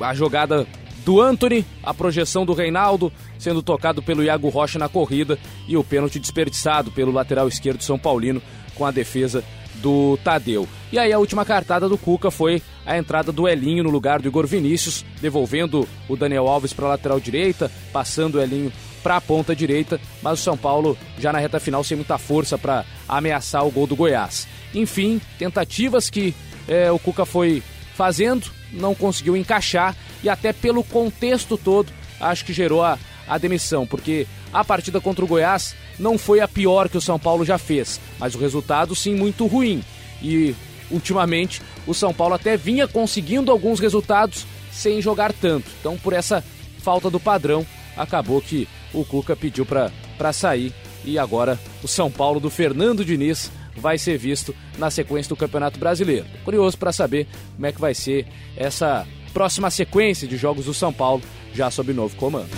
A 0.00 0.12
jogada 0.12 0.66
do 1.04 1.20
Anthony, 1.20 1.64
a 1.82 1.94
projeção 1.94 2.44
do 2.44 2.52
Reinaldo, 2.52 3.12
sendo 3.38 3.62
tocado 3.62 4.02
pelo 4.02 4.24
Iago 4.24 4.48
Rocha 4.48 4.78
na 4.78 4.88
corrida 4.88 5.38
e 5.68 5.76
o 5.76 5.84
pênalti 5.84 6.18
desperdiçado 6.18 6.90
pelo 6.90 7.12
lateral 7.12 7.46
esquerdo 7.46 7.82
São 7.82 7.98
Paulino 7.98 8.42
com 8.74 8.84
a 8.84 8.90
defesa 8.90 9.42
do 9.82 10.18
Tadeu. 10.24 10.68
E 10.92 10.98
aí 10.98 11.12
a 11.12 11.18
última 11.18 11.44
cartada 11.44 11.88
do 11.88 11.98
Cuca 11.98 12.30
foi 12.30 12.62
a 12.84 12.96
entrada 12.96 13.32
do 13.32 13.48
Elinho 13.48 13.84
no 13.84 13.90
lugar 13.90 14.20
do 14.20 14.28
Igor 14.28 14.46
Vinícius, 14.46 15.04
devolvendo 15.20 15.86
o 16.08 16.16
Daniel 16.16 16.48
Alves 16.48 16.72
para 16.72 16.86
a 16.86 16.90
lateral 16.90 17.20
direita, 17.20 17.70
passando 17.92 18.36
o 18.36 18.40
Elinho 18.40 18.72
para 19.02 19.16
a 19.16 19.20
ponta 19.20 19.54
direita, 19.54 20.00
mas 20.22 20.40
o 20.40 20.42
São 20.42 20.56
Paulo 20.56 20.98
já 21.18 21.32
na 21.32 21.38
reta 21.38 21.60
final 21.60 21.84
sem 21.84 21.96
muita 21.96 22.18
força 22.18 22.58
para 22.58 22.84
ameaçar 23.08 23.64
o 23.64 23.70
gol 23.70 23.86
do 23.86 23.94
Goiás. 23.94 24.48
Enfim, 24.74 25.20
tentativas 25.38 26.10
que 26.10 26.34
é, 26.66 26.90
o 26.90 26.98
Cuca 26.98 27.24
foi 27.24 27.62
fazendo, 27.94 28.50
não 28.72 28.94
conseguiu 28.94 29.36
encaixar 29.36 29.94
e 30.22 30.28
até 30.28 30.52
pelo 30.52 30.82
contexto 30.82 31.56
todo 31.56 31.92
acho 32.20 32.44
que 32.44 32.52
gerou 32.52 32.82
a, 32.82 32.98
a 33.28 33.38
demissão, 33.38 33.86
porque 33.86 34.26
a 34.52 34.64
partida 34.64 35.00
contra 35.00 35.24
o 35.24 35.28
Goiás 35.28 35.74
não 35.98 36.18
foi 36.18 36.40
a 36.40 36.48
pior 36.48 36.88
que 36.88 36.98
o 36.98 37.00
São 37.00 37.18
Paulo 37.18 37.44
já 37.44 37.58
fez, 37.58 38.00
mas 38.18 38.34
o 38.34 38.38
resultado 38.38 38.94
sim 38.94 39.14
muito 39.14 39.46
ruim. 39.46 39.82
E 40.22 40.54
ultimamente 40.90 41.60
o 41.86 41.94
São 41.94 42.12
Paulo 42.12 42.34
até 42.34 42.56
vinha 42.56 42.86
conseguindo 42.86 43.50
alguns 43.50 43.80
resultados 43.80 44.46
sem 44.72 45.00
jogar 45.00 45.32
tanto. 45.32 45.68
Então, 45.80 45.96
por 45.96 46.12
essa 46.12 46.44
falta 46.78 47.10
do 47.10 47.18
padrão, 47.18 47.66
acabou 47.96 48.40
que 48.40 48.68
o 48.92 49.04
Cuca 49.04 49.34
pediu 49.34 49.66
para 49.66 50.32
sair 50.32 50.72
e 51.04 51.18
agora 51.18 51.58
o 51.82 51.88
São 51.88 52.10
Paulo 52.10 52.40
do 52.40 52.50
Fernando 52.50 53.04
Diniz 53.04 53.50
vai 53.76 53.98
ser 53.98 54.16
visto 54.18 54.54
na 54.78 54.90
sequência 54.90 55.28
do 55.28 55.36
Campeonato 55.36 55.78
Brasileiro. 55.78 56.26
Curioso 56.44 56.78
para 56.78 56.92
saber 56.92 57.26
como 57.54 57.66
é 57.66 57.72
que 57.72 57.80
vai 57.80 57.94
ser 57.94 58.26
essa 58.56 59.06
próxima 59.32 59.70
sequência 59.70 60.26
de 60.26 60.36
jogos 60.36 60.64
do 60.64 60.74
São 60.74 60.92
Paulo 60.92 61.22
já 61.52 61.70
sob 61.70 61.92
novo 61.92 62.16
comando. 62.16 62.48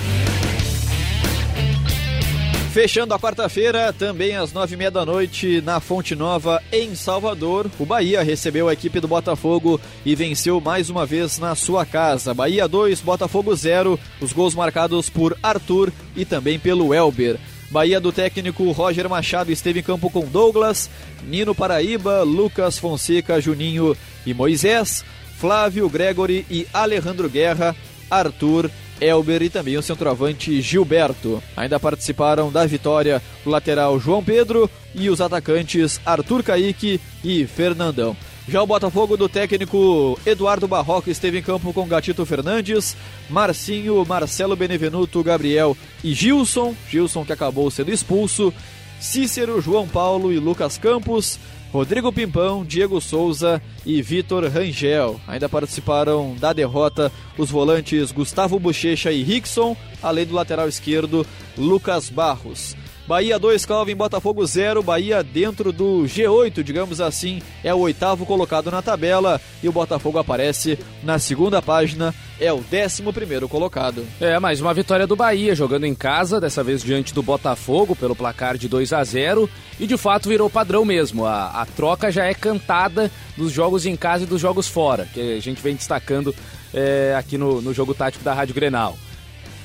Fechando 2.72 3.14
a 3.14 3.18
quarta-feira, 3.18 3.92
também 3.92 4.36
às 4.36 4.52
nove 4.52 4.74
e 4.74 4.76
meia 4.76 4.90
da 4.90 5.04
noite, 5.04 5.60
na 5.62 5.80
Fonte 5.80 6.14
Nova, 6.14 6.62
em 6.70 6.94
Salvador, 6.94 7.68
o 7.78 7.86
Bahia 7.86 8.22
recebeu 8.22 8.68
a 8.68 8.72
equipe 8.74 9.00
do 9.00 9.08
Botafogo 9.08 9.80
e 10.04 10.14
venceu 10.14 10.60
mais 10.60 10.90
uma 10.90 11.06
vez 11.06 11.38
na 11.38 11.54
sua 11.54 11.86
casa. 11.86 12.34
Bahia 12.34 12.68
2, 12.68 13.00
Botafogo 13.00 13.56
0, 13.56 13.98
os 14.20 14.32
gols 14.32 14.54
marcados 14.54 15.08
por 15.08 15.36
Arthur 15.42 15.90
e 16.14 16.26
também 16.26 16.58
pelo 16.58 16.92
Elber. 16.92 17.38
Bahia 17.70 17.98
do 17.98 18.12
técnico 18.12 18.70
Roger 18.70 19.08
Machado 19.08 19.50
esteve 19.50 19.80
em 19.80 19.82
campo 19.82 20.10
com 20.10 20.26
Douglas, 20.26 20.90
Nino 21.26 21.54
Paraíba, 21.54 22.22
Lucas 22.22 22.78
Fonseca, 22.78 23.40
Juninho 23.40 23.96
e 24.24 24.32
Moisés, 24.32 25.04
Flávio 25.38 25.88
Gregory 25.88 26.46
e 26.50 26.66
Alejandro 26.72 27.28
Guerra, 27.30 27.74
Arthur 28.10 28.70
Elber 29.00 29.42
e 29.42 29.50
também 29.50 29.76
o 29.76 29.82
centroavante 29.82 30.60
Gilberto. 30.60 31.42
Ainda 31.56 31.78
participaram 31.80 32.50
da 32.50 32.66
vitória 32.66 33.22
o 33.44 33.50
lateral 33.50 33.98
João 33.98 34.22
Pedro 34.22 34.70
e 34.94 35.08
os 35.10 35.20
atacantes 35.20 36.00
Arthur 36.04 36.42
Caíque 36.42 37.00
e 37.24 37.46
Fernandão. 37.46 38.16
Já 38.48 38.62
o 38.62 38.66
Botafogo 38.66 39.14
do 39.14 39.28
técnico 39.28 40.18
Eduardo 40.24 40.66
Barroca 40.66 41.10
esteve 41.10 41.38
em 41.38 41.42
campo 41.42 41.70
com 41.70 41.86
Gatito 41.86 42.24
Fernandes, 42.24 42.96
Marcinho, 43.28 44.02
Marcelo 44.06 44.56
Benevenuto, 44.56 45.22
Gabriel 45.22 45.76
e 46.02 46.14
Gilson. 46.14 46.74
Gilson 46.88 47.26
que 47.26 47.32
acabou 47.32 47.70
sendo 47.70 47.92
expulso. 47.92 48.52
Cícero, 48.98 49.60
João 49.60 49.86
Paulo 49.86 50.32
e 50.32 50.38
Lucas 50.38 50.78
Campos. 50.78 51.38
Rodrigo 51.72 52.10
Pimpão, 52.10 52.64
Diego 52.64 53.00
Souza 53.00 53.60
e 53.84 54.00
Vitor 54.00 54.44
Rangel. 54.48 55.20
Ainda 55.26 55.48
participaram 55.48 56.34
da 56.38 56.52
derrota 56.52 57.12
os 57.36 57.50
volantes 57.50 58.10
Gustavo 58.10 58.58
Bochecha 58.58 59.12
e 59.12 59.22
Rickson, 59.22 59.76
além 60.02 60.24
do 60.24 60.34
lateral 60.34 60.66
esquerdo 60.66 61.26
Lucas 61.56 62.08
Barros. 62.08 62.74
Bahia 63.08 63.38
2, 63.38 63.64
Calvin 63.64 63.96
Botafogo 63.96 64.46
0. 64.46 64.82
Bahia 64.82 65.22
dentro 65.22 65.72
do 65.72 66.02
G8, 66.02 66.62
digamos 66.62 67.00
assim, 67.00 67.40
é 67.64 67.72
o 67.72 67.78
oitavo 67.78 68.26
colocado 68.26 68.70
na 68.70 68.82
tabela 68.82 69.40
e 69.62 69.68
o 69.68 69.72
Botafogo 69.72 70.18
aparece 70.18 70.78
na 71.02 71.18
segunda 71.18 71.62
página, 71.62 72.14
é 72.38 72.52
o 72.52 72.60
décimo 72.60 73.10
primeiro 73.10 73.48
colocado. 73.48 74.04
É, 74.20 74.38
mais 74.38 74.60
uma 74.60 74.74
vitória 74.74 75.06
do 75.06 75.16
Bahia, 75.16 75.54
jogando 75.54 75.86
em 75.86 75.94
casa, 75.94 76.38
dessa 76.38 76.62
vez 76.62 76.82
diante 76.82 77.14
do 77.14 77.22
Botafogo, 77.22 77.96
pelo 77.96 78.14
placar 78.14 78.58
de 78.58 78.68
2 78.68 78.92
a 78.92 79.02
0 79.02 79.48
e 79.80 79.86
de 79.86 79.96
fato 79.96 80.28
virou 80.28 80.50
padrão 80.50 80.84
mesmo. 80.84 81.24
A, 81.24 81.62
a 81.62 81.64
troca 81.64 82.12
já 82.12 82.26
é 82.26 82.34
cantada 82.34 83.10
dos 83.38 83.50
jogos 83.50 83.86
em 83.86 83.96
casa 83.96 84.24
e 84.24 84.26
dos 84.26 84.42
jogos 84.42 84.68
fora, 84.68 85.08
que 85.14 85.38
a 85.38 85.40
gente 85.40 85.62
vem 85.62 85.74
destacando 85.74 86.34
é, 86.74 87.14
aqui 87.18 87.38
no, 87.38 87.62
no 87.62 87.72
jogo 87.72 87.94
tático 87.94 88.22
da 88.22 88.34
Rádio 88.34 88.54
Grenal. 88.54 88.98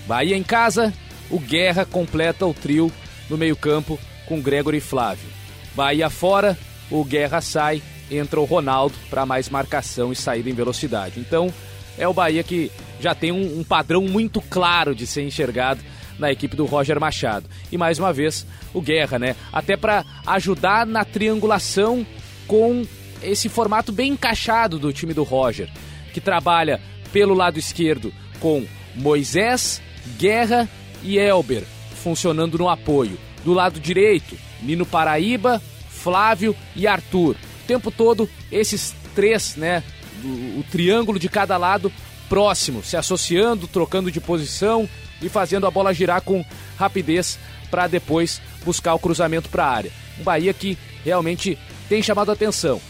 Bahia 0.07 0.37
em 0.37 0.43
casa, 0.43 0.93
o 1.29 1.37
Guerra 1.37 1.83
completa 1.83 2.45
o 2.45 2.53
trio 2.53 2.89
no 3.29 3.37
meio-campo 3.37 3.99
com 4.25 4.41
Gregory 4.41 4.77
e 4.77 4.81
Flávio. 4.81 5.29
Bahia 5.75 6.09
fora, 6.09 6.57
o 6.89 7.03
Guerra 7.03 7.41
sai, 7.41 7.81
entra 8.09 8.39
o 8.39 8.45
Ronaldo 8.45 8.95
para 9.09 9.25
mais 9.25 9.49
marcação 9.49 10.11
e 10.11 10.15
saída 10.15 10.49
em 10.49 10.53
velocidade. 10.53 11.19
Então, 11.19 11.51
é 11.97 12.07
o 12.07 12.13
Bahia 12.13 12.43
que 12.43 12.71
já 12.99 13.13
tem 13.13 13.31
um, 13.31 13.59
um 13.59 13.63
padrão 13.63 14.03
muito 14.03 14.41
claro 14.41 14.95
de 14.95 15.05
ser 15.05 15.23
enxergado 15.23 15.81
na 16.17 16.31
equipe 16.31 16.55
do 16.55 16.65
Roger 16.65 16.99
Machado. 16.99 17.49
E 17.71 17.77
mais 17.77 17.99
uma 17.99 18.13
vez, 18.13 18.45
o 18.73 18.81
Guerra, 18.81 19.19
né? 19.19 19.35
Até 19.51 19.75
para 19.75 20.05
ajudar 20.25 20.85
na 20.85 21.03
triangulação 21.03 22.05
com 22.47 22.85
esse 23.21 23.49
formato 23.49 23.91
bem 23.91 24.11
encaixado 24.11 24.77
do 24.77 24.93
time 24.93 25.13
do 25.13 25.23
Roger, 25.23 25.69
que 26.13 26.21
trabalha 26.21 26.79
pelo 27.11 27.33
lado 27.33 27.57
esquerdo 27.57 28.13
com 28.39 28.65
Moisés, 28.95 29.81
Guerra 30.17 30.69
e 31.01 31.17
Elber, 31.17 31.63
funcionando 32.03 32.57
no 32.57 32.69
apoio. 32.69 33.17
Do 33.45 33.53
lado 33.53 33.79
direito, 33.79 34.37
Nino 34.61 34.85
Paraíba, 34.85 35.61
Flávio 35.89 36.55
e 36.75 36.85
Arthur. 36.85 37.35
O 37.35 37.67
tempo 37.67 37.89
todo, 37.89 38.29
esses 38.51 38.93
três, 39.15 39.55
né? 39.55 39.81
O, 40.23 40.59
o 40.59 40.65
triângulo 40.69 41.17
de 41.17 41.29
cada 41.29 41.57
lado 41.57 41.91
próximo, 42.27 42.83
se 42.83 42.97
associando, 42.97 43.67
trocando 43.67 44.11
de 44.11 44.19
posição 44.19 44.87
e 45.21 45.29
fazendo 45.29 45.65
a 45.65 45.71
bola 45.71 45.93
girar 45.93 46.21
com 46.21 46.45
rapidez 46.77 47.39
para 47.71 47.87
depois 47.87 48.41
buscar 48.65 48.93
o 48.93 48.99
cruzamento 48.99 49.49
para 49.49 49.65
a 49.65 49.71
área. 49.71 49.91
Um 50.19 50.23
Bahia 50.23 50.53
que 50.53 50.77
realmente 51.03 51.57
tem 51.87 52.01
chamado 52.01 52.31
atenção. 52.31 52.81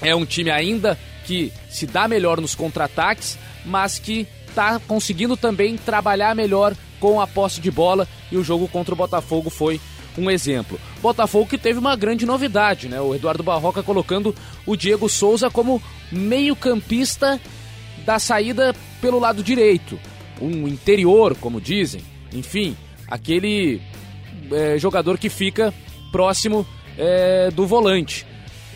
É 0.00 0.14
um 0.14 0.24
time 0.24 0.50
ainda 0.50 0.98
que 1.24 1.52
se 1.70 1.86
dá 1.86 2.08
melhor 2.08 2.40
nos 2.40 2.54
contra-ataques, 2.54 3.38
mas 3.64 3.98
que 3.98 4.26
está 4.48 4.80
conseguindo 4.80 5.36
também 5.36 5.76
trabalhar 5.76 6.34
melhor 6.34 6.74
com 7.02 7.20
a 7.20 7.26
posse 7.26 7.60
de 7.60 7.68
bola 7.68 8.06
e 8.30 8.36
o 8.36 8.44
jogo 8.44 8.68
contra 8.68 8.94
o 8.94 8.96
Botafogo 8.96 9.50
foi 9.50 9.80
um 10.16 10.30
exemplo. 10.30 10.78
Botafogo 11.02 11.48
que 11.48 11.58
teve 11.58 11.80
uma 11.80 11.96
grande 11.96 12.24
novidade, 12.24 12.88
né? 12.88 13.00
O 13.00 13.12
Eduardo 13.12 13.42
Barroca 13.42 13.82
colocando 13.82 14.32
o 14.64 14.76
Diego 14.76 15.08
Souza 15.08 15.50
como 15.50 15.82
meio-campista 16.12 17.40
da 18.06 18.20
saída 18.20 18.72
pelo 19.00 19.18
lado 19.18 19.42
direito, 19.42 19.98
um 20.40 20.68
interior, 20.68 21.36
como 21.40 21.60
dizem. 21.60 22.04
Enfim, 22.32 22.76
aquele 23.08 23.80
é, 24.52 24.78
jogador 24.78 25.18
que 25.18 25.28
fica 25.28 25.74
próximo 26.12 26.64
é, 26.96 27.50
do 27.50 27.66
volante. 27.66 28.24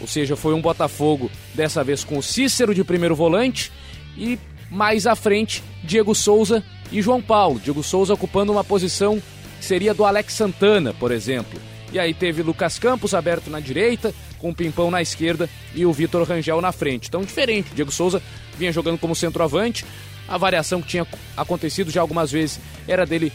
Ou 0.01 0.09
seja, 0.09 0.35
foi 0.35 0.53
um 0.53 0.61
Botafogo 0.61 1.31
dessa 1.55 1.85
vez 1.85 2.03
com 2.03 2.19
o 2.19 2.23
Cícero 2.23 2.75
de 2.75 2.83
primeiro 2.83 3.15
volante 3.15 3.71
e 4.19 4.37
mais 4.69 5.07
à 5.07 5.15
frente 5.15 5.63
Diego 5.85 6.13
Souza 6.13 6.65
e 6.91 7.03
João 7.03 7.21
Paulo. 7.23 7.61
Diego 7.61 7.83
Souza 7.83 8.15
ocupando 8.15 8.53
uma 8.53 8.65
posição 8.65 9.21
que 9.59 9.65
seria 9.65 9.95
do 9.95 10.05
Alex 10.05 10.35
Santana, 10.35 10.93
por 10.95 11.11
exemplo. 11.11 11.61
E 11.93 11.99
aí 11.99 12.13
teve 12.13 12.43
Lucas 12.43 12.79
Campos 12.79 13.15
aberto 13.15 13.49
na 13.49 13.61
direita, 13.61 14.13
com 14.39 14.51
o 14.51 14.55
Pimpão 14.55 14.91
na 14.91 15.01
esquerda 15.01 15.49
e 15.75 15.87
o 15.87 15.93
Vitor 15.93 16.27
Rangel 16.27 16.61
na 16.61 16.73
frente. 16.73 17.09
Então 17.09 17.23
diferente, 17.23 17.71
Diego 17.75 17.91
Souza 17.91 18.23
vinha 18.59 18.73
jogando 18.73 18.99
como 18.99 19.15
centroavante. 19.15 19.85
A 20.29 20.37
variação 20.37 20.83
que 20.83 20.89
tinha 20.89 21.07
acontecido 21.37 21.91
já 21.91 22.01
algumas 22.01 22.31
vezes 22.33 22.61
era 22.87 23.07
dele 23.07 23.33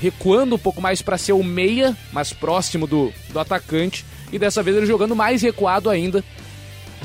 recuando 0.00 0.56
um 0.56 0.58
pouco 0.58 0.80
mais 0.80 1.00
para 1.00 1.16
ser 1.16 1.32
o 1.32 1.42
meia, 1.42 1.96
mais 2.12 2.32
próximo 2.32 2.86
do, 2.86 3.12
do 3.30 3.38
atacante, 3.38 4.04
e 4.32 4.38
dessa 4.38 4.62
vez 4.62 4.76
ele 4.76 4.86
jogando 4.86 5.16
mais 5.16 5.40
recuado 5.40 5.88
ainda, 5.88 6.22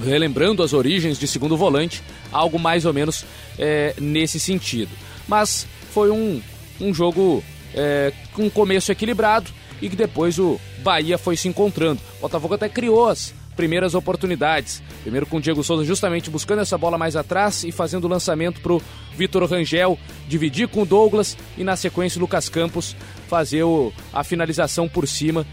relembrando 0.04 0.64
as 0.64 0.74
origens 0.74 1.18
de 1.18 1.28
segundo 1.28 1.56
volante, 1.56 2.04
algo 2.32 2.60
mais 2.60 2.86
ou 2.86 2.94
menos 2.94 3.24
é, 3.58 3.94
nesse 4.00 4.40
sentido. 4.40 4.92
Mas 5.28 5.68
foi 5.94 6.12
um, 6.12 6.42
um 6.80 6.94
jogo 6.94 7.44
é, 7.74 8.14
com 8.34 8.44
um 8.44 8.50
começo 8.50 8.92
equilibrado 8.92 9.52
e 9.82 9.90
que 9.90 9.96
depois 9.96 10.40
o 10.40 10.60
Bahia 10.84 11.18
foi 11.18 11.36
se 11.36 11.48
encontrando. 11.48 12.02
O 12.18 12.22
Botafogo 12.22 12.54
até 12.54 12.68
criou 12.68 13.08
as 13.08 13.34
primeiras 13.56 13.94
oportunidades. 13.94 14.82
Primeiro 15.02 15.26
com 15.26 15.38
o 15.38 15.42
Diego 15.42 15.64
Souza 15.64 15.84
justamente 15.84 16.30
buscando 16.30 16.62
essa 16.62 16.78
bola 16.78 16.98
mais 16.98 17.18
atrás 17.18 17.66
e 17.66 17.74
fazendo 17.74 18.06
o 18.06 18.08
lançamento 18.08 18.62
para 18.62 18.74
o 18.74 18.82
Vitor 19.18 19.44
Rangel 19.44 20.00
dividir 20.30 20.70
com 20.70 20.84
o 20.84 20.86
Douglas 20.86 21.38
e 21.58 21.64
na 21.64 21.76
sequência 21.76 22.18
o 22.18 22.22
Lucas 22.22 22.48
Campos 22.48 22.96
fazer 23.28 23.64
o, 23.64 23.92
a 24.14 24.24
finalização 24.24 24.88
por 24.88 25.06
cima 25.06 25.46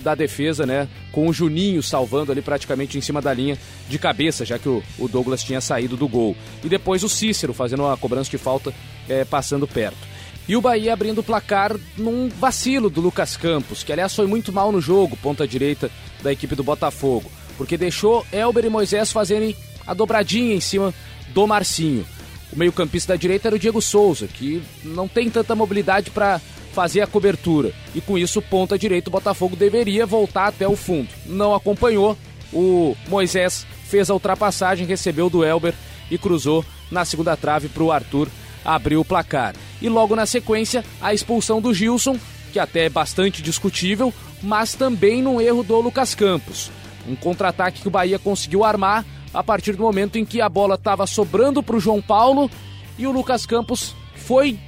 da 0.00 0.14
defesa, 0.14 0.66
né? 0.66 0.88
Com 1.12 1.28
o 1.28 1.32
Juninho 1.32 1.82
salvando 1.82 2.32
ali 2.32 2.42
praticamente 2.42 2.98
em 2.98 3.00
cima 3.00 3.20
da 3.20 3.32
linha 3.32 3.58
de 3.88 3.98
cabeça, 3.98 4.44
já 4.44 4.58
que 4.58 4.68
o, 4.68 4.82
o 4.98 5.08
Douglas 5.08 5.42
tinha 5.42 5.60
saído 5.60 5.96
do 5.96 6.08
gol. 6.08 6.36
E 6.62 6.68
depois 6.68 7.02
o 7.02 7.08
Cícero 7.08 7.52
fazendo 7.52 7.86
a 7.86 7.96
cobrança 7.96 8.30
de 8.30 8.38
falta 8.38 8.72
é, 9.08 9.24
passando 9.24 9.66
perto. 9.66 10.14
E 10.46 10.56
o 10.56 10.60
Bahia 10.60 10.92
abrindo 10.92 11.20
o 11.20 11.24
placar 11.24 11.74
num 11.96 12.28
vacilo 12.28 12.90
do 12.90 13.00
Lucas 13.00 13.36
Campos, 13.36 13.82
que 13.82 13.92
aliás 13.92 14.14
foi 14.14 14.26
muito 14.26 14.52
mal 14.52 14.70
no 14.70 14.80
jogo, 14.80 15.16
ponta 15.16 15.48
direita 15.48 15.90
da 16.22 16.30
equipe 16.30 16.54
do 16.54 16.62
Botafogo 16.62 17.30
porque 17.56 17.76
deixou 17.76 18.26
Elber 18.32 18.64
e 18.64 18.70
Moisés 18.70 19.12
fazerem 19.12 19.56
a 19.86 19.94
dobradinha 19.94 20.54
em 20.54 20.60
cima 20.60 20.92
do 21.32 21.46
Marcinho. 21.46 22.06
O 22.52 22.58
meio-campista 22.58 23.12
da 23.12 23.16
direita 23.16 23.48
era 23.48 23.56
o 23.56 23.58
Diego 23.58 23.82
Souza, 23.82 24.26
que 24.26 24.62
não 24.84 25.08
tem 25.08 25.28
tanta 25.28 25.54
mobilidade 25.54 26.10
para 26.10 26.40
fazer 26.74 27.00
a 27.00 27.06
cobertura. 27.06 27.72
E 27.94 28.00
com 28.00 28.18
isso, 28.18 28.42
ponta 28.42 28.76
direita, 28.76 29.08
o 29.08 29.12
Botafogo 29.12 29.54
deveria 29.54 30.04
voltar 30.04 30.48
até 30.48 30.66
o 30.66 30.76
fundo. 30.76 31.08
Não 31.24 31.54
acompanhou. 31.54 32.18
O 32.52 32.96
Moisés 33.08 33.66
fez 33.88 34.10
a 34.10 34.14
ultrapassagem, 34.14 34.86
recebeu 34.86 35.30
do 35.30 35.44
Elber 35.44 35.72
e 36.10 36.18
cruzou 36.18 36.64
na 36.90 37.04
segunda 37.04 37.36
trave 37.36 37.68
para 37.68 37.82
o 37.82 37.92
Arthur 37.92 38.28
abrir 38.64 38.96
o 38.96 39.04
placar. 39.04 39.54
E 39.80 39.88
logo 39.88 40.16
na 40.16 40.26
sequência, 40.26 40.84
a 41.00 41.14
expulsão 41.14 41.60
do 41.60 41.72
Gilson, 41.72 42.18
que 42.52 42.58
até 42.58 42.86
é 42.86 42.88
bastante 42.88 43.40
discutível, 43.40 44.12
mas 44.42 44.74
também 44.74 45.22
no 45.22 45.40
erro 45.40 45.62
do 45.62 45.80
Lucas 45.80 46.14
Campos. 46.14 46.70
Um 47.06 47.14
contra-ataque 47.14 47.82
que 47.82 47.88
o 47.88 47.90
Bahia 47.90 48.18
conseguiu 48.18 48.64
armar 48.64 49.04
a 49.32 49.42
partir 49.42 49.72
do 49.72 49.82
momento 49.82 50.16
em 50.16 50.24
que 50.24 50.40
a 50.40 50.48
bola 50.48 50.76
estava 50.76 51.06
sobrando 51.06 51.62
para 51.62 51.76
o 51.76 51.80
João 51.80 52.00
Paulo 52.00 52.50
e 52.98 53.06
o 53.06 53.12
Lucas 53.12 53.44
Campos 53.44 53.94
foi 54.14 54.58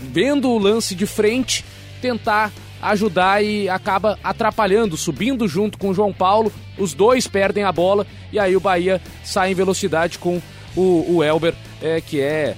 vendo 0.00 0.48
o 0.48 0.58
lance 0.58 0.94
de 0.94 1.06
frente 1.06 1.64
tentar 2.00 2.52
ajudar 2.80 3.44
e 3.44 3.68
acaba 3.68 4.18
atrapalhando, 4.24 4.96
subindo 4.96 5.46
junto 5.46 5.78
com 5.78 5.90
o 5.90 5.94
João 5.94 6.12
Paulo. 6.12 6.52
Os 6.78 6.94
dois 6.94 7.26
perdem 7.26 7.64
a 7.64 7.72
bola 7.72 8.06
e 8.32 8.38
aí 8.38 8.56
o 8.56 8.60
Bahia 8.60 9.00
sai 9.22 9.52
em 9.52 9.54
velocidade 9.54 10.18
com 10.18 10.40
o, 10.74 11.16
o 11.16 11.24
Elber, 11.24 11.54
é, 11.82 12.00
que 12.00 12.20
é 12.20 12.56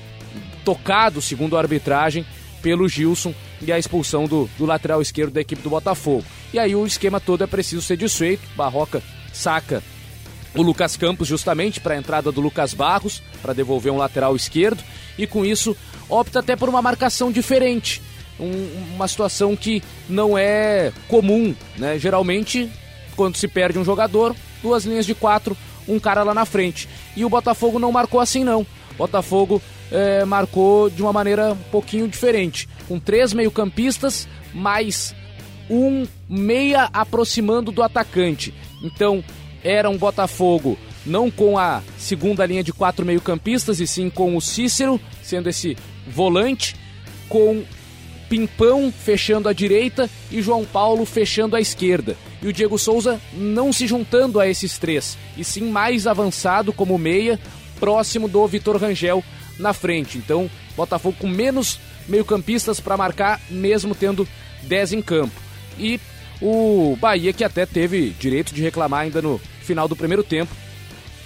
tocado, 0.64 1.20
segundo 1.20 1.56
a 1.56 1.60
arbitragem, 1.60 2.24
pelo 2.62 2.88
Gilson 2.88 3.34
e 3.60 3.72
a 3.72 3.78
expulsão 3.78 4.26
do, 4.26 4.48
do 4.56 4.64
lateral 4.64 5.02
esquerdo 5.02 5.32
da 5.32 5.40
equipe 5.40 5.62
do 5.62 5.70
Botafogo. 5.70 6.24
E 6.52 6.58
aí 6.58 6.74
o 6.74 6.86
esquema 6.86 7.18
todo 7.18 7.42
é 7.42 7.46
preciso 7.46 7.82
ser 7.82 7.96
desfeito. 7.96 8.42
Barroca 8.56 9.02
saca 9.32 9.82
o 10.54 10.62
Lucas 10.62 10.96
Campos 10.96 11.28
justamente 11.28 11.80
para 11.80 11.94
a 11.94 11.98
entrada 11.98 12.30
do 12.30 12.40
Lucas 12.40 12.74
Barros, 12.74 13.22
para 13.40 13.52
devolver 13.52 13.92
um 13.92 13.96
lateral 13.96 14.36
esquerdo, 14.36 14.82
e 15.18 15.26
com 15.26 15.44
isso 15.44 15.76
opta 16.08 16.40
até 16.40 16.56
por 16.56 16.68
uma 16.68 16.82
marcação 16.82 17.30
diferente. 17.30 18.02
Um, 18.38 18.94
uma 18.94 19.06
situação 19.06 19.54
que 19.54 19.82
não 20.08 20.36
é 20.36 20.92
comum, 21.08 21.54
né? 21.76 21.98
Geralmente, 21.98 22.70
quando 23.14 23.36
se 23.36 23.46
perde 23.46 23.78
um 23.78 23.84
jogador, 23.84 24.34
duas 24.62 24.84
linhas 24.84 25.06
de 25.06 25.14
quatro, 25.14 25.56
um 25.86 25.98
cara 25.98 26.22
lá 26.22 26.34
na 26.34 26.44
frente. 26.44 26.88
E 27.16 27.24
o 27.24 27.28
Botafogo 27.28 27.78
não 27.78 27.92
marcou 27.92 28.20
assim, 28.20 28.42
não. 28.44 28.62
O 28.62 28.94
Botafogo 28.98 29.62
é, 29.90 30.24
marcou 30.24 30.88
de 30.90 31.02
uma 31.02 31.12
maneira 31.12 31.52
um 31.52 31.70
pouquinho 31.70 32.08
diferente, 32.08 32.68
com 32.88 32.98
três 32.98 33.32
meio-campistas, 33.32 34.26
mais 34.52 35.14
um 35.70 36.06
meia 36.28 36.88
aproximando 36.92 37.70
do 37.70 37.82
atacante. 37.82 38.52
Então, 38.82 39.22
era 39.64 39.88
um 39.88 39.96
Botafogo 39.96 40.78
não 41.04 41.30
com 41.30 41.58
a 41.58 41.82
segunda 41.98 42.46
linha 42.46 42.62
de 42.62 42.72
quatro 42.72 43.04
meio-campistas, 43.04 43.80
e 43.80 43.86
sim 43.86 44.08
com 44.08 44.36
o 44.36 44.40
Cícero, 44.40 45.00
sendo 45.22 45.48
esse 45.48 45.76
volante, 46.06 46.76
com 47.28 47.64
Pimpão 48.28 48.90
fechando 48.90 49.48
a 49.48 49.52
direita 49.52 50.08
e 50.30 50.40
João 50.40 50.64
Paulo 50.64 51.04
fechando 51.04 51.54
a 51.54 51.60
esquerda. 51.60 52.16
E 52.40 52.46
o 52.46 52.52
Diego 52.52 52.78
Souza 52.78 53.20
não 53.34 53.72
se 53.72 53.86
juntando 53.86 54.40
a 54.40 54.48
esses 54.48 54.78
três, 54.78 55.18
e 55.36 55.44
sim 55.44 55.70
mais 55.70 56.06
avançado 56.06 56.72
como 56.72 56.96
meia, 56.96 57.38
próximo 57.78 58.28
do 58.28 58.46
Vitor 58.46 58.76
Rangel 58.76 59.22
na 59.58 59.72
frente. 59.72 60.16
Então, 60.16 60.50
Botafogo 60.76 61.16
com 61.18 61.28
menos 61.28 61.78
meio-campistas 62.08 62.80
para 62.80 62.96
marcar, 62.96 63.40
mesmo 63.50 63.94
tendo 63.94 64.26
10 64.62 64.94
em 64.94 65.02
campo. 65.02 65.34
E 65.78 66.00
o 66.42 66.96
Bahia, 67.00 67.32
que 67.32 67.44
até 67.44 67.64
teve 67.64 68.10
direito 68.18 68.52
de 68.52 68.60
reclamar 68.60 69.02
ainda 69.02 69.22
no 69.22 69.40
final 69.62 69.86
do 69.86 69.94
primeiro 69.94 70.24
tempo 70.24 70.52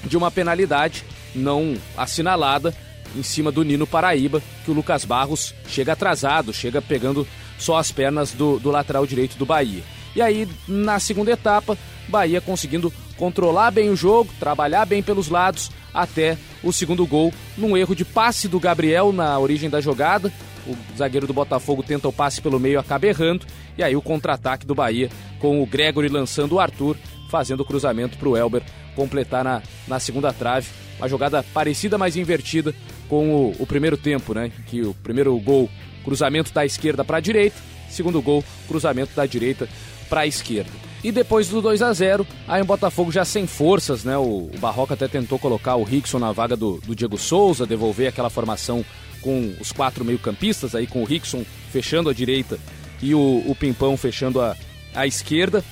de 0.05 0.17
uma 0.17 0.31
penalidade 0.31 1.05
não 1.35 1.75
assinalada 1.97 2.75
em 3.17 3.23
cima 3.23 3.51
do 3.51 3.65
Nino 3.65 3.87
Paraíba, 3.87 4.43
que 4.65 4.71
o 4.71 4.75
Lucas 4.75 5.05
Barros 5.07 5.55
chega 5.67 5.95
atrasado, 5.95 6.53
chega 6.53 6.83
pegando 6.83 7.27
só 7.59 7.79
as 7.79 7.91
pernas 7.91 8.33
do, 8.33 8.59
do 8.59 8.71
lateral 8.71 9.07
direito 9.07 9.39
do 9.39 9.47
Bahia. 9.47 9.83
E 10.15 10.21
aí, 10.21 10.47
na 10.69 10.99
segunda 10.99 11.31
etapa, 11.31 11.79
Bahia 12.09 12.41
conseguindo 12.41 12.93
controlar 13.17 13.71
bem 13.71 13.89
o 13.89 13.97
jogo, 13.97 14.31
trabalhar 14.39 14.85
bem 14.85 15.03
pelos 15.03 15.29
lados, 15.29 15.71
até 15.95 16.37
o 16.63 16.73
segundo 16.73 17.07
gol, 17.07 17.33
num 17.57 17.75
erro 17.77 17.95
de 17.95 18.05
passe 18.05 18.49
do 18.49 18.61
Gabriel 18.61 19.13
na 19.13 19.39
origem 19.39 19.71
da 19.71 19.81
jogada. 19.81 20.31
O 20.67 20.97
zagueiro 20.97 21.27
do 21.27 21.33
Botafogo 21.33 21.83
tenta 21.83 22.09
o 22.09 22.13
passe 22.13 22.41
pelo 22.41 22.59
meio, 22.59 22.79
acaba 22.79 23.07
errando. 23.07 23.47
E 23.77 23.83
aí 23.83 23.95
o 23.95 24.03
contra-ataque 24.03 24.67
do 24.67 24.75
Bahia, 24.75 25.11
com 25.39 25.63
o 25.63 25.67
Gregory 25.67 26.09
lançando 26.09 26.57
o 26.57 26.61
Arthur, 26.61 26.97
fazendo 27.31 27.61
o 27.61 27.65
cruzamento 27.65 28.17
para 28.19 28.29
o 28.29 28.37
Elber 28.37 28.63
completar 28.95 29.45
na, 29.45 29.63
na 29.87 30.01
segunda 30.01 30.33
trave. 30.33 30.69
Uma 30.99 31.09
jogada 31.09 31.43
parecida, 31.43 31.99
mas 31.99 32.17
invertida 32.17 32.75
com 33.09 33.35
o, 33.35 33.57
o 33.59 33.67
primeiro 33.67 33.97
tempo, 33.97 34.33
né? 34.33 34.51
Que 34.67 34.81
o 34.81 34.95
primeiro 34.95 35.39
gol, 35.39 35.69
cruzamento 36.03 36.53
da 36.53 36.65
esquerda 36.65 37.05
para 37.05 37.19
a 37.19 37.21
direita, 37.21 37.57
segundo 37.91 38.21
gol, 38.23 38.43
cruzamento 38.67 39.15
da 39.15 39.27
direita 39.27 39.69
para 40.09 40.23
a 40.23 40.27
esquerda. 40.27 40.71
E 41.05 41.13
depois 41.13 41.49
do 41.49 41.61
2 41.61 41.83
a 41.83 41.93
0 41.93 42.27
aí 42.49 42.63
o 42.63 42.65
Botafogo 42.65 43.13
já 43.13 43.25
sem 43.25 43.47
forças, 43.47 44.03
né? 44.03 44.17
O, 44.17 44.51
o 44.53 44.59
Barroca 44.59 44.95
até 44.95 45.07
tentou 45.07 45.39
colocar 45.39 45.77
o 45.77 45.85
Rickson 45.85 46.19
na 46.19 46.33
vaga 46.33 46.57
do, 46.57 46.81
do 46.85 46.97
Diego 46.97 47.19
Souza, 47.19 47.67
devolver 47.67 48.09
aquela 48.09 48.31
formação 48.31 48.85
com 49.27 49.53
os 49.61 49.73
quatro 49.73 50.05
meio-campistas, 50.05 50.77
aí 50.77 50.87
com 50.87 51.03
o 51.03 51.05
Rickson 51.05 51.45
fechando 51.73 52.09
a 52.09 52.15
direita 52.15 52.61
e 53.03 53.13
o, 53.13 53.43
o 53.45 53.57
Pimpão 53.59 53.97
fechando 53.97 54.41
a, 54.41 54.57
a 54.95 55.05
esquerda. 55.05 55.65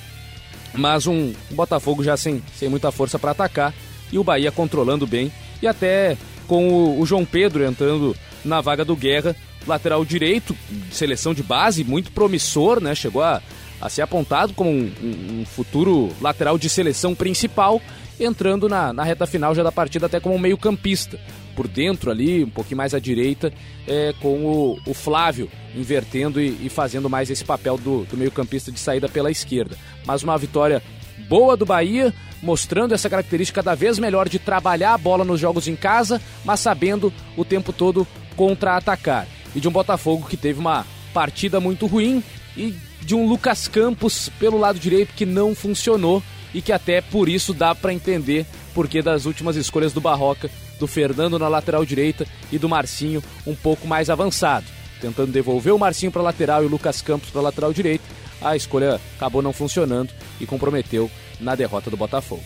Mas 0.73 1.07
um, 1.07 1.33
um 1.49 1.55
Botafogo 1.55 2.03
já 2.03 2.17
sem, 2.17 2.43
sem 2.53 2.67
muita 2.67 2.91
força 2.91 3.17
para 3.17 3.31
atacar 3.31 3.73
e 4.11 4.19
o 4.19 4.25
Bahia 4.25 4.51
controlando 4.51 5.07
bem. 5.07 5.31
E 5.61 5.67
até 5.67 6.17
com 6.49 6.67
o, 6.67 6.99
o 6.99 7.05
João 7.05 7.23
Pedro 7.23 7.63
entrando 7.63 8.13
na 8.43 8.59
vaga 8.59 8.83
do 8.83 8.93
Guerra, 8.93 9.33
lateral 9.65 10.03
direito, 10.03 10.53
seleção 10.91 11.33
de 11.33 11.41
base, 11.41 11.85
muito 11.85 12.11
promissor, 12.11 12.81
né? 12.81 12.93
Chegou 12.93 13.23
a, 13.23 13.41
a 13.79 13.89
ser 13.89 14.01
apontado 14.01 14.53
como 14.53 14.69
um, 14.69 14.91
um, 15.01 15.39
um, 15.39 15.45
futuro 15.45 16.09
lateral 16.19 16.57
de 16.57 16.67
seleção 16.67 17.15
principal, 17.15 17.81
entrando 18.19 18.67
na, 18.67 18.91
na 18.91 19.03
reta 19.05 19.25
final 19.25 19.55
já 19.55 19.63
da 19.63 19.71
partida 19.71 20.07
até 20.07 20.19
como 20.19 20.37
meio 20.37 20.57
campista 20.57 21.17
por 21.55 21.67
dentro 21.67 22.11
ali, 22.11 22.43
um 22.43 22.49
pouquinho 22.49 22.77
mais 22.77 22.93
à 22.93 22.99
direita, 22.99 23.51
é, 23.87 24.13
com 24.21 24.45
o, 24.45 24.79
o 24.85 24.93
Flávio 24.93 25.49
invertendo 25.75 26.41
e, 26.41 26.65
e, 26.65 26.69
fazendo 26.69 27.09
mais 27.09 27.29
esse 27.29 27.43
papel 27.43 27.77
do, 27.77 28.05
do 28.05 28.17
meio-campista 28.17 28.71
de 28.71 28.79
saída 28.79 29.07
pela 29.09 29.31
esquerda. 29.31 29.77
Mas 30.05 30.23
uma 30.23 30.37
vitória 30.37 30.81
boa 31.27 31.57
do 31.57 31.65
Bahia, 31.65 32.13
mostrando 32.41 32.93
essa 32.93 33.09
característica 33.09 33.61
cada 33.61 33.75
vez 33.75 33.97
melhor 33.97 34.29
de 34.29 34.39
trabalhar 34.39 34.93
a 34.93 34.97
bola 34.97 35.23
nos 35.25 35.39
jogos 35.39 35.67
em 35.67 35.75
casa, 35.75 36.21
mas 36.43 36.59
sabendo 36.59 37.11
o 37.35 37.43
tempo 37.43 37.73
todo 37.73 38.07
contra-atacar. 38.35 39.27
E 39.55 39.59
de 39.59 39.67
um 39.67 39.71
Botafogo 39.71 40.27
que 40.27 40.37
teve 40.37 40.59
uma 40.59 40.85
partida 41.13 41.59
muito 41.59 41.87
ruim 41.87 42.23
e 42.57 42.75
de 43.01 43.15
um 43.15 43.27
Lucas 43.27 43.67
Campos 43.67 44.29
pelo 44.39 44.57
lado 44.57 44.79
direito 44.79 45.13
que 45.13 45.25
não 45.25 45.55
funcionou 45.55 46.21
e 46.53 46.61
que 46.61 46.71
até 46.71 47.01
por 47.01 47.29
isso 47.29 47.53
dá 47.53 47.73
para 47.73 47.93
entender 47.93 48.45
porque 48.73 49.01
das 49.01 49.25
últimas 49.25 49.55
escolhas 49.55 49.93
do 49.93 50.01
Barroca 50.01 50.49
do 50.79 50.87
Fernando 50.87 51.39
na 51.39 51.47
lateral 51.47 51.85
direita 51.85 52.25
e 52.51 52.57
do 52.57 52.69
Marcinho 52.69 53.23
um 53.45 53.55
pouco 53.55 53.87
mais 53.87 54.09
avançado, 54.09 54.65
tentando 55.01 55.31
devolver 55.31 55.73
o 55.73 55.79
Marcinho 55.79 56.11
para 56.11 56.21
a 56.21 56.25
lateral 56.25 56.63
e 56.63 56.65
o 56.65 56.69
Lucas 56.69 57.01
Campos 57.01 57.29
para 57.29 57.41
a 57.41 57.43
lateral 57.43 57.73
direita. 57.73 58.03
A 58.41 58.55
escolha 58.55 58.99
acabou 59.15 59.41
não 59.41 59.53
funcionando 59.53 60.11
e 60.39 60.45
comprometeu 60.45 61.09
na 61.39 61.55
derrota 61.55 61.89
do 61.89 61.97
Botafogo. 61.97 62.43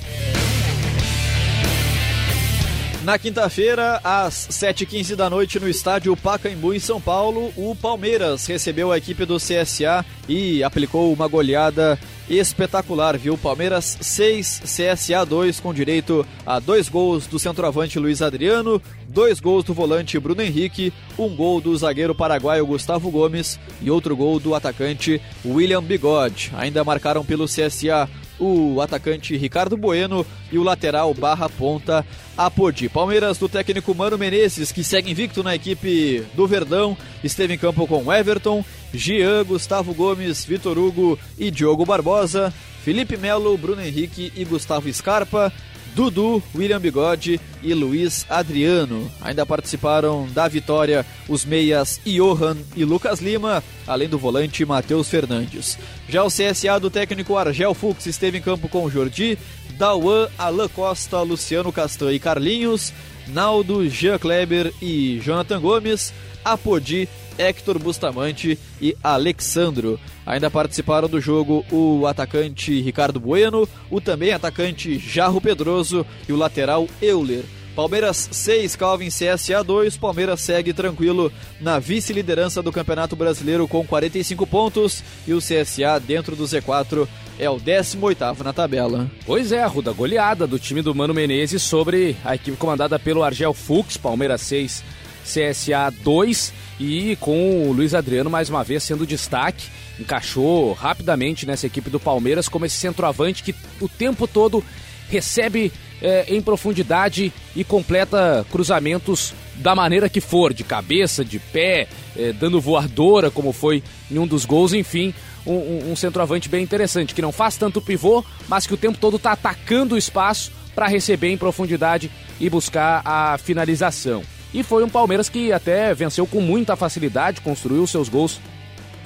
Na 3.04 3.18
quinta-feira, 3.18 4.00
às 4.04 4.34
7h15 4.52 5.16
da 5.16 5.30
noite, 5.30 5.58
no 5.60 5.70
estádio 5.70 6.16
Pacaembu, 6.18 6.74
em 6.74 6.80
São 6.80 7.00
Paulo, 7.00 7.52
o 7.56 7.74
Palmeiras 7.74 8.46
recebeu 8.46 8.92
a 8.92 8.98
equipe 8.98 9.26
do 9.26 9.38
CSA 9.38 10.06
e 10.28 10.62
aplicou 10.64 11.12
uma 11.14 11.28
goleada 11.28 11.98
espetacular, 12.30 13.18
viu? 13.18 13.38
Palmeiras 13.38 13.98
6, 14.00 14.62
CSA 14.64 15.26
2, 15.26 15.60
com 15.60 15.74
direito 15.74 16.26
a 16.46 16.60
dois 16.60 16.88
gols 16.88 17.26
do 17.28 17.40
centroavante 17.40 17.98
Luiz 17.98 18.22
Adriano, 18.22 18.82
dois 19.08 19.40
gols 19.40 19.64
do 19.64 19.74
volante 19.74 20.20
Bruno 20.20 20.42
Henrique, 20.42 20.94
um 21.18 21.36
gol 21.36 21.60
do 21.60 21.76
zagueiro 21.76 22.14
paraguaio 22.14 22.66
Gustavo 22.66 23.10
Gomes 23.10 23.60
e 23.82 23.90
outro 23.90 24.16
gol 24.16 24.40
do 24.40 24.54
atacante 24.54 25.22
William 25.44 25.82
Bigode. 25.82 26.52
Ainda 26.56 26.84
marcaram 26.84 27.26
pelo 27.26 27.46
CSA 27.46 28.08
o 28.40 28.80
atacante 28.82 29.36
Ricardo 29.36 29.76
Bueno 29.76 30.26
e 30.52 30.58
o 30.58 30.64
lateral 30.64 31.14
barra 31.14 31.50
ponta 31.50 32.06
Apodi. 32.40 32.88
Palmeiras 32.88 33.38
do 33.38 33.50
técnico 33.50 33.94
Mano 33.94 34.18
Menezes, 34.18 34.72
que 34.72 34.82
segue 34.82 35.12
invicto 35.12 35.44
na 35.44 35.54
equipe 35.56 36.24
do 36.34 36.48
Verdão, 36.48 36.98
esteve 37.22 37.56
em 37.56 37.58
campo 37.58 37.86
com 37.86 38.14
Everton, 38.14 38.64
Gian, 38.94 39.44
Gustavo 39.44 39.94
Gomes, 39.94 40.46
Vitor 40.46 40.78
Hugo 40.78 41.20
e 41.38 41.52
Diogo 41.52 41.86
Barbosa, 41.86 42.54
Felipe 42.82 43.18
Melo, 43.18 43.58
Bruno 43.58 43.82
Henrique 43.82 44.32
e 44.38 44.46
Gustavo 44.46 44.92
Scarpa, 44.94 45.52
Dudu, 45.96 46.42
William 46.56 46.80
Bigode 46.80 47.42
e 47.62 47.74
Luiz 47.74 48.26
Adriano. 48.30 49.12
Ainda 49.22 49.46
participaram 49.46 50.28
da 50.34 50.48
vitória 50.48 51.06
os 51.28 51.44
meias 51.44 52.00
Johan 52.06 52.56
e 52.76 52.86
Lucas 52.86 53.20
Lima, 53.20 53.62
além 53.86 54.08
do 54.08 54.18
volante 54.18 54.64
Matheus 54.64 55.10
Fernandes. 55.10 55.78
Já 56.08 56.24
o 56.24 56.30
CSA 56.30 56.80
do 56.80 56.90
técnico 56.90 57.38
Argel 57.38 57.74
Fux 57.74 58.06
esteve 58.06 58.38
em 58.38 58.42
campo 58.42 58.70
com 58.70 58.90
Jordi, 58.90 59.38
Dauan, 59.80 60.28
Alain 60.38 60.68
Costa, 60.68 61.22
Luciano 61.22 61.72
Castan 61.72 62.12
e 62.12 62.20
Carlinhos, 62.20 62.92
Naldo, 63.30 63.88
Jean 63.90 64.20
Kleber 64.20 64.74
e 64.82 65.22
Jonathan 65.24 65.62
Gomes, 65.62 66.14
Apodi 66.44 67.08
Hector 67.38 67.80
Bustamante 67.80 68.60
e 68.82 68.94
Alexandro. 69.02 69.98
Ainda 70.26 70.52
participaram 70.52 71.08
do 71.08 71.22
jogo 71.22 71.66
o 71.72 72.06
atacante 72.06 72.82
Ricardo 72.82 73.22
Bueno, 73.22 73.70
o 73.90 74.02
também 74.02 74.34
atacante 74.34 75.00
Jarro 75.00 75.40
Pedroso 75.40 76.06
e 76.28 76.34
o 76.34 76.36
lateral 76.36 76.86
Euler. 77.02 77.46
Palmeiras 77.80 78.28
6, 78.30 78.76
Calvin 78.76 79.08
CSA 79.08 79.64
2. 79.64 79.96
Palmeiras 79.96 80.42
segue 80.42 80.74
tranquilo 80.74 81.32
na 81.62 81.80
vice-liderança 81.80 82.62
do 82.62 82.74
Campeonato 82.74 83.16
Brasileiro 83.16 83.70
com 83.70 83.88
45 83.88 84.46
pontos 84.46 85.02
e 85.26 85.34
o 85.34 85.38
CSA 85.38 85.98
dentro 86.06 86.36
do 86.36 86.44
Z4 86.44 87.08
é 87.40 87.50
o 87.50 87.58
18 87.58 88.44
na 88.44 88.52
tabela. 88.52 89.10
Pois 89.26 89.54
é, 89.54 89.66
ruda 89.66 89.94
goleada 89.94 90.46
do 90.46 90.60
time 90.60 90.82
do 90.82 90.94
Mano 90.94 91.14
Menezes 91.14 91.64
sobre 91.64 92.18
a 92.26 92.36
equipe 92.36 92.58
comandada 92.58 93.00
pelo 93.00 93.24
Argel 93.24 93.54
Fux, 93.54 93.96
Palmeiras 93.96 94.42
6, 94.42 94.84
CSA 95.24 95.90
2 96.04 96.52
e 96.82 97.16
com 97.16 97.66
o 97.66 97.72
Luiz 97.72 97.94
Adriano 97.94 98.30
mais 98.30 98.50
uma 98.50 98.62
vez 98.62 98.84
sendo 98.84 99.08
destaque, 99.08 99.68
encaixou 99.98 100.74
rapidamente 100.74 101.46
nessa 101.46 101.68
equipe 101.68 101.90
do 101.90 101.98
Palmeiras 101.98 102.50
como 102.50 102.66
esse 102.66 102.76
centroavante 102.76 103.42
que 103.42 103.56
o 103.80 103.88
tempo 103.88 104.28
todo 104.28 104.62
recebe 105.10 105.72
é, 106.02 106.26
em 106.28 106.41
profundidade 106.41 107.32
e 107.56 107.64
completa 107.64 108.45
cruzamentos 108.52 109.34
da 109.56 109.76
maneira 109.76 110.10
que 110.10 110.22
for, 110.22 110.54
de 110.54 110.64
cabeça, 110.64 111.24
de 111.24 111.39
pé, 111.39 111.88
é, 112.16 112.32
dando 112.32 112.62
voadora, 112.62 113.30
como 113.30 113.52
foi 113.52 113.84
em 114.10 114.18
um 114.18 114.26
dos 114.26 114.45
gols, 114.45 114.74
enfim, 114.74 115.14
um, 115.45 115.91
um, 115.91 115.95
centroavante 115.95 116.47
bem 116.47 116.64
interessante, 116.64 117.14
que 117.14 117.22
não 117.22 117.32
faz 117.32 117.58
tanto 117.58 117.82
pivô, 117.82 118.24
mas 118.47 118.66
que 118.66 118.74
o 118.74 118.78
tempo 118.78 118.97
todo 118.97 119.18
está 119.18 119.34
atacando 119.34 119.95
o 119.95 119.97
espaço 119.97 120.52
para 120.74 120.88
receber 120.88 121.30
em 121.30 121.38
profundidade 121.38 122.10
e 122.39 122.50
buscar 122.50 123.02
a 123.04 123.38
finalização. 123.38 124.24
E 124.54 124.64
foi 124.64 124.84
um 124.84 124.89
Palmeiras 124.89 125.30
que 125.30 125.52
até 125.52 125.93
venceu 125.93 126.26
com 126.26 126.41
muita 126.41 126.76
facilidade, 126.76 127.41
construiu 127.41 127.86
seus 127.86 128.10
gols 128.10 128.39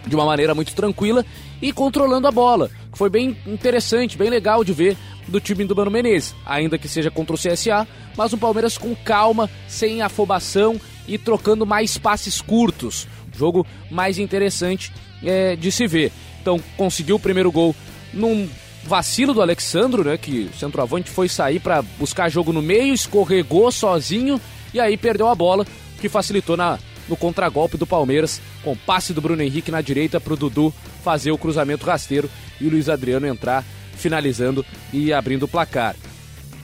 de 0.06 0.16
uma 0.16 0.26
maneira 0.26 0.54
muito 0.54 0.74
tranquila 0.76 1.26
e 1.62 1.72
controlando 1.72 2.28
a 2.28 2.32
bola. 2.32 2.70
Foi 2.94 3.10
bem 3.10 3.38
interessante, 3.46 4.18
bem 4.18 4.30
legal 4.30 4.64
de 4.64 4.74
ver 4.74 4.98
do 5.28 5.39
time 5.39 5.66
do 5.66 5.76
Mano 5.76 5.89
Menezes, 5.89 6.36
ainda 6.46 6.78
que 6.78 6.88
seja 6.88 7.10
contra 7.10 7.36
o 7.36 7.39
CSA, 7.39 7.88
mas 8.16 8.34
um 8.34 8.38
Palmeiras 8.38 8.78
com 8.78 8.96
calma, 8.96 9.50
sem 9.68 10.02
afobação 10.02 10.80
e 11.08 11.18
trocando 11.18 11.66
mais 11.66 11.98
passes 11.98 12.41
curtos. 12.41 13.08
Jogo 13.36 13.66
mais 13.89 14.20
interessante 14.20 14.91
é, 15.24 15.56
de 15.56 15.72
se 15.72 15.88
ver. 15.88 16.12
Então 16.41 16.60
conseguiu 16.78 17.16
o 17.16 17.20
primeiro 17.20 17.52
gol 17.52 17.76
num 18.14 18.48
vacilo 18.84 19.34
do 19.34 19.41
Alexandro, 19.41 20.04
né? 20.04 20.18
Que 20.18 20.50
o 20.54 20.58
centroavante 20.58 21.10
foi 21.10 21.28
sair 21.30 21.60
para 21.60 21.82
buscar 21.82 22.30
jogo 22.30 22.54
no 22.54 22.62
meio, 22.62 22.94
escorregou 22.94 23.72
sozinho 23.72 24.39
e 24.74 24.80
aí 24.80 24.98
perdeu 24.98 25.30
a 25.30 25.36
bola, 25.36 25.66
que 26.00 26.10
facilitou 26.10 26.58
na, 26.58 26.78
no 27.08 27.16
contragolpe 27.16 27.78
do 27.78 27.88
Palmeiras, 27.88 28.41
com 28.64 28.76
passe 28.76 29.14
do 29.14 29.22
Bruno 29.22 29.41
Henrique 29.41 29.72
na 29.72 29.82
direita 29.82 30.20
para 30.20 30.34
o 30.34 30.38
Dudu 30.38 30.74
fazer 31.04 31.32
o 31.32 31.38
cruzamento 31.38 31.86
rasteiro 31.86 32.30
e 32.60 32.68
o 32.68 32.70
Luiz 32.70 32.89
Adriano 32.89 33.28
entrar 33.28 33.64
finalizando 33.95 34.66
e 34.91 35.14
abrindo 35.14 35.43
o 35.43 35.47
placar. 35.47 35.95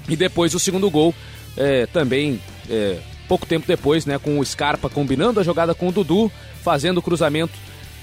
E 0.07 0.15
depois 0.15 0.53
o 0.55 0.59
segundo 0.59 0.89
gol, 0.89 1.13
é, 1.55 1.85
também 1.85 2.41
é, 2.69 2.97
pouco 3.27 3.45
tempo 3.45 3.67
depois, 3.67 4.05
né, 4.05 4.17
com 4.17 4.39
o 4.39 4.45
Scarpa 4.45 4.89
combinando 4.89 5.39
a 5.39 5.43
jogada 5.43 5.75
com 5.75 5.87
o 5.87 5.91
Dudu, 5.91 6.31
fazendo 6.63 6.97
o 6.97 7.01
cruzamento 7.01 7.53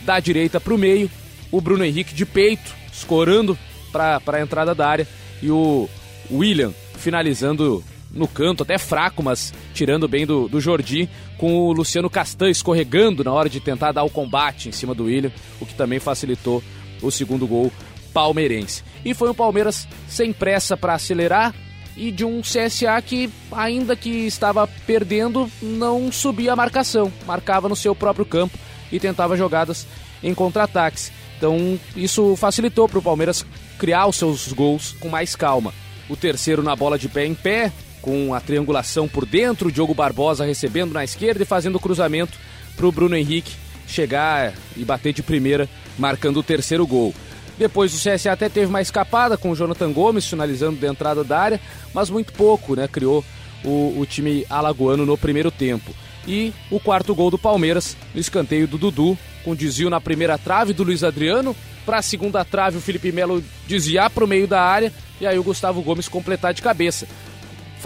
da 0.03 0.21
direita 0.21 0.61
para 0.61 0.75
o 0.75 0.79
meio, 0.79 1.11
o 1.51 1.61
Bruno 1.61 1.85
Henrique 1.85 2.15
de 2.15 2.25
peito, 2.25 2.75
escorando 2.93 3.59
para 3.93 4.21
a 4.27 4.41
entrada 4.41 4.75
da 4.75 4.89
área 4.89 5.09
e 5.43 5.51
o 5.51 5.89
William 6.31 6.73
finalizando 6.97 7.83
no 8.11 8.27
canto, 8.27 8.63
até 8.63 8.79
fraco, 8.79 9.23
mas 9.23 9.53
tirando 9.75 10.09
bem 10.09 10.27
do, 10.27 10.49
do 10.49 10.61
Jordi, 10.61 11.09
com 11.37 11.59
o 11.59 11.73
Luciano 11.73 12.09
Castan 12.09 12.51
escorregando 12.51 13.23
na 13.23 13.33
hora 13.33 13.49
de 13.49 13.61
tentar 13.61 13.93
dar 13.93 14.05
o 14.05 14.11
combate 14.11 14.69
em 14.69 14.73
cima 14.73 14.95
do 14.95 15.05
William, 15.05 15.33
o 15.61 15.67
que 15.67 15.75
também 15.75 15.99
facilitou 15.99 16.63
o 17.03 17.11
segundo 17.11 17.47
gol 17.47 17.73
palmeirense. 18.13 18.83
E 19.05 19.13
foi 19.13 19.29
um 19.31 19.35
Palmeiras 19.35 19.87
sem 20.09 20.33
pressa 20.33 20.77
para 20.77 20.95
acelerar 20.95 21.55
e 21.97 22.11
de 22.11 22.25
um 22.25 22.41
CSA 22.41 23.01
que, 23.05 23.31
ainda 23.53 23.97
que 23.97 24.27
estava 24.27 24.67
perdendo, 24.87 25.51
não 25.61 26.11
subia 26.13 26.53
a 26.53 26.57
marcação, 26.57 27.13
marcava 27.27 27.69
no 27.69 27.77
seu 27.77 27.95
próprio 27.95 28.25
campo 28.27 28.59
e 28.93 29.01
tentava 29.01 29.37
jogadas 29.37 29.87
em 30.23 30.35
contra-ataques. 30.35 31.13
Então 31.37 31.79
isso 31.95 32.37
facilitou 32.37 32.89
para 32.89 32.99
o 32.99 33.03
Palmeiras 33.03 33.45
criar 33.79 34.07
os 34.07 34.17
seus 34.17 34.53
gols 34.53 34.95
com 34.99 35.09
mais 35.09 35.37
calma. 35.37 35.75
O 36.09 36.17
terceiro 36.17 36.63
na 36.63 36.77
bola 36.77 36.99
de 36.99 37.09
pé 37.09 37.27
em 37.27 37.35
pé, 37.35 37.73
com 38.07 38.33
a 38.33 38.41
triangulação 38.41 39.09
por 39.09 39.27
dentro, 39.27 39.73
Diogo 39.73 39.93
Barbosa 39.93 40.45
recebendo 40.45 40.93
na 40.93 41.03
esquerda 41.03 41.43
e 41.43 41.47
fazendo 41.47 41.75
o 41.75 41.81
cruzamento 41.81 42.39
para 42.77 42.87
o 42.87 42.93
Bruno 42.93 43.17
Henrique 43.17 43.57
chegar 43.85 44.55
e 44.77 44.85
bater 44.85 45.13
de 45.13 45.25
primeira, 45.25 45.69
marcando 45.99 46.37
o 46.37 46.43
terceiro 46.43 46.87
gol. 46.87 47.13
Depois 47.59 47.93
o 47.93 47.97
CSA 47.97 48.31
até 48.31 48.49
teve 48.49 48.67
uma 48.67 48.81
escapada 48.81 49.37
com 49.37 49.51
o 49.51 49.57
Jonathan 49.57 49.91
Gomes 49.91 50.25
finalizando 50.25 50.77
de 50.77 50.87
entrada 50.87 51.25
da 51.25 51.37
área, 51.37 51.61
mas 51.93 52.09
muito 52.09 52.33
pouco, 52.33 52.77
né? 52.77 52.87
Criou 52.87 53.25
o, 53.65 53.99
o 53.99 54.07
time 54.09 54.47
alagoano 54.49 55.05
no 55.05 55.19
primeiro 55.19 55.51
tempo. 55.51 55.93
E 56.29 56.53
o 56.71 56.79
quarto 56.79 57.13
gol 57.13 57.33
do 57.33 57.39
Palmeiras, 57.39 57.97
no 58.15 58.21
escanteio 58.21 58.69
do 58.69 58.79
Dudu, 58.79 59.19
com 59.45 59.53
desvio 59.53 59.91
na 59.91 60.01
primeira 60.01 60.39
trave 60.39 60.73
do 60.73 60.85
Luiz 60.85 61.03
Adriano, 61.03 61.57
para 61.85 61.99
a 61.99 62.03
segunda 62.03 62.45
trave 62.45 62.79
o 62.79 62.81
Felipe 62.81 63.11
Melo 63.11 63.43
desviar 63.67 64.11
para 64.11 64.25
o 64.25 64.29
meio 64.29 64.47
da 64.47 64.63
área 64.63 64.93
e 65.21 65.27
aí 65.27 65.39
o 65.39 65.43
Gustavo 65.43 65.83
Gomes 65.83 66.09
completar 66.09 66.55
de 66.55 66.63
cabeça 66.63 67.09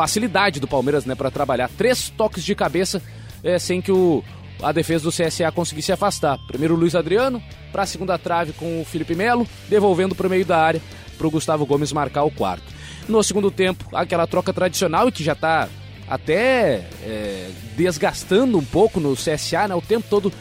facilidade 0.00 0.60
do 0.60 0.66
Palmeiras 0.66 1.04
né, 1.04 1.14
para 1.14 1.30
trabalhar. 1.30 1.68
Três 1.76 2.08
toques 2.08 2.42
de 2.42 2.54
cabeça 2.54 3.02
é, 3.44 3.58
sem 3.58 3.82
que 3.82 3.92
o, 3.92 4.24
a 4.62 4.72
defesa 4.72 5.04
do 5.04 5.10
CSA 5.10 5.52
conseguisse 5.52 5.92
afastar. 5.92 6.38
Primeiro 6.46 6.74
o 6.74 6.78
Luiz 6.78 6.94
Adriano, 6.94 7.42
para 7.70 7.82
a 7.82 7.86
segunda 7.86 8.16
trave 8.16 8.54
com 8.54 8.80
o 8.80 8.84
Felipe 8.86 9.14
Melo, 9.14 9.46
devolvendo 9.68 10.14
para 10.14 10.26
o 10.26 10.30
meio 10.30 10.46
da 10.46 10.56
área 10.56 10.80
para 11.18 11.26
o 11.26 11.30
Gustavo 11.30 11.66
Gomes 11.66 11.92
marcar 11.92 12.22
o 12.22 12.30
quarto. 12.30 12.64
No 13.06 13.22
segundo 13.22 13.50
tempo, 13.50 13.84
aquela 13.92 14.26
troca 14.26 14.54
tradicional 14.54 15.06
e 15.06 15.12
que 15.12 15.22
já 15.22 15.34
está 15.34 15.68
até 16.08 16.86
é, 17.02 17.50
desgastando 17.76 18.56
um 18.56 18.64
pouco 18.64 19.00
no 19.00 19.12
CSA, 19.14 19.68
né? 19.68 19.74
O 19.74 19.82
tempo 19.82 20.06
todo 20.08 20.32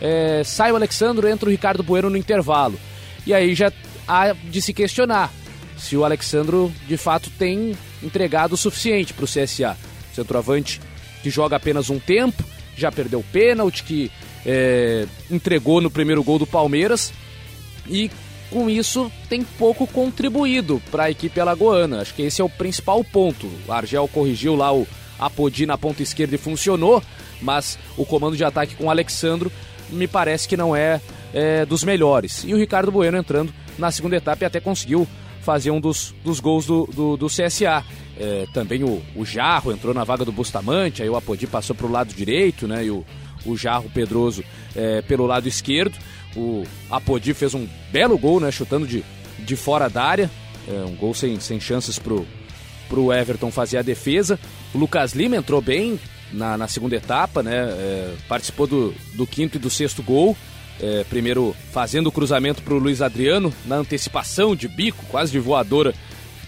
é, 0.00 0.42
sai 0.44 0.72
o 0.72 0.76
Alexandre, 0.76 1.30
entra 1.30 1.48
o 1.48 1.52
Ricardo 1.52 1.84
Bueno 1.84 2.10
no 2.10 2.16
intervalo. 2.16 2.80
E 3.24 3.32
aí 3.32 3.54
já 3.54 3.72
há 4.08 4.32
de 4.32 4.60
se 4.60 4.74
questionar 4.74 5.30
se 5.76 5.96
o 5.96 6.04
Alexandro 6.04 6.72
de 6.86 6.96
fato 6.96 7.30
tem 7.30 7.76
entregado 8.02 8.52
o 8.52 8.56
suficiente 8.56 9.12
para 9.12 9.24
o 9.24 9.28
CSA. 9.28 9.76
Centroavante 10.14 10.80
que 11.22 11.30
joga 11.30 11.56
apenas 11.56 11.88
um 11.88 11.98
tempo, 11.98 12.44
já 12.76 12.92
perdeu 12.92 13.20
o 13.20 13.24
pênalti, 13.24 13.82
que 13.82 14.10
é, 14.44 15.06
entregou 15.30 15.80
no 15.80 15.90
primeiro 15.90 16.22
gol 16.22 16.38
do 16.38 16.46
Palmeiras 16.46 17.12
e 17.88 18.10
com 18.50 18.68
isso 18.68 19.10
tem 19.28 19.42
pouco 19.42 19.86
contribuído 19.86 20.82
para 20.90 21.04
a 21.04 21.10
equipe 21.10 21.40
alagoana. 21.40 22.02
Acho 22.02 22.14
que 22.14 22.22
esse 22.22 22.42
é 22.42 22.44
o 22.44 22.48
principal 22.48 23.02
ponto. 23.02 23.50
O 23.66 23.72
Argel 23.72 24.06
corrigiu 24.06 24.54
lá 24.54 24.72
o 24.72 24.86
Apodi 25.18 25.64
na 25.64 25.78
ponta 25.78 26.02
esquerda 26.02 26.34
e 26.34 26.38
funcionou, 26.38 27.02
mas 27.40 27.78
o 27.96 28.04
comando 28.04 28.36
de 28.36 28.44
ataque 28.44 28.76
com 28.76 28.84
o 28.84 28.90
Alexandro 28.90 29.50
me 29.88 30.06
parece 30.06 30.46
que 30.46 30.56
não 30.56 30.76
é, 30.76 31.00
é 31.32 31.64
dos 31.64 31.82
melhores. 31.82 32.44
E 32.44 32.52
o 32.52 32.58
Ricardo 32.58 32.92
Bueno 32.92 33.16
entrando 33.16 33.52
na 33.78 33.90
segunda 33.90 34.16
etapa 34.16 34.44
e 34.44 34.46
até 34.46 34.60
conseguiu 34.60 35.08
fazer 35.44 35.70
um 35.70 35.80
dos, 35.80 36.14
dos 36.24 36.40
gols 36.40 36.66
do, 36.66 36.88
do, 36.92 37.16
do 37.16 37.26
CSA. 37.26 37.84
É, 38.18 38.46
também 38.52 38.82
o, 38.82 39.02
o 39.14 39.24
Jarro 39.24 39.72
entrou 39.72 39.92
na 39.92 40.04
vaga 40.04 40.24
do 40.24 40.32
Bustamante, 40.32 41.02
aí 41.02 41.08
o 41.08 41.16
Apodi 41.16 41.46
passou 41.46 41.76
para 41.76 41.86
o 41.86 41.90
lado 41.90 42.14
direito, 42.14 42.66
né? 42.66 42.84
E 42.84 42.90
o, 42.90 43.04
o 43.44 43.56
Jarro 43.56 43.90
Pedroso 43.92 44.42
é, 44.74 45.02
pelo 45.02 45.26
lado 45.26 45.46
esquerdo. 45.46 45.96
O 46.36 46.64
Apodi 46.90 47.34
fez 47.34 47.54
um 47.54 47.68
belo 47.92 48.18
gol, 48.18 48.40
né? 48.40 48.50
Chutando 48.50 48.86
de, 48.86 49.04
de 49.38 49.56
fora 49.56 49.88
da 49.88 50.02
área. 50.02 50.30
É, 50.66 50.84
um 50.84 50.96
gol 50.96 51.12
sem, 51.12 51.38
sem 51.38 51.60
chances 51.60 51.98
pro, 51.98 52.26
pro 52.88 53.12
Everton 53.12 53.50
fazer 53.50 53.78
a 53.78 53.82
defesa. 53.82 54.38
O 54.74 54.78
Lucas 54.78 55.12
Lima 55.12 55.36
entrou 55.36 55.60
bem 55.60 56.00
na, 56.32 56.56
na 56.56 56.66
segunda 56.66 56.96
etapa, 56.96 57.42
né? 57.42 57.56
É, 57.56 58.14
participou 58.28 58.66
do, 58.66 58.94
do 59.14 59.26
quinto 59.26 59.58
e 59.58 59.60
do 59.60 59.70
sexto 59.70 60.02
gol. 60.02 60.36
É, 60.80 61.04
primeiro 61.08 61.54
fazendo 61.72 62.08
o 62.08 62.12
cruzamento 62.12 62.60
para 62.62 62.74
o 62.74 62.78
Luiz 62.78 63.00
Adriano 63.00 63.52
na 63.64 63.76
antecipação 63.76 64.56
de 64.56 64.66
bico, 64.66 65.04
quase 65.06 65.30
de 65.30 65.38
voadora, 65.38 65.94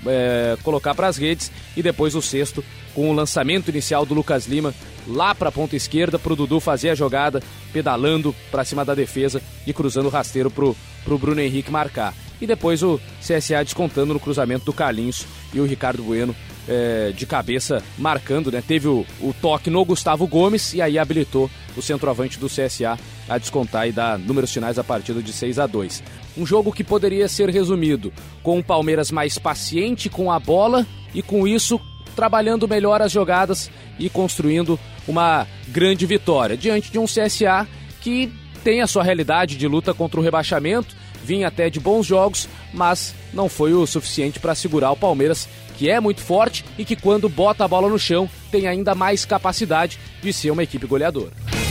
é, 0.04 0.56
colocar 0.62 0.94
para 0.94 1.06
as 1.06 1.16
redes. 1.16 1.50
E 1.76 1.82
depois 1.82 2.14
o 2.14 2.22
sexto 2.22 2.64
com 2.94 3.10
o 3.10 3.14
lançamento 3.14 3.68
inicial 3.68 4.04
do 4.04 4.14
Lucas 4.14 4.46
Lima 4.46 4.74
lá 5.06 5.34
para 5.34 5.50
a 5.50 5.52
ponta 5.52 5.76
esquerda 5.76 6.18
para 6.18 6.32
o 6.32 6.36
Dudu 6.36 6.58
fazer 6.58 6.90
a 6.90 6.94
jogada, 6.94 7.42
pedalando 7.72 8.34
para 8.50 8.64
cima 8.64 8.84
da 8.84 8.94
defesa 8.94 9.40
e 9.66 9.72
cruzando 9.72 10.06
o 10.06 10.10
rasteiro 10.10 10.50
para 10.50 10.64
o 10.64 11.18
Bruno 11.18 11.40
Henrique 11.40 11.70
marcar. 11.70 12.14
E 12.40 12.46
depois 12.46 12.82
o 12.82 13.00
CSA 13.20 13.62
descontando 13.62 14.12
no 14.12 14.20
cruzamento 14.20 14.64
do 14.64 14.72
Carlinhos 14.72 15.26
e 15.54 15.60
o 15.60 15.64
Ricardo 15.64 16.02
Bueno 16.02 16.34
é, 16.68 17.12
de 17.14 17.26
cabeça 17.26 17.82
marcando, 17.98 18.50
né? 18.50 18.62
Teve 18.66 18.88
o, 18.88 19.06
o, 19.20 19.34
toque 19.40 19.70
no 19.70 19.84
Gustavo 19.84 20.26
Gomes 20.26 20.74
e 20.74 20.82
aí 20.82 20.98
habilitou 20.98 21.50
o 21.76 21.82
centroavante 21.82 22.38
do 22.38 22.48
CSA 22.48 22.98
a 23.28 23.38
descontar 23.38 23.88
e 23.88 23.92
dar 23.92 24.18
números 24.18 24.52
finais 24.52 24.78
a 24.78 24.84
partida 24.84 25.22
de 25.22 25.32
6 25.32 25.58
a 25.58 25.66
2 25.66 26.02
Um 26.36 26.46
jogo 26.46 26.72
que 26.72 26.84
poderia 26.84 27.28
ser 27.28 27.48
resumido 27.50 28.12
com 28.42 28.58
o 28.58 28.64
Palmeiras 28.64 29.10
mais 29.10 29.38
paciente 29.38 30.08
com 30.08 30.30
a 30.30 30.38
bola 30.38 30.86
e 31.14 31.22
com 31.22 31.46
isso 31.46 31.80
trabalhando 32.14 32.66
melhor 32.66 33.02
as 33.02 33.12
jogadas 33.12 33.70
e 33.98 34.08
construindo 34.08 34.78
uma 35.06 35.46
grande 35.68 36.06
vitória 36.06 36.56
diante 36.56 36.90
de 36.90 36.98
um 36.98 37.04
CSA 37.04 37.68
que 38.00 38.32
tem 38.64 38.80
a 38.80 38.86
sua 38.86 39.04
realidade 39.04 39.56
de 39.56 39.68
luta 39.68 39.94
contra 39.94 40.18
o 40.18 40.22
rebaixamento, 40.22 40.96
vinha 41.22 41.48
até 41.48 41.70
de 41.70 41.78
bons 41.78 42.06
jogos, 42.06 42.48
mas 42.72 43.14
não 43.32 43.48
foi 43.48 43.72
o 43.72 43.86
suficiente 43.86 44.40
para 44.40 44.54
segurar 44.54 44.90
o 44.90 44.96
Palmeiras, 44.96 45.48
que 45.76 45.90
é 45.90 46.00
muito 46.00 46.20
forte 46.20 46.64
e 46.78 46.84
que 46.84 46.96
quando 46.96 47.28
bota 47.28 47.64
a 47.64 47.68
bola 47.68 47.88
no 47.88 47.98
chão 47.98 48.28
tem 48.50 48.66
ainda 48.66 48.94
mais 48.94 49.24
capacidade 49.24 49.98
de 50.22 50.32
ser 50.32 50.50
uma 50.50 50.62
equipe 50.62 50.86
goleadora. 50.86 51.65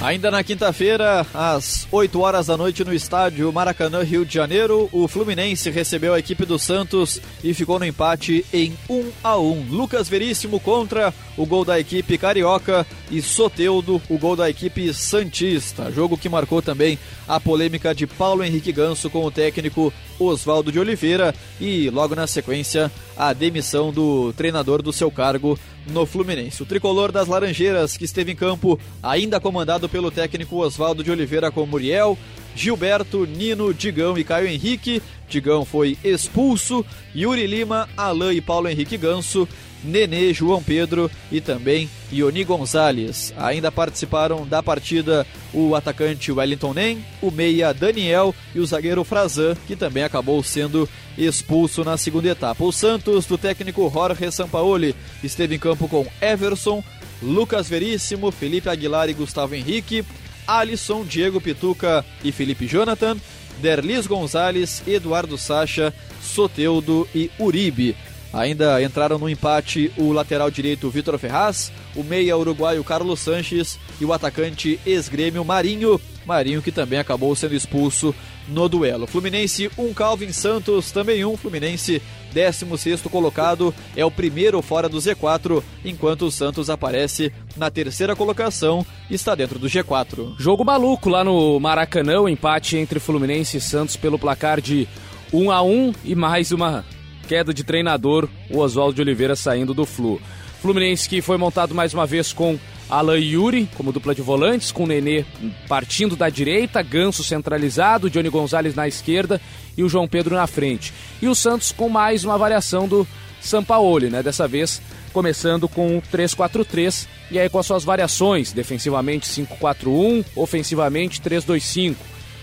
Ainda 0.00 0.30
na 0.30 0.44
quinta-feira, 0.44 1.26
às 1.34 1.88
8 1.90 2.20
horas 2.20 2.46
da 2.46 2.56
noite 2.56 2.84
no 2.84 2.94
estádio 2.94 3.52
Maracanã, 3.52 4.04
Rio 4.04 4.24
de 4.24 4.32
Janeiro, 4.32 4.88
o 4.92 5.08
Fluminense 5.08 5.70
recebeu 5.70 6.14
a 6.14 6.20
equipe 6.20 6.46
do 6.46 6.56
Santos 6.56 7.20
e 7.42 7.52
ficou 7.52 7.80
no 7.80 7.84
empate 7.84 8.46
em 8.52 8.78
1 8.88 9.10
a 9.24 9.36
1. 9.36 9.66
Lucas 9.70 10.08
Veríssimo 10.08 10.60
contra 10.60 11.12
o 11.36 11.44
gol 11.44 11.64
da 11.64 11.80
equipe 11.80 12.16
carioca 12.16 12.86
e 13.10 13.20
Soteudo, 13.20 14.00
o 14.08 14.16
gol 14.16 14.36
da 14.36 14.48
equipe 14.48 14.94
santista. 14.94 15.90
Jogo 15.90 16.16
que 16.16 16.28
marcou 16.28 16.62
também 16.62 16.96
a 17.26 17.40
polêmica 17.40 17.92
de 17.92 18.06
Paulo 18.06 18.44
Henrique 18.44 18.70
Ganso 18.70 19.10
com 19.10 19.24
o 19.24 19.32
técnico 19.32 19.92
Oswaldo 20.16 20.70
de 20.70 20.78
Oliveira 20.78 21.34
e 21.60 21.90
logo 21.90 22.14
na 22.14 22.28
sequência 22.28 22.88
a 23.16 23.32
demissão 23.32 23.92
do 23.92 24.32
treinador 24.34 24.80
do 24.80 24.92
seu 24.92 25.10
cargo 25.10 25.58
no 25.90 26.06
Fluminense. 26.06 26.62
O 26.62 26.66
tricolor 26.66 27.10
das 27.12 27.28
Laranjeiras, 27.28 27.96
que 27.96 28.04
esteve 28.04 28.32
em 28.32 28.36
campo, 28.36 28.78
ainda 29.02 29.40
comandado 29.40 29.88
pelo 29.88 30.10
técnico 30.10 30.56
Oswaldo 30.56 31.02
de 31.02 31.10
Oliveira 31.10 31.50
com 31.50 31.66
Muriel, 31.66 32.16
Gilberto, 32.58 33.24
Nino, 33.24 33.72
Digão 33.72 34.18
e 34.18 34.24
Caio 34.24 34.48
Henrique. 34.48 35.00
Digão 35.28 35.64
foi 35.64 35.96
expulso. 36.02 36.84
Yuri 37.14 37.46
Lima, 37.46 37.88
Alain 37.96 38.36
e 38.36 38.40
Paulo 38.40 38.68
Henrique 38.68 38.96
Ganso 38.96 39.46
Nenê, 39.84 40.34
João 40.34 40.60
Pedro 40.60 41.10
e 41.30 41.40
também 41.40 41.88
Ioni 42.12 42.42
Gonzalez. 42.42 43.32
Ainda 43.36 43.70
participaram 43.70 44.46
da 44.46 44.62
partida 44.62 45.26
o 45.52 45.74
atacante 45.74 46.32
Wellington 46.32 46.74
Nem, 46.74 47.04
o 47.22 47.30
meia 47.30 47.72
Daniel 47.72 48.34
e 48.54 48.58
o 48.58 48.66
zagueiro 48.66 49.04
Frazan, 49.04 49.56
que 49.66 49.76
também 49.76 50.02
acabou 50.02 50.42
sendo 50.42 50.88
expulso 51.16 51.84
na 51.84 51.96
segunda 51.96 52.28
etapa. 52.28 52.64
O 52.64 52.72
Santos, 52.72 53.26
do 53.26 53.38
técnico 53.38 53.88
Jorge 53.92 54.30
Sampaoli, 54.32 54.96
esteve 55.22 55.54
em 55.54 55.58
campo 55.58 55.88
com 55.88 56.06
Everson, 56.20 56.82
Lucas 57.22 57.68
Veríssimo, 57.68 58.30
Felipe 58.30 58.68
Aguilar 58.68 59.08
e 59.08 59.14
Gustavo 59.14 59.54
Henrique, 59.54 60.04
Alisson, 60.48 61.04
Diego 61.04 61.40
Pituca 61.40 62.04
e 62.24 62.32
Felipe 62.32 62.66
Jonathan, 62.66 63.18
Derlis 63.60 64.06
Gonzalez, 64.06 64.82
Eduardo 64.86 65.36
Sacha, 65.36 65.92
Soteudo 66.22 67.06
e 67.14 67.30
Uribe. 67.38 67.94
Ainda 68.32 68.82
entraram 68.82 69.18
no 69.18 69.28
empate 69.28 69.92
o 69.96 70.12
lateral 70.12 70.50
direito 70.50 70.90
Vitor 70.90 71.18
Ferraz, 71.18 71.70
o 71.94 72.02
meia 72.02 72.36
uruguaio 72.36 72.84
Carlos 72.84 73.20
Sanches 73.20 73.78
e 74.00 74.04
o 74.04 74.12
atacante 74.12 74.78
ex-grêmio 74.84 75.44
Marinho. 75.44 76.00
Marinho 76.26 76.60
que 76.60 76.72
também 76.72 76.98
acabou 76.98 77.34
sendo 77.34 77.54
expulso 77.54 78.14
no 78.48 78.68
duelo. 78.68 79.06
Fluminense 79.06 79.70
1, 79.76 79.84
um 79.84 79.94
Calvin 79.94 80.32
Santos 80.32 80.90
também 80.90 81.24
1. 81.24 81.30
Um. 81.30 81.36
Fluminense 81.36 82.02
16 82.32 83.02
colocado, 83.02 83.74
é 83.96 84.04
o 84.04 84.10
primeiro 84.10 84.60
fora 84.60 84.88
do 84.88 84.98
Z4, 84.98 85.62
enquanto 85.84 86.22
o 86.26 86.30
Santos 86.30 86.68
aparece 86.68 87.32
na 87.56 87.70
terceira 87.70 88.14
colocação 88.14 88.84
e 89.10 89.14
está 89.14 89.34
dentro 89.34 89.58
do 89.58 89.66
G4. 89.66 90.34
Jogo 90.38 90.64
maluco 90.64 91.08
lá 91.08 91.24
no 91.24 91.58
Maracanã, 91.58 92.20
o 92.20 92.28
empate 92.28 92.76
entre 92.76 93.00
Fluminense 93.00 93.56
e 93.56 93.60
Santos 93.60 93.96
pelo 93.96 94.18
placar 94.18 94.60
de 94.60 94.86
1 95.32 95.50
a 95.50 95.62
1 95.62 95.92
e 96.04 96.14
mais 96.14 96.52
uma 96.52 96.84
queda 97.26 97.52
de 97.52 97.62
treinador, 97.62 98.28
o 98.50 98.58
Oswaldo 98.58 98.94
de 98.94 99.02
Oliveira 99.02 99.36
saindo 99.36 99.74
do 99.74 99.84
Flu. 99.84 100.20
Fluminense 100.60 101.08
que 101.08 101.22
foi 101.22 101.36
montado 101.36 101.74
mais 101.74 101.94
uma 101.94 102.06
vez 102.06 102.32
com 102.32 102.58
Alan 102.88 103.18
Yuri 103.18 103.68
como 103.74 103.92
dupla 103.92 104.14
de 104.14 104.22
volantes, 104.22 104.72
com 104.72 104.84
o 104.84 104.86
Nenê 104.86 105.24
partindo 105.68 106.16
da 106.16 106.28
direita, 106.28 106.82
Ganso 106.82 107.22
centralizado, 107.22 108.08
Johnny 108.08 108.28
Gonzalez 108.28 108.74
na 108.74 108.88
esquerda 108.88 109.40
e 109.76 109.82
o 109.82 109.88
João 109.88 110.08
Pedro 110.08 110.34
na 110.34 110.46
frente. 110.46 110.92
E 111.20 111.28
o 111.28 111.34
Santos 111.34 111.72
com 111.72 111.88
mais 111.88 112.24
uma 112.24 112.38
variação 112.38 112.88
do 112.88 113.06
Sampaoli, 113.40 114.10
né? 114.10 114.22
Dessa 114.22 114.48
vez 114.48 114.80
começando 115.12 115.68
com 115.68 116.00
3-4-3 116.12 117.06
e 117.30 117.38
aí 117.38 117.48
com 117.48 117.58
as 117.58 117.66
suas 117.66 117.84
variações, 117.84 118.52
defensivamente 118.52 119.26
5-4-1, 119.26 120.24
ofensivamente 120.36 121.20
3-2-5. 121.20 121.96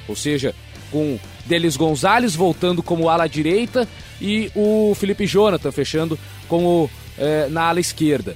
Ou 0.07 0.15
seja, 0.15 0.53
com 0.91 1.19
Delis 1.45 1.75
Gonzalez 1.75 2.35
voltando 2.35 2.83
como 2.83 3.09
ala 3.09 3.27
direita 3.27 3.87
e 4.21 4.51
o 4.55 4.93
Felipe 4.95 5.25
Jonathan 5.25 5.71
fechando 5.71 6.17
como 6.47 6.89
é, 7.17 7.47
na 7.49 7.63
ala 7.63 7.79
esquerda. 7.79 8.35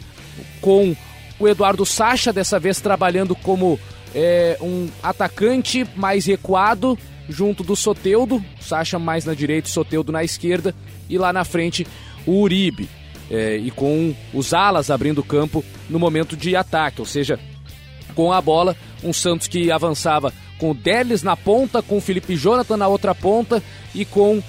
Com 0.62 0.96
o 1.40 1.48
Eduardo 1.48 1.86
Sacha 1.86 2.34
dessa 2.34 2.60
vez 2.60 2.82
trabalhando 2.82 3.36
como 3.36 3.80
é, 4.14 4.58
um 4.62 4.90
atacante 5.02 5.86
mais 5.96 6.26
recuado 6.26 6.98
junto 7.28 7.64
do 7.64 7.76
Soteudo, 7.76 8.44
Sacha 8.60 8.98
mais 8.98 9.24
na 9.24 9.34
direita, 9.34 9.70
Soteudo 9.70 10.12
na 10.12 10.24
esquerda 10.24 10.76
e 11.08 11.18
lá 11.18 11.32
na 11.32 11.46
frente 11.46 11.88
o 12.26 12.42
Uribe. 12.42 12.90
É, 13.32 13.58
e 13.58 13.70
com 13.70 14.16
os 14.34 14.56
alas 14.56 14.90
abrindo 14.90 15.20
o 15.20 15.24
campo 15.24 15.64
no 15.88 16.00
momento 16.00 16.36
de 16.36 16.56
ataque, 16.56 17.00
ou 17.00 17.06
seja, 17.06 17.40
com 18.16 18.34
a 18.34 18.42
bola, 18.42 18.76
um 19.04 19.14
Santos 19.14 19.48
que 19.48 19.72
avançava 19.72 20.34
com 20.58 20.72
o 20.72 20.74
Delis 20.74 21.22
na 21.22 21.38
ponta, 21.38 21.82
com 21.82 21.98
o 21.98 22.02
Felipe 22.02 22.36
Jonathan 22.36 22.76
na 22.76 22.88
outra 22.88 23.14
ponta 23.14 23.62
e 23.94 24.04
com 24.04 24.42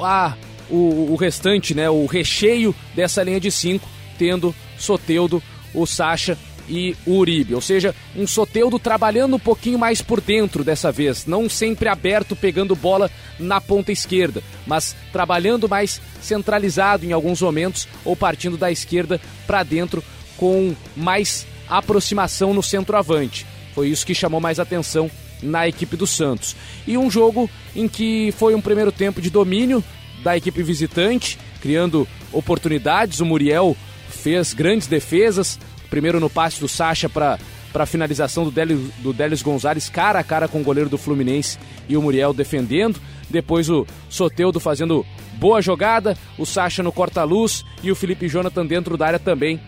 a, 0.00 0.34
o, 0.70 1.12
o 1.12 1.16
restante, 1.16 1.74
né, 1.74 1.90
o 1.90 2.06
recheio 2.06 2.74
dessa 2.94 3.22
linha 3.22 3.38
de 3.38 3.50
cinco, 3.50 3.86
tendo 4.18 4.54
Soteudo, 4.78 5.42
o 5.74 5.86
Sacha 5.86 6.38
e 6.68 6.96
o 7.06 7.18
Uribe. 7.18 7.54
Ou 7.54 7.60
seja, 7.60 7.94
um 8.16 8.26
Soteudo 8.26 8.78
trabalhando 8.78 9.36
um 9.36 9.38
pouquinho 9.38 9.78
mais 9.78 10.00
por 10.00 10.20
dentro 10.20 10.64
dessa 10.64 10.90
vez, 10.90 11.26
não 11.26 11.48
sempre 11.48 11.88
aberto 11.88 12.34
pegando 12.34 12.76
bola 12.76 13.10
na 13.38 13.60
ponta 13.60 13.92
esquerda, 13.92 14.42
mas 14.66 14.96
trabalhando 15.12 15.68
mais 15.68 16.00
centralizado 16.20 17.04
em 17.04 17.12
alguns 17.12 17.42
momentos 17.42 17.86
ou 18.04 18.16
partindo 18.16 18.56
da 18.56 18.70
esquerda 18.70 19.20
para 19.46 19.62
dentro 19.62 20.02
com 20.36 20.74
mais 20.96 21.46
aproximação 21.68 22.54
no 22.54 22.62
centroavante. 22.62 23.46
Foi 23.74 23.88
isso 23.88 24.06
que 24.06 24.14
chamou 24.14 24.40
mais 24.40 24.60
atenção 24.60 25.10
na 25.42 25.68
equipe 25.68 25.96
do 25.96 26.06
Santos. 26.06 26.56
E 26.86 26.96
um 26.96 27.10
jogo 27.10 27.50
em 27.74 27.88
que 27.88 28.32
foi 28.38 28.54
um 28.54 28.60
primeiro 28.60 28.92
tempo 28.92 29.20
de 29.20 29.30
domínio 29.30 29.82
da 30.22 30.36
equipe 30.36 30.62
visitante, 30.62 31.38
criando 31.60 32.08
oportunidades. 32.32 33.20
O 33.20 33.26
Muriel 33.26 33.76
fez 34.24 34.54
grandes 34.54 34.86
defesas, 34.86 35.58
primeiro 35.90 36.18
no 36.18 36.30
passe 36.30 36.58
do 36.58 36.66
Sacha 36.66 37.10
para 37.10 37.38
para 37.74 37.82
a 37.82 37.86
finalização 37.86 38.44
do 38.44 38.52
Delis, 38.52 38.78
do 39.00 39.12
Gonzalez 39.42 39.88
cara 39.88 40.20
a 40.20 40.22
cara 40.22 40.46
com 40.46 40.60
o 40.60 40.62
goleiro 40.64 40.88
do 40.88 40.96
Fluminense 40.96 41.58
e 41.88 41.96
o 41.96 42.02
Muriel 42.02 42.32
defendendo. 42.32 43.00
Depois 43.28 43.68
o 43.68 43.84
Soteudo 44.08 44.60
fazendo 44.60 45.04
boa 45.40 45.60
jogada, 45.60 46.16
o 46.38 46.46
Sacha 46.46 46.84
no 46.84 46.92
corta-luz 46.92 47.64
e 47.82 47.90
o 47.90 47.96
Felipe 47.96 48.28
Jonathan 48.28 48.64
dentro 48.64 48.96
da 48.96 49.06
área 49.08 49.18
também 49.18 49.60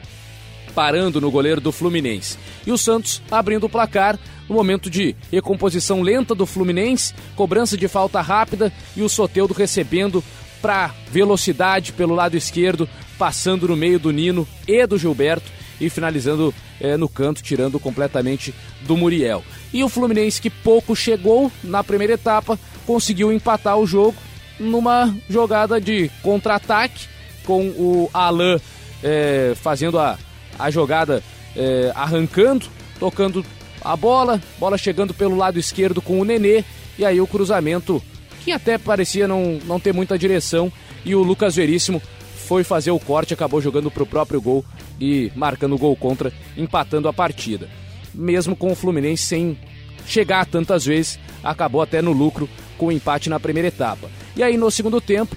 parando 0.73 1.21
no 1.21 1.33
goleiro 1.33 1.61
do 1.61 1.73
Fluminense. 1.73 2.39
E 2.65 2.71
o 2.71 2.79
Santos 2.79 3.21
abrindo 3.29 3.67
o 3.67 3.69
placar 3.69 4.17
no 4.49 4.55
momento 4.55 4.89
de 4.89 5.17
recomposição 5.33 6.01
lenta 6.01 6.33
do 6.33 6.47
Fluminense, 6.47 7.13
cobrança 7.35 7.77
de 7.77 7.89
falta 7.89 8.21
rápida 8.21 8.73
e 8.97 9.03
o 9.03 9.09
Soteudo 9.09 9.53
recebendo 9.53 10.23
para 10.63 10.95
velocidade 11.11 11.93
pelo 11.93 12.15
lado 12.15 12.37
esquerdo, 12.37 12.89
passando 13.19 13.69
no 13.69 13.77
meio 13.77 13.99
do 13.99 14.11
Nino 14.11 14.47
e 14.67 14.87
do 14.87 14.99
Gilberto 14.99 15.51
e 15.81 15.91
finalizando 15.91 16.55
é, 16.81 16.97
no 16.97 17.09
canto, 17.09 17.43
tirando 17.43 17.79
completamente 17.79 18.55
do 18.83 18.97
Muriel. 18.97 19.45
E 19.73 19.83
o 19.85 19.89
Fluminense, 19.89 20.41
que 20.41 20.51
pouco 20.51 20.95
chegou 20.95 21.51
na 21.63 21.85
primeira 21.85 22.15
etapa, 22.15 22.59
conseguiu 22.87 23.33
empatar 23.33 23.77
o 23.77 23.87
jogo 23.87 24.17
numa 24.59 25.15
jogada 25.29 25.81
de 25.81 26.11
contra-ataque, 26.23 27.07
com 27.45 27.69
o 27.69 28.11
Alain 28.13 28.59
é, 29.03 29.53
fazendo 29.55 29.99
a, 29.99 30.19
a 30.59 30.71
jogada 30.71 31.23
é, 31.55 31.93
arrancando, 31.95 32.67
tocando 32.99 33.45
a 33.83 33.97
bola, 33.97 34.41
bola 34.59 34.79
chegando 34.79 35.15
pelo 35.15 35.37
lado 35.37 35.59
esquerdo 35.59 36.01
com 36.01 36.21
o 36.21 36.25
Nenê, 36.25 36.65
e 36.99 37.05
aí 37.05 37.21
o 37.21 37.27
cruzamento, 37.27 38.03
que 38.45 38.51
até 38.51 38.79
parecia 38.79 39.29
não, 39.29 39.59
não 39.65 39.79
ter 39.79 39.93
muita 39.93 40.19
direção, 40.19 40.73
e 41.05 41.15
o 41.15 41.23
Lucas 41.23 41.55
Veríssimo 41.55 42.03
foi 42.47 42.63
fazer 42.63 42.93
o 42.93 43.01
corte, 43.01 43.35
acabou 43.35 43.61
jogando 43.61 43.91
para 43.91 44.05
o 44.05 44.07
próprio 44.07 44.41
gol 44.41 44.65
e 45.01 45.33
marcando 45.35 45.75
o 45.75 45.79
gol 45.79 45.97
contra, 45.97 46.33
empatando 46.57 47.09
a 47.09 47.13
partida. 47.13 47.69
Mesmo 48.15 48.55
com 48.55 48.71
o 48.71 48.75
Fluminense 48.77 49.25
sem 49.25 49.59
chegar 50.07 50.47
tantas 50.47 50.85
vezes, 50.85 51.19
acabou 51.43 51.83
até 51.83 52.01
no 52.01 52.13
lucro 52.13 52.49
com 52.79 52.87
o 52.87 52.93
empate 52.93 53.29
na 53.29 53.41
primeira 53.41 53.69
etapa. 53.69 54.09
E 54.37 54.43
aí 54.43 54.57
no 54.57 54.71
segundo 54.71 55.01
tempo, 55.01 55.37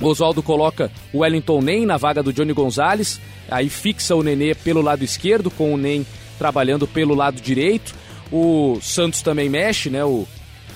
Oswaldo 0.00 0.42
coloca 0.42 0.90
o 1.12 1.18
Wellington 1.18 1.60
Nem 1.60 1.84
na 1.84 1.96
vaga 1.96 2.22
do 2.22 2.32
Johnny 2.32 2.52
Gonzalez, 2.52 3.20
aí 3.50 3.68
fixa 3.68 4.14
o 4.14 4.22
Nenê 4.22 4.54
pelo 4.54 4.80
lado 4.80 5.04
esquerdo, 5.04 5.50
com 5.50 5.74
o 5.74 5.76
Nem 5.76 6.06
trabalhando 6.38 6.86
pelo 6.86 7.14
lado 7.14 7.40
direito. 7.40 7.92
O 8.30 8.78
Santos 8.80 9.20
também 9.20 9.48
mexe, 9.48 9.90
né? 9.90 10.04
O 10.04 10.26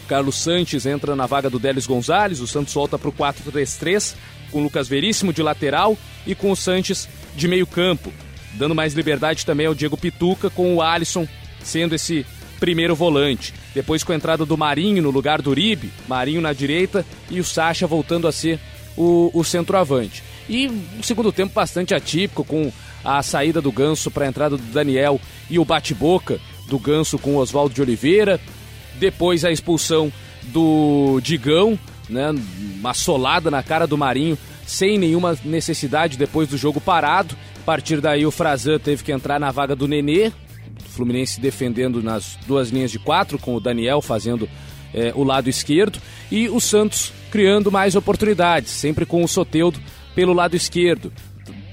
Carlos 0.08 0.36
Sanches 0.36 0.84
entra 0.84 1.16
na 1.16 1.26
vaga 1.26 1.48
do 1.48 1.58
Délis 1.58 1.86
Gonzalez, 1.86 2.40
o 2.40 2.46
Santos 2.46 2.74
volta 2.74 2.98
para 2.98 3.08
o 3.08 3.12
4-3-3, 3.12 4.14
com 4.54 4.60
o 4.60 4.62
Lucas 4.62 4.86
Veríssimo 4.86 5.32
de 5.32 5.42
lateral 5.42 5.98
e 6.24 6.32
com 6.32 6.52
o 6.52 6.56
Sanches 6.56 7.08
de 7.34 7.48
meio 7.48 7.66
campo. 7.66 8.12
Dando 8.52 8.72
mais 8.72 8.94
liberdade 8.94 9.44
também 9.44 9.66
ao 9.66 9.74
Diego 9.74 9.96
Pituca, 9.96 10.48
com 10.48 10.76
o 10.76 10.80
Alisson 10.80 11.26
sendo 11.60 11.92
esse 11.92 12.24
primeiro 12.60 12.94
volante. 12.94 13.52
Depois 13.74 14.04
com 14.04 14.12
a 14.12 14.14
entrada 14.14 14.46
do 14.46 14.56
Marinho 14.56 15.02
no 15.02 15.10
lugar 15.10 15.42
do 15.42 15.50
Uribe, 15.50 15.90
Marinho 16.06 16.40
na 16.40 16.52
direita 16.52 17.04
e 17.28 17.40
o 17.40 17.44
Sacha 17.44 17.84
voltando 17.84 18.28
a 18.28 18.32
ser 18.32 18.60
o, 18.96 19.28
o 19.34 19.42
centroavante. 19.42 20.22
E 20.48 20.68
um 20.68 21.02
segundo 21.02 21.32
tempo 21.32 21.52
bastante 21.52 21.92
atípico, 21.92 22.44
com 22.44 22.72
a 23.04 23.20
saída 23.24 23.60
do 23.60 23.72
Ganso 23.72 24.08
para 24.08 24.24
a 24.24 24.28
entrada 24.28 24.56
do 24.56 24.72
Daniel 24.72 25.20
e 25.50 25.58
o 25.58 25.64
bate-boca 25.64 26.38
do 26.68 26.78
Ganso 26.78 27.18
com 27.18 27.34
o 27.34 27.38
Oswaldo 27.38 27.74
de 27.74 27.82
Oliveira. 27.82 28.40
Depois 29.00 29.44
a 29.44 29.50
expulsão 29.50 30.12
do 30.44 31.18
Digão, 31.24 31.76
né, 32.08 32.34
uma 32.78 32.94
solada 32.94 33.50
na 33.50 33.62
cara 33.62 33.86
do 33.86 33.98
Marinho, 33.98 34.38
sem 34.66 34.98
nenhuma 34.98 35.36
necessidade 35.44 36.16
depois 36.16 36.48
do 36.48 36.56
jogo 36.56 36.80
parado. 36.80 37.36
A 37.56 37.64
partir 37.64 38.00
daí 38.00 38.26
o 38.26 38.30
Frazan 38.30 38.78
teve 38.78 39.02
que 39.02 39.12
entrar 39.12 39.38
na 39.38 39.50
vaga 39.50 39.74
do 39.74 39.88
Nenê, 39.88 40.32
Fluminense 40.94 41.40
defendendo 41.40 42.02
nas 42.02 42.38
duas 42.46 42.70
linhas 42.70 42.90
de 42.90 42.98
quatro, 42.98 43.38
com 43.38 43.54
o 43.54 43.60
Daniel 43.60 44.00
fazendo 44.00 44.48
é, 44.92 45.12
o 45.14 45.24
lado 45.24 45.48
esquerdo, 45.48 45.98
e 46.30 46.48
o 46.48 46.60
Santos 46.60 47.12
criando 47.30 47.70
mais 47.70 47.96
oportunidades, 47.96 48.70
sempre 48.70 49.04
com 49.04 49.22
o 49.22 49.28
Soteudo 49.28 49.80
pelo 50.14 50.32
lado 50.32 50.54
esquerdo, 50.54 51.12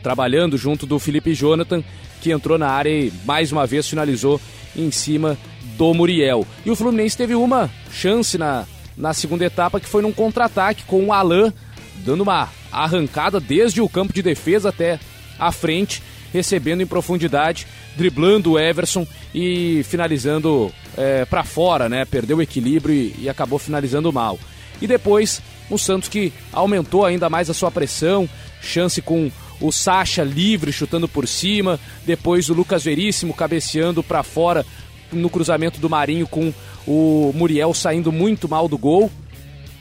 trabalhando 0.01 0.57
junto 0.57 0.87
do 0.87 0.97
Felipe 0.97 1.33
Jonathan, 1.35 1.83
que 2.19 2.31
entrou 2.31 2.57
na 2.57 2.67
área 2.67 2.89
e 2.89 3.13
mais 3.25 3.51
uma 3.51 3.67
vez 3.67 3.87
finalizou 3.87 4.41
em 4.75 4.89
cima 4.89 5.37
do 5.77 5.93
Muriel. 5.93 6.45
E 6.65 6.71
o 6.71 6.75
Fluminense 6.75 7.17
teve 7.17 7.35
uma 7.35 7.69
chance 7.91 8.37
na, 8.37 8.65
na 8.97 9.13
segunda 9.13 9.45
etapa 9.45 9.79
que 9.79 9.87
foi 9.87 10.01
num 10.01 10.11
contra-ataque 10.11 10.83
com 10.83 11.05
o 11.05 11.13
Alain 11.13 11.53
dando 12.05 12.21
uma 12.21 12.49
arrancada 12.71 13.39
desde 13.39 13.81
o 13.81 13.89
campo 13.89 14.13
de 14.13 14.21
defesa 14.21 14.69
até 14.69 14.99
a 15.39 15.51
frente, 15.51 16.01
recebendo 16.31 16.81
em 16.81 16.87
profundidade, 16.87 17.67
driblando 17.95 18.51
o 18.51 18.59
Everson 18.59 19.05
e 19.33 19.83
finalizando 19.83 20.71
é, 20.97 21.25
para 21.25 21.43
fora, 21.43 21.89
né? 21.89 22.05
Perdeu 22.05 22.37
o 22.37 22.41
equilíbrio 22.41 22.93
e, 22.95 23.15
e 23.23 23.29
acabou 23.29 23.59
finalizando 23.59 24.11
mal. 24.11 24.39
E 24.81 24.87
depois 24.87 25.41
o 25.69 25.77
Santos 25.77 26.09
que 26.09 26.33
aumentou 26.51 27.05
ainda 27.05 27.29
mais 27.29 27.49
a 27.49 27.53
sua 27.53 27.71
pressão, 27.71 28.27
chance 28.61 29.01
com 29.01 29.31
o 29.59 29.71
Sacha 29.71 30.23
livre 30.23 30.71
chutando 30.71 31.07
por 31.07 31.27
cima, 31.27 31.79
depois 32.05 32.49
o 32.49 32.53
Lucas 32.53 32.83
Veríssimo 32.83 33.33
cabeceando 33.33 34.01
para 34.01 34.23
fora 34.23 34.65
no 35.11 35.29
cruzamento 35.29 35.79
do 35.79 35.89
Marinho 35.89 36.27
com 36.27 36.53
o 36.87 37.31
Muriel 37.35 37.73
saindo 37.73 38.11
muito 38.11 38.47
mal 38.47 38.67
do 38.67 38.77
gol. 38.77 39.11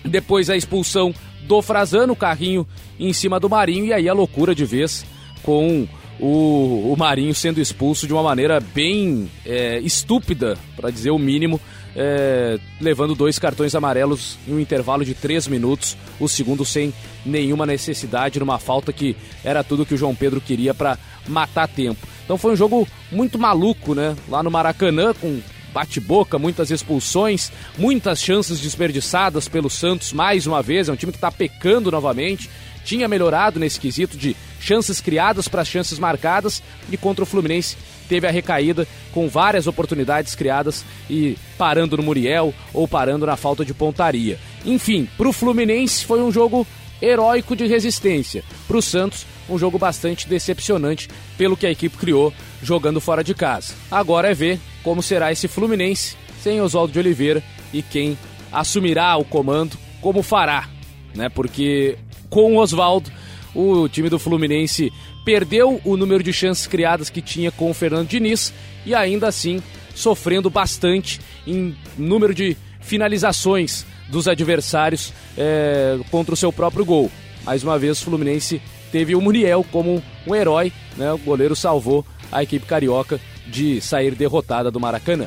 Depois 0.04 0.48
a 0.48 0.56
expulsão 0.56 1.14
do 1.42 1.60
Frazano, 1.62 2.16
carrinho 2.16 2.66
em 2.98 3.12
cima 3.12 3.40
do 3.40 3.48
Marinho 3.48 3.86
e 3.86 3.92
aí 3.92 4.08
a 4.08 4.12
loucura 4.12 4.54
de 4.54 4.64
vez 4.64 5.04
com 5.42 5.86
o, 6.20 6.92
o 6.92 6.96
Marinho 6.98 7.34
sendo 7.34 7.60
expulso 7.60 8.06
de 8.06 8.12
uma 8.12 8.22
maneira 8.22 8.60
bem 8.60 9.30
é, 9.44 9.78
estúpida, 9.80 10.56
para 10.76 10.90
dizer 10.90 11.10
o 11.10 11.18
mínimo, 11.18 11.60
é, 11.96 12.58
levando 12.80 13.14
dois 13.14 13.38
cartões 13.38 13.74
amarelos 13.74 14.38
em 14.46 14.52
um 14.54 14.60
intervalo 14.60 15.04
de 15.04 15.14
três 15.14 15.48
minutos, 15.48 15.96
o 16.20 16.28
segundo 16.28 16.64
sem 16.64 16.92
nenhuma 17.24 17.66
necessidade, 17.66 18.38
numa 18.38 18.58
falta 18.58 18.92
que 18.92 19.16
era 19.42 19.64
tudo 19.64 19.86
que 19.86 19.94
o 19.94 19.96
João 19.96 20.14
Pedro 20.14 20.40
queria 20.40 20.74
para 20.74 20.98
matar 21.26 21.66
tempo. 21.66 22.06
Então 22.30 22.38
foi 22.38 22.52
um 22.52 22.56
jogo 22.56 22.86
muito 23.10 23.40
maluco, 23.40 23.92
né? 23.92 24.14
Lá 24.28 24.40
no 24.40 24.52
Maracanã, 24.52 25.12
com 25.12 25.40
bate-boca, 25.74 26.38
muitas 26.38 26.70
expulsões, 26.70 27.50
muitas 27.76 28.22
chances 28.22 28.60
desperdiçadas 28.60 29.48
pelo 29.48 29.68
Santos 29.68 30.12
mais 30.12 30.46
uma 30.46 30.62
vez. 30.62 30.88
É 30.88 30.92
um 30.92 30.96
time 30.96 31.10
que 31.10 31.18
está 31.18 31.32
pecando 31.32 31.90
novamente. 31.90 32.48
Tinha 32.84 33.08
melhorado 33.08 33.58
nesse 33.58 33.80
quesito 33.80 34.16
de 34.16 34.36
chances 34.60 35.00
criadas 35.00 35.48
para 35.48 35.64
chances 35.64 35.98
marcadas 35.98 36.62
e 36.88 36.96
contra 36.96 37.24
o 37.24 37.26
Fluminense 37.26 37.76
teve 38.08 38.28
a 38.28 38.30
recaída 38.30 38.86
com 39.12 39.28
várias 39.28 39.66
oportunidades 39.66 40.36
criadas 40.36 40.84
e 41.08 41.36
parando 41.58 41.96
no 41.96 42.02
Muriel 42.04 42.54
ou 42.72 42.86
parando 42.86 43.26
na 43.26 43.36
falta 43.36 43.64
de 43.64 43.74
pontaria. 43.74 44.38
Enfim, 44.64 45.08
para 45.16 45.28
o 45.28 45.32
Fluminense 45.32 46.04
foi 46.04 46.22
um 46.22 46.30
jogo 46.30 46.64
heróico 47.00 47.56
de 47.56 47.66
resistência. 47.66 48.44
Para 48.66 48.76
o 48.76 48.82
Santos, 48.82 49.26
um 49.48 49.58
jogo 49.58 49.78
bastante 49.78 50.28
decepcionante 50.28 51.08
pelo 51.36 51.56
que 51.56 51.66
a 51.66 51.70
equipe 51.70 51.96
criou 51.96 52.32
jogando 52.62 53.00
fora 53.00 53.24
de 53.24 53.34
casa. 53.34 53.74
Agora 53.90 54.30
é 54.30 54.34
ver 54.34 54.58
como 54.82 55.02
será 55.02 55.32
esse 55.32 55.48
Fluminense 55.48 56.16
sem 56.42 56.60
Oswaldo 56.60 56.92
de 56.92 56.98
Oliveira 56.98 57.42
e 57.72 57.82
quem 57.82 58.16
assumirá 58.50 59.16
o 59.16 59.24
comando, 59.24 59.76
como 60.00 60.22
fará, 60.22 60.68
né? 61.14 61.28
Porque 61.28 61.98
com 62.28 62.54
o 62.54 62.58
Oswaldo 62.58 63.10
o 63.54 63.88
time 63.88 64.08
do 64.08 64.18
Fluminense 64.18 64.92
perdeu 65.24 65.80
o 65.84 65.96
número 65.96 66.22
de 66.22 66.32
chances 66.32 66.66
criadas 66.66 67.10
que 67.10 67.20
tinha 67.20 67.50
com 67.50 67.70
o 67.70 67.74
Fernando 67.74 68.08
Diniz 68.08 68.52
e 68.86 68.94
ainda 68.94 69.28
assim 69.28 69.62
sofrendo 69.94 70.48
bastante 70.48 71.20
em 71.46 71.74
número 71.98 72.32
de 72.32 72.56
finalizações 72.80 73.84
dos 74.10 74.28
adversários 74.28 75.12
é, 75.36 75.98
contra 76.10 76.34
o 76.34 76.36
seu 76.36 76.52
próprio 76.52 76.84
gol. 76.84 77.10
Mais 77.44 77.62
uma 77.62 77.78
vez 77.78 78.00
o 78.00 78.04
Fluminense 78.04 78.60
teve 78.92 79.14
o 79.14 79.20
Muriel 79.20 79.64
como 79.70 80.02
um 80.26 80.34
herói, 80.34 80.72
né? 80.96 81.12
o 81.12 81.18
goleiro 81.18 81.56
salvou 81.56 82.04
a 82.30 82.42
equipe 82.42 82.66
carioca 82.66 83.20
de 83.46 83.80
sair 83.80 84.14
derrotada 84.14 84.70
do 84.70 84.78
Maracanã. 84.78 85.26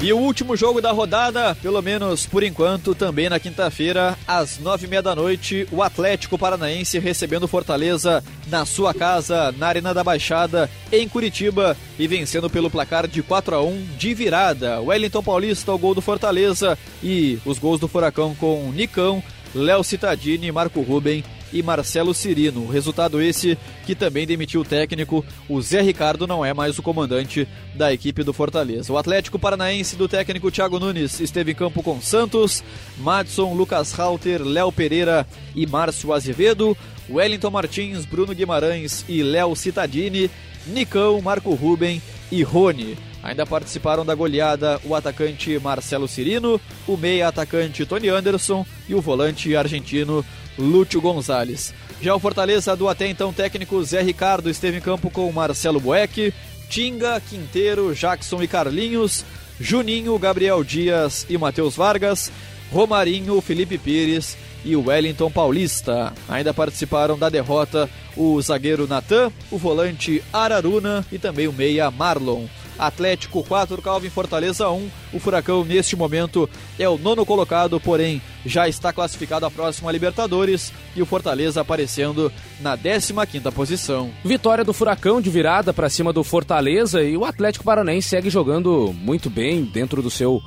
E 0.00 0.12
o 0.12 0.16
último 0.18 0.56
jogo 0.56 0.80
da 0.80 0.92
rodada, 0.92 1.56
pelo 1.56 1.82
menos 1.82 2.24
por 2.24 2.44
enquanto, 2.44 2.94
também 2.94 3.28
na 3.28 3.40
quinta-feira, 3.40 4.16
às 4.28 4.56
nove 4.60 4.86
e 4.86 4.88
meia 4.88 5.02
da 5.02 5.12
noite, 5.12 5.66
o 5.72 5.82
Atlético 5.82 6.38
Paranaense 6.38 7.00
recebendo 7.00 7.48
Fortaleza 7.48 8.22
na 8.46 8.64
sua 8.64 8.94
casa, 8.94 9.52
na 9.58 9.66
Arena 9.66 9.92
da 9.92 10.04
Baixada, 10.04 10.70
em 10.92 11.08
Curitiba, 11.08 11.76
e 11.98 12.06
vencendo 12.06 12.48
pelo 12.48 12.70
placar 12.70 13.08
de 13.08 13.24
4 13.24 13.56
a 13.56 13.62
1 13.62 13.86
de 13.98 14.14
virada. 14.14 14.80
Wellington 14.80 15.22
Paulista, 15.22 15.72
o 15.72 15.78
gol 15.78 15.96
do 15.96 16.00
Fortaleza, 16.00 16.78
e 17.02 17.40
os 17.44 17.58
gols 17.58 17.80
do 17.80 17.88
Furacão 17.88 18.36
com 18.36 18.70
Nicão, 18.70 19.20
Léo 19.52 19.82
Citadini, 19.82 20.52
Marco 20.52 20.80
Ruben 20.80 21.24
e 21.52 21.62
Marcelo 21.62 22.14
Cirino. 22.14 22.66
Resultado 22.66 23.20
esse 23.20 23.58
que 23.86 23.94
também 23.94 24.26
demitiu 24.26 24.60
o 24.60 24.64
técnico. 24.64 25.24
O 25.48 25.60
Zé 25.60 25.80
Ricardo 25.80 26.26
não 26.26 26.44
é 26.44 26.52
mais 26.52 26.78
o 26.78 26.82
comandante 26.82 27.46
da 27.74 27.92
equipe 27.92 28.22
do 28.22 28.32
Fortaleza. 28.32 28.92
O 28.92 28.98
Atlético 28.98 29.38
Paranaense 29.38 29.96
do 29.96 30.08
técnico 30.08 30.50
Thiago 30.50 30.78
Nunes 30.78 31.20
esteve 31.20 31.52
em 31.52 31.54
campo 31.54 31.82
com 31.82 32.00
Santos, 32.00 32.62
Madson, 32.98 33.54
Lucas 33.54 33.92
Halter, 33.92 34.42
Léo 34.42 34.72
Pereira 34.72 35.26
e 35.54 35.66
Márcio 35.66 36.12
Azevedo, 36.12 36.76
Wellington 37.10 37.50
Martins, 37.50 38.04
Bruno 38.04 38.34
Guimarães 38.34 39.04
e 39.08 39.22
Léo 39.22 39.56
Citadini, 39.56 40.30
Nicão, 40.66 41.20
Marco 41.20 41.54
Ruben 41.54 42.02
e 42.30 42.42
Rony. 42.42 42.96
Ainda 43.22 43.44
participaram 43.44 44.06
da 44.06 44.14
goleada 44.14 44.80
o 44.84 44.94
atacante 44.94 45.58
Marcelo 45.58 46.06
Cirino, 46.06 46.60
o 46.86 46.96
meia 46.96 47.28
atacante 47.28 47.84
Tony 47.84 48.08
Anderson 48.08 48.64
e 48.88 48.94
o 48.94 49.00
volante 49.00 49.54
argentino 49.56 50.24
Lúcio 50.58 51.00
Gonzalez. 51.00 51.72
Já 52.02 52.14
o 52.14 52.18
Fortaleza 52.20 52.76
do 52.76 52.88
até 52.88 53.06
então 53.08 53.32
técnico 53.32 53.82
Zé 53.82 54.02
Ricardo 54.02 54.50
esteve 54.50 54.78
em 54.78 54.80
campo 54.80 55.10
com 55.10 55.30
Marcelo 55.32 55.80
Boeck, 55.80 56.32
Tinga, 56.68 57.20
Quinteiro, 57.20 57.94
Jackson 57.94 58.42
e 58.42 58.48
Carlinhos, 58.48 59.24
Juninho, 59.60 60.18
Gabriel 60.18 60.62
Dias 60.62 61.26
e 61.28 61.38
Matheus 61.38 61.76
Vargas, 61.76 62.30
Romarinho, 62.70 63.40
Felipe 63.40 63.78
Pires 63.78 64.36
e 64.64 64.76
Wellington 64.76 65.30
Paulista. 65.30 66.12
Ainda 66.28 66.52
participaram 66.52 67.18
da 67.18 67.28
derrota 67.28 67.88
o 68.16 68.40
zagueiro 68.42 68.86
Natan, 68.86 69.32
o 69.50 69.58
volante 69.58 70.22
Araruna 70.32 71.04
e 71.10 71.18
também 71.18 71.48
o 71.48 71.52
meia 71.52 71.90
Marlon. 71.90 72.46
Atlético 72.78 73.42
4, 73.42 73.82
Calvin 73.82 74.10
Fortaleza 74.10 74.68
1. 74.68 74.88
O 75.12 75.18
Furacão, 75.18 75.64
neste 75.64 75.96
momento, 75.96 76.48
é 76.78 76.88
o 76.88 76.96
nono 76.96 77.26
colocado, 77.26 77.80
porém 77.80 78.22
já 78.46 78.68
está 78.68 78.92
classificado 78.92 79.44
à 79.44 79.50
próxima 79.50 79.90
Libertadores. 79.90 80.72
E 80.94 81.02
o 81.02 81.06
Fortaleza 81.06 81.60
aparecendo 81.60 82.32
na 82.60 82.76
15 82.76 83.42
posição. 83.54 84.10
Vitória 84.24 84.64
do 84.64 84.72
Furacão 84.72 85.20
de 85.20 85.30
virada 85.30 85.72
para 85.72 85.88
cima 85.88 86.12
do 86.12 86.22
Fortaleza 86.22 87.02
e 87.02 87.16
o 87.16 87.24
Atlético 87.24 87.64
Paranaense 87.64 88.08
segue 88.08 88.30
jogando 88.30 88.94
muito 89.00 89.28
bem 89.28 89.64
dentro 89.64 90.00
do 90.00 90.10
seu 90.10 90.42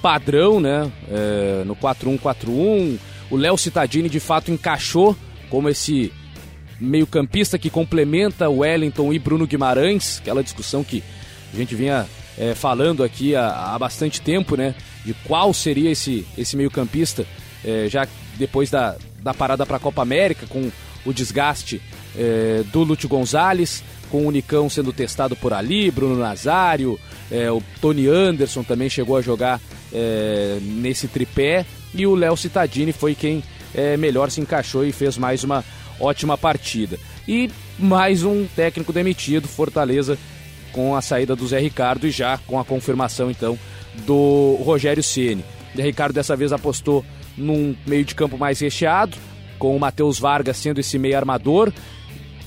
padrão, 0.00 0.60
né? 0.60 0.90
É, 1.10 1.64
no 1.64 1.76
4-1-4-1. 1.76 2.98
O 3.30 3.36
Léo 3.36 3.56
Cittadini 3.56 4.08
de 4.08 4.20
fato 4.20 4.50
encaixou 4.50 5.16
como 5.48 5.68
esse 5.68 6.12
meio-campista 6.80 7.58
que 7.58 7.70
complementa 7.70 8.48
Wellington 8.48 9.12
e 9.12 9.18
Bruno 9.18 9.46
Guimarães, 9.46 10.18
aquela 10.20 10.42
discussão 10.42 10.84
que 10.84 11.02
a 11.54 11.56
gente 11.56 11.74
vinha 11.74 12.06
é, 12.36 12.54
falando 12.54 13.04
aqui 13.04 13.36
há, 13.36 13.74
há, 13.74 13.78
bastante 13.78 14.20
tempo, 14.20 14.56
né? 14.56 14.74
De 15.04 15.14
qual 15.24 15.54
seria 15.54 15.90
esse, 15.90 16.26
esse 16.36 16.56
meio-campista, 16.56 17.24
é, 17.64 17.86
já 17.88 18.06
depois 18.36 18.70
da, 18.70 18.96
da 19.22 19.32
parada 19.32 19.64
para 19.64 19.76
a 19.76 19.80
Copa 19.80 20.02
América, 20.02 20.46
com 20.48 20.70
o 21.06 21.12
desgaste 21.12 21.80
é, 22.16 22.64
do 22.72 22.82
Lúcio 22.82 23.08
Gonzalez, 23.08 23.84
com 24.10 24.26
o 24.26 24.30
Nicão 24.30 24.68
sendo 24.68 24.92
testado 24.92 25.36
por 25.36 25.52
ali, 25.52 25.90
Bruno 25.90 26.16
Nazário, 26.16 26.98
é, 27.30 27.50
o 27.50 27.62
Tony 27.80 28.08
Anderson 28.08 28.62
também 28.62 28.88
chegou 28.88 29.16
a 29.16 29.22
jogar 29.22 29.60
é, 29.92 30.58
nesse 30.60 31.06
tripé, 31.06 31.64
e 31.94 32.06
o 32.06 32.14
Léo 32.14 32.36
Cittadini 32.36 32.92
foi 32.92 33.14
quem 33.14 33.42
é, 33.72 33.96
melhor 33.96 34.30
se 34.30 34.40
encaixou 34.40 34.84
e 34.84 34.90
fez 34.90 35.16
mais 35.16 35.44
uma 35.44 35.64
ótima 36.00 36.36
partida. 36.36 36.98
E 37.26 37.50
mais 37.78 38.24
um 38.24 38.46
técnico 38.56 38.92
demitido, 38.92 39.46
Fortaleza 39.46 40.18
com 40.74 40.94
a 40.94 41.00
saída 41.00 41.34
do 41.34 41.46
Zé 41.46 41.60
Ricardo 41.60 42.06
e 42.06 42.10
já 42.10 42.36
com 42.36 42.58
a 42.58 42.64
confirmação 42.64 43.30
então 43.30 43.58
do 44.04 44.58
Rogério 44.62 45.02
Ceni. 45.02 45.44
Zé 45.74 45.82
Ricardo 45.82 46.12
dessa 46.12 46.36
vez 46.36 46.52
apostou 46.52 47.04
num 47.36 47.74
meio 47.86 48.04
de 48.04 48.14
campo 48.14 48.36
mais 48.36 48.60
recheado, 48.60 49.16
com 49.58 49.74
o 49.74 49.80
Matheus 49.80 50.18
Vargas 50.18 50.56
sendo 50.56 50.80
esse 50.80 50.98
meio 50.98 51.16
armador, 51.16 51.72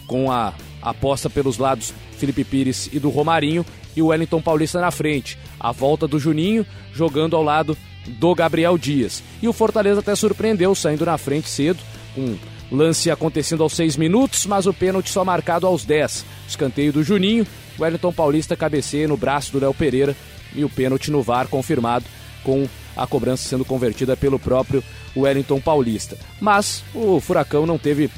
com 0.06 0.30
a 0.32 0.54
aposta 0.82 1.30
pelos 1.30 1.58
lados 1.58 1.94
Felipe 2.18 2.44
Pires 2.44 2.90
e 2.92 3.00
do 3.00 3.10
Romarinho 3.10 3.66
e 3.96 4.02
o 4.02 4.08
Wellington 4.08 4.42
Paulista 4.42 4.80
na 4.82 4.92
frente. 4.92 5.38
A 5.60 5.72
volta 5.72 6.08
do 6.08 6.20
Juninho 6.20 6.66
jogando 6.94 7.36
ao 7.36 7.44
lado 7.44 7.78
do 8.08 8.36
Gabriel 8.36 8.78
Dias. 8.78 9.24
E 9.42 9.48
o 9.48 9.54
Fortaleza 9.54 10.02
até 10.02 10.16
surpreendeu, 10.16 10.74
saindo 10.76 11.06
na 11.06 11.18
frente 11.18 11.50
cedo, 11.50 11.80
com 12.14 12.38
lance 12.72 13.10
acontecendo 13.10 13.64
aos 13.64 13.74
6 13.74 13.98
minutos, 13.98 14.46
mas 14.46 14.66
o 14.66 14.74
pênalti 14.74 15.10
só 15.10 15.24
marcado 15.24 15.66
aos 15.66 15.86
10. 15.86 16.26
Escanteio 16.48 16.94
do 16.94 17.04
Juninho 17.04 17.46
Wellington 17.80 18.12
Paulista 18.12 18.56
cabeceia 18.56 19.08
no 19.08 19.18
braço 19.18 19.52
do 19.52 19.60
Léo 19.60 19.74
Pereira 19.74 20.16
e 20.56 20.64
o 20.64 20.70
pênalti 20.70 21.12
no 21.12 21.22
VAR 21.22 21.48
confirmado 21.48 22.06
com 22.44 22.68
a 22.96 23.06
cobrança 23.06 23.48
sendo 23.48 23.66
convertida 23.66 24.16
pelo 24.16 24.40
próprio 24.40 24.84
Wellington 25.16 25.60
Paulista. 25.60 26.18
Mas 26.40 26.84
o 26.94 27.20
Furacão 27.20 27.66
não 27.66 27.78
teve 27.78 28.10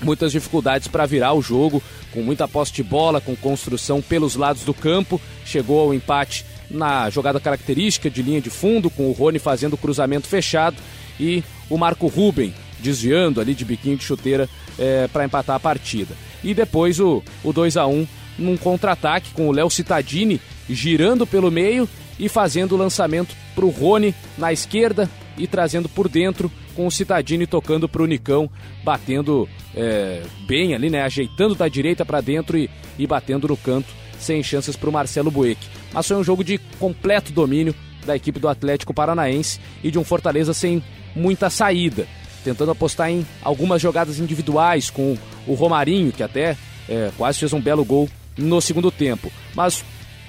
muitas 0.00 0.32
dificuldades 0.32 0.88
para 0.88 1.06
virar 1.06 1.32
o 1.32 1.42
jogo, 1.42 1.82
com 2.12 2.22
muita 2.22 2.46
posse 2.46 2.72
de 2.72 2.82
bola, 2.82 3.20
com 3.20 3.34
construção 3.34 4.00
pelos 4.00 4.36
lados 4.36 4.62
do 4.62 4.74
campo, 4.74 5.20
chegou 5.44 5.80
ao 5.80 5.94
empate 5.94 6.44
na 6.70 7.10
jogada 7.10 7.40
característica 7.40 8.10
de 8.10 8.22
linha 8.22 8.40
de 8.40 8.50
fundo, 8.50 8.90
com 8.90 9.08
o 9.08 9.12
Rony 9.12 9.38
fazendo 9.38 9.76
cruzamento 9.76 10.26
fechado 10.26 10.76
e 11.18 11.42
o 11.68 11.76
Marco 11.76 12.06
Ruben 12.06 12.54
desviando 12.78 13.40
ali 13.40 13.54
de 13.54 13.64
biquinho 13.64 13.96
de 13.96 14.04
chuteira 14.04 14.48
é, 14.78 15.08
para 15.08 15.24
empatar 15.24 15.56
a 15.56 15.60
partida. 15.60 16.14
E 16.42 16.52
depois 16.52 17.00
o, 17.00 17.22
o 17.42 17.52
2 17.52 17.76
a 17.76 17.86
1 17.86 18.06
num 18.38 18.56
contra-ataque 18.56 19.30
com 19.32 19.48
o 19.48 19.52
Léo 19.52 19.70
Cittadini 19.70 20.40
girando 20.68 21.26
pelo 21.26 21.50
meio 21.50 21.88
e 22.18 22.28
fazendo 22.28 22.72
o 22.72 22.78
lançamento 22.78 23.34
para 23.54 23.64
o 23.64 23.70
Rony 23.70 24.14
na 24.38 24.52
esquerda 24.52 25.08
e 25.36 25.46
trazendo 25.46 25.88
por 25.88 26.08
dentro 26.08 26.50
com 26.74 26.86
o 26.86 26.90
Cittadini 26.90 27.46
tocando 27.46 27.88
para 27.88 28.02
o 28.02 28.06
Nicão, 28.06 28.50
batendo 28.82 29.48
é, 29.74 30.22
bem 30.46 30.74
ali, 30.74 30.90
né? 30.90 31.02
Ajeitando 31.02 31.54
da 31.54 31.68
direita 31.68 32.04
para 32.04 32.20
dentro 32.20 32.58
e, 32.58 32.68
e 32.98 33.06
batendo 33.06 33.48
no 33.48 33.56
canto, 33.56 33.88
sem 34.18 34.42
chances 34.42 34.76
para 34.76 34.88
o 34.88 34.92
Marcelo 34.92 35.30
Bueck. 35.30 35.60
Mas 35.92 36.06
foi 36.06 36.16
um 36.16 36.24
jogo 36.24 36.42
de 36.42 36.58
completo 36.78 37.32
domínio 37.32 37.74
da 38.04 38.16
equipe 38.16 38.38
do 38.38 38.48
Atlético 38.48 38.92
Paranaense 38.92 39.60
e 39.82 39.90
de 39.90 39.98
um 39.98 40.04
Fortaleza 40.04 40.52
sem 40.52 40.82
muita 41.14 41.48
saída, 41.48 42.06
tentando 42.42 42.72
apostar 42.72 43.10
em 43.10 43.24
algumas 43.42 43.80
jogadas 43.80 44.18
individuais 44.18 44.90
com 44.90 45.16
o 45.46 45.54
Romarinho, 45.54 46.12
que 46.12 46.22
até 46.22 46.56
é, 46.88 47.10
quase 47.16 47.38
fez 47.38 47.52
um 47.52 47.60
belo 47.60 47.84
gol 47.84 48.08
no 48.36 48.60
segundo 48.60 48.90
tempo. 48.90 49.30
Mas 49.54 49.84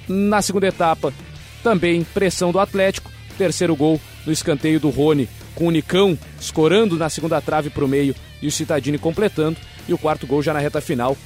na 0.08 0.42
segunda 0.42 0.68
etapa, 0.68 1.14
também 1.64 2.04
pressão 2.04 2.52
do 2.52 2.60
Atlético. 2.60 3.12
Terceiro 3.38 3.76
gol 3.76 4.00
no 4.26 4.32
escanteio 4.32 4.80
do 4.80 4.90
Rony, 4.90 5.28
com 5.54 5.68
o 5.68 5.72
Nicão 5.72 6.18
escorando 6.40 6.96
na 6.96 7.10
segunda 7.10 7.42
trave 7.42 7.70
para 7.70 7.84
o 7.84 7.88
meio 7.88 8.16
e 8.42 8.48
o 8.48 8.52
Citadini 8.52 8.98
completando. 8.98 9.58
E 9.88 9.94
o 9.94 9.98
quarto 9.98 10.26
gol 10.26 10.42
já 10.42 10.54
na 10.54 10.60
reta 10.60 10.82
final, 10.82 11.18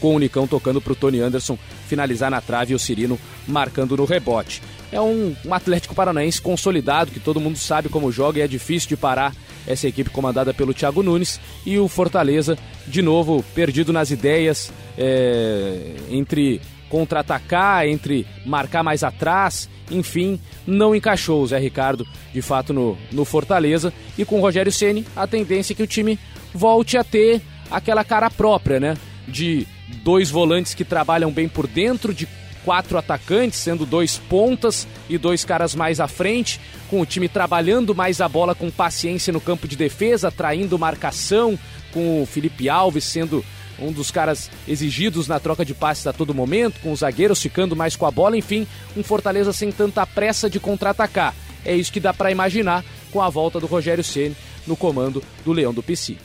com 0.00 0.14
o 0.14 0.18
Nicão 0.18 0.46
tocando 0.46 0.80
para 0.80 0.92
o 0.92 0.96
Tony 0.96 1.20
Anderson 1.20 1.58
finalizar 1.86 2.30
na 2.30 2.40
trave 2.40 2.72
e 2.72 2.74
o 2.74 2.78
Cirino 2.78 3.18
marcando 3.46 3.96
no 3.96 4.04
rebote. 4.04 4.62
É 4.90 5.00
um, 5.00 5.34
um 5.44 5.54
Atlético 5.54 5.94
Paranaense 5.94 6.40
consolidado, 6.40 7.10
que 7.10 7.20
todo 7.20 7.40
mundo 7.40 7.58
sabe 7.58 7.88
como 7.88 8.10
joga 8.10 8.38
e 8.38 8.42
é 8.42 8.48
difícil 8.48 8.88
de 8.88 8.96
parar 8.96 9.34
essa 9.66 9.86
equipe 9.86 10.10
comandada 10.10 10.54
pelo 10.54 10.72
Thiago 10.72 11.02
Nunes. 11.02 11.38
E 11.66 11.78
o 11.78 11.88
Fortaleza, 11.88 12.56
de 12.86 13.02
novo, 13.02 13.44
perdido 13.54 13.92
nas 13.92 14.10
ideias, 14.10 14.72
é, 14.96 15.94
entre 16.10 16.60
contra-atacar, 16.88 17.86
entre 17.86 18.26
marcar 18.46 18.82
mais 18.82 19.04
atrás, 19.04 19.68
enfim, 19.90 20.40
não 20.66 20.94
encaixou 20.94 21.42
o 21.42 21.46
Zé 21.46 21.58
Ricardo 21.58 22.06
de 22.32 22.42
fato 22.42 22.72
no, 22.72 22.96
no 23.12 23.24
Fortaleza. 23.24 23.92
E 24.16 24.24
com 24.24 24.38
o 24.38 24.40
Rogério 24.40 24.72
Ceni 24.72 25.04
a 25.14 25.26
tendência 25.26 25.72
é 25.72 25.76
que 25.76 25.82
o 25.82 25.86
time 25.86 26.18
volte 26.52 26.96
a 26.96 27.04
ter 27.04 27.42
aquela 27.70 28.04
cara 28.04 28.30
própria, 28.30 28.80
né? 28.80 28.96
De 29.26 29.66
dois 30.02 30.30
volantes 30.30 30.74
que 30.74 30.84
trabalham 30.84 31.30
bem 31.30 31.48
por 31.48 31.66
dentro, 31.66 32.14
de 32.14 32.26
quatro 32.68 32.98
atacantes, 32.98 33.58
sendo 33.58 33.86
dois 33.86 34.18
pontas 34.18 34.86
e 35.08 35.16
dois 35.16 35.42
caras 35.42 35.74
mais 35.74 36.00
à 36.00 36.06
frente, 36.06 36.60
com 36.90 37.00
o 37.00 37.06
time 37.06 37.26
trabalhando 37.26 37.94
mais 37.94 38.20
a 38.20 38.28
bola 38.28 38.54
com 38.54 38.70
paciência 38.70 39.32
no 39.32 39.40
campo 39.40 39.66
de 39.66 39.74
defesa, 39.74 40.30
traindo 40.30 40.78
marcação, 40.78 41.58
com 41.94 42.22
o 42.22 42.26
Felipe 42.26 42.68
Alves 42.68 43.04
sendo 43.04 43.42
um 43.78 43.90
dos 43.90 44.10
caras 44.10 44.50
exigidos 44.68 45.26
na 45.26 45.40
troca 45.40 45.64
de 45.64 45.72
passes 45.72 46.06
a 46.06 46.12
todo 46.12 46.34
momento, 46.34 46.78
com 46.82 46.92
os 46.92 47.00
zagueiros 47.00 47.40
ficando 47.40 47.74
mais 47.74 47.96
com 47.96 48.04
a 48.04 48.10
bola, 48.10 48.36
enfim, 48.36 48.66
um 48.94 49.02
Fortaleza 49.02 49.50
sem 49.54 49.72
tanta 49.72 50.06
pressa 50.06 50.50
de 50.50 50.60
contra-atacar. 50.60 51.34
É 51.64 51.74
isso 51.74 51.90
que 51.90 51.98
dá 51.98 52.12
para 52.12 52.30
imaginar 52.30 52.84
com 53.10 53.22
a 53.22 53.30
volta 53.30 53.58
do 53.58 53.66
Rogério 53.66 54.04
Ceni 54.04 54.36
no 54.66 54.76
comando 54.76 55.24
do 55.42 55.54
Leão 55.54 55.72
do 55.72 55.82
Pici. 55.82 56.18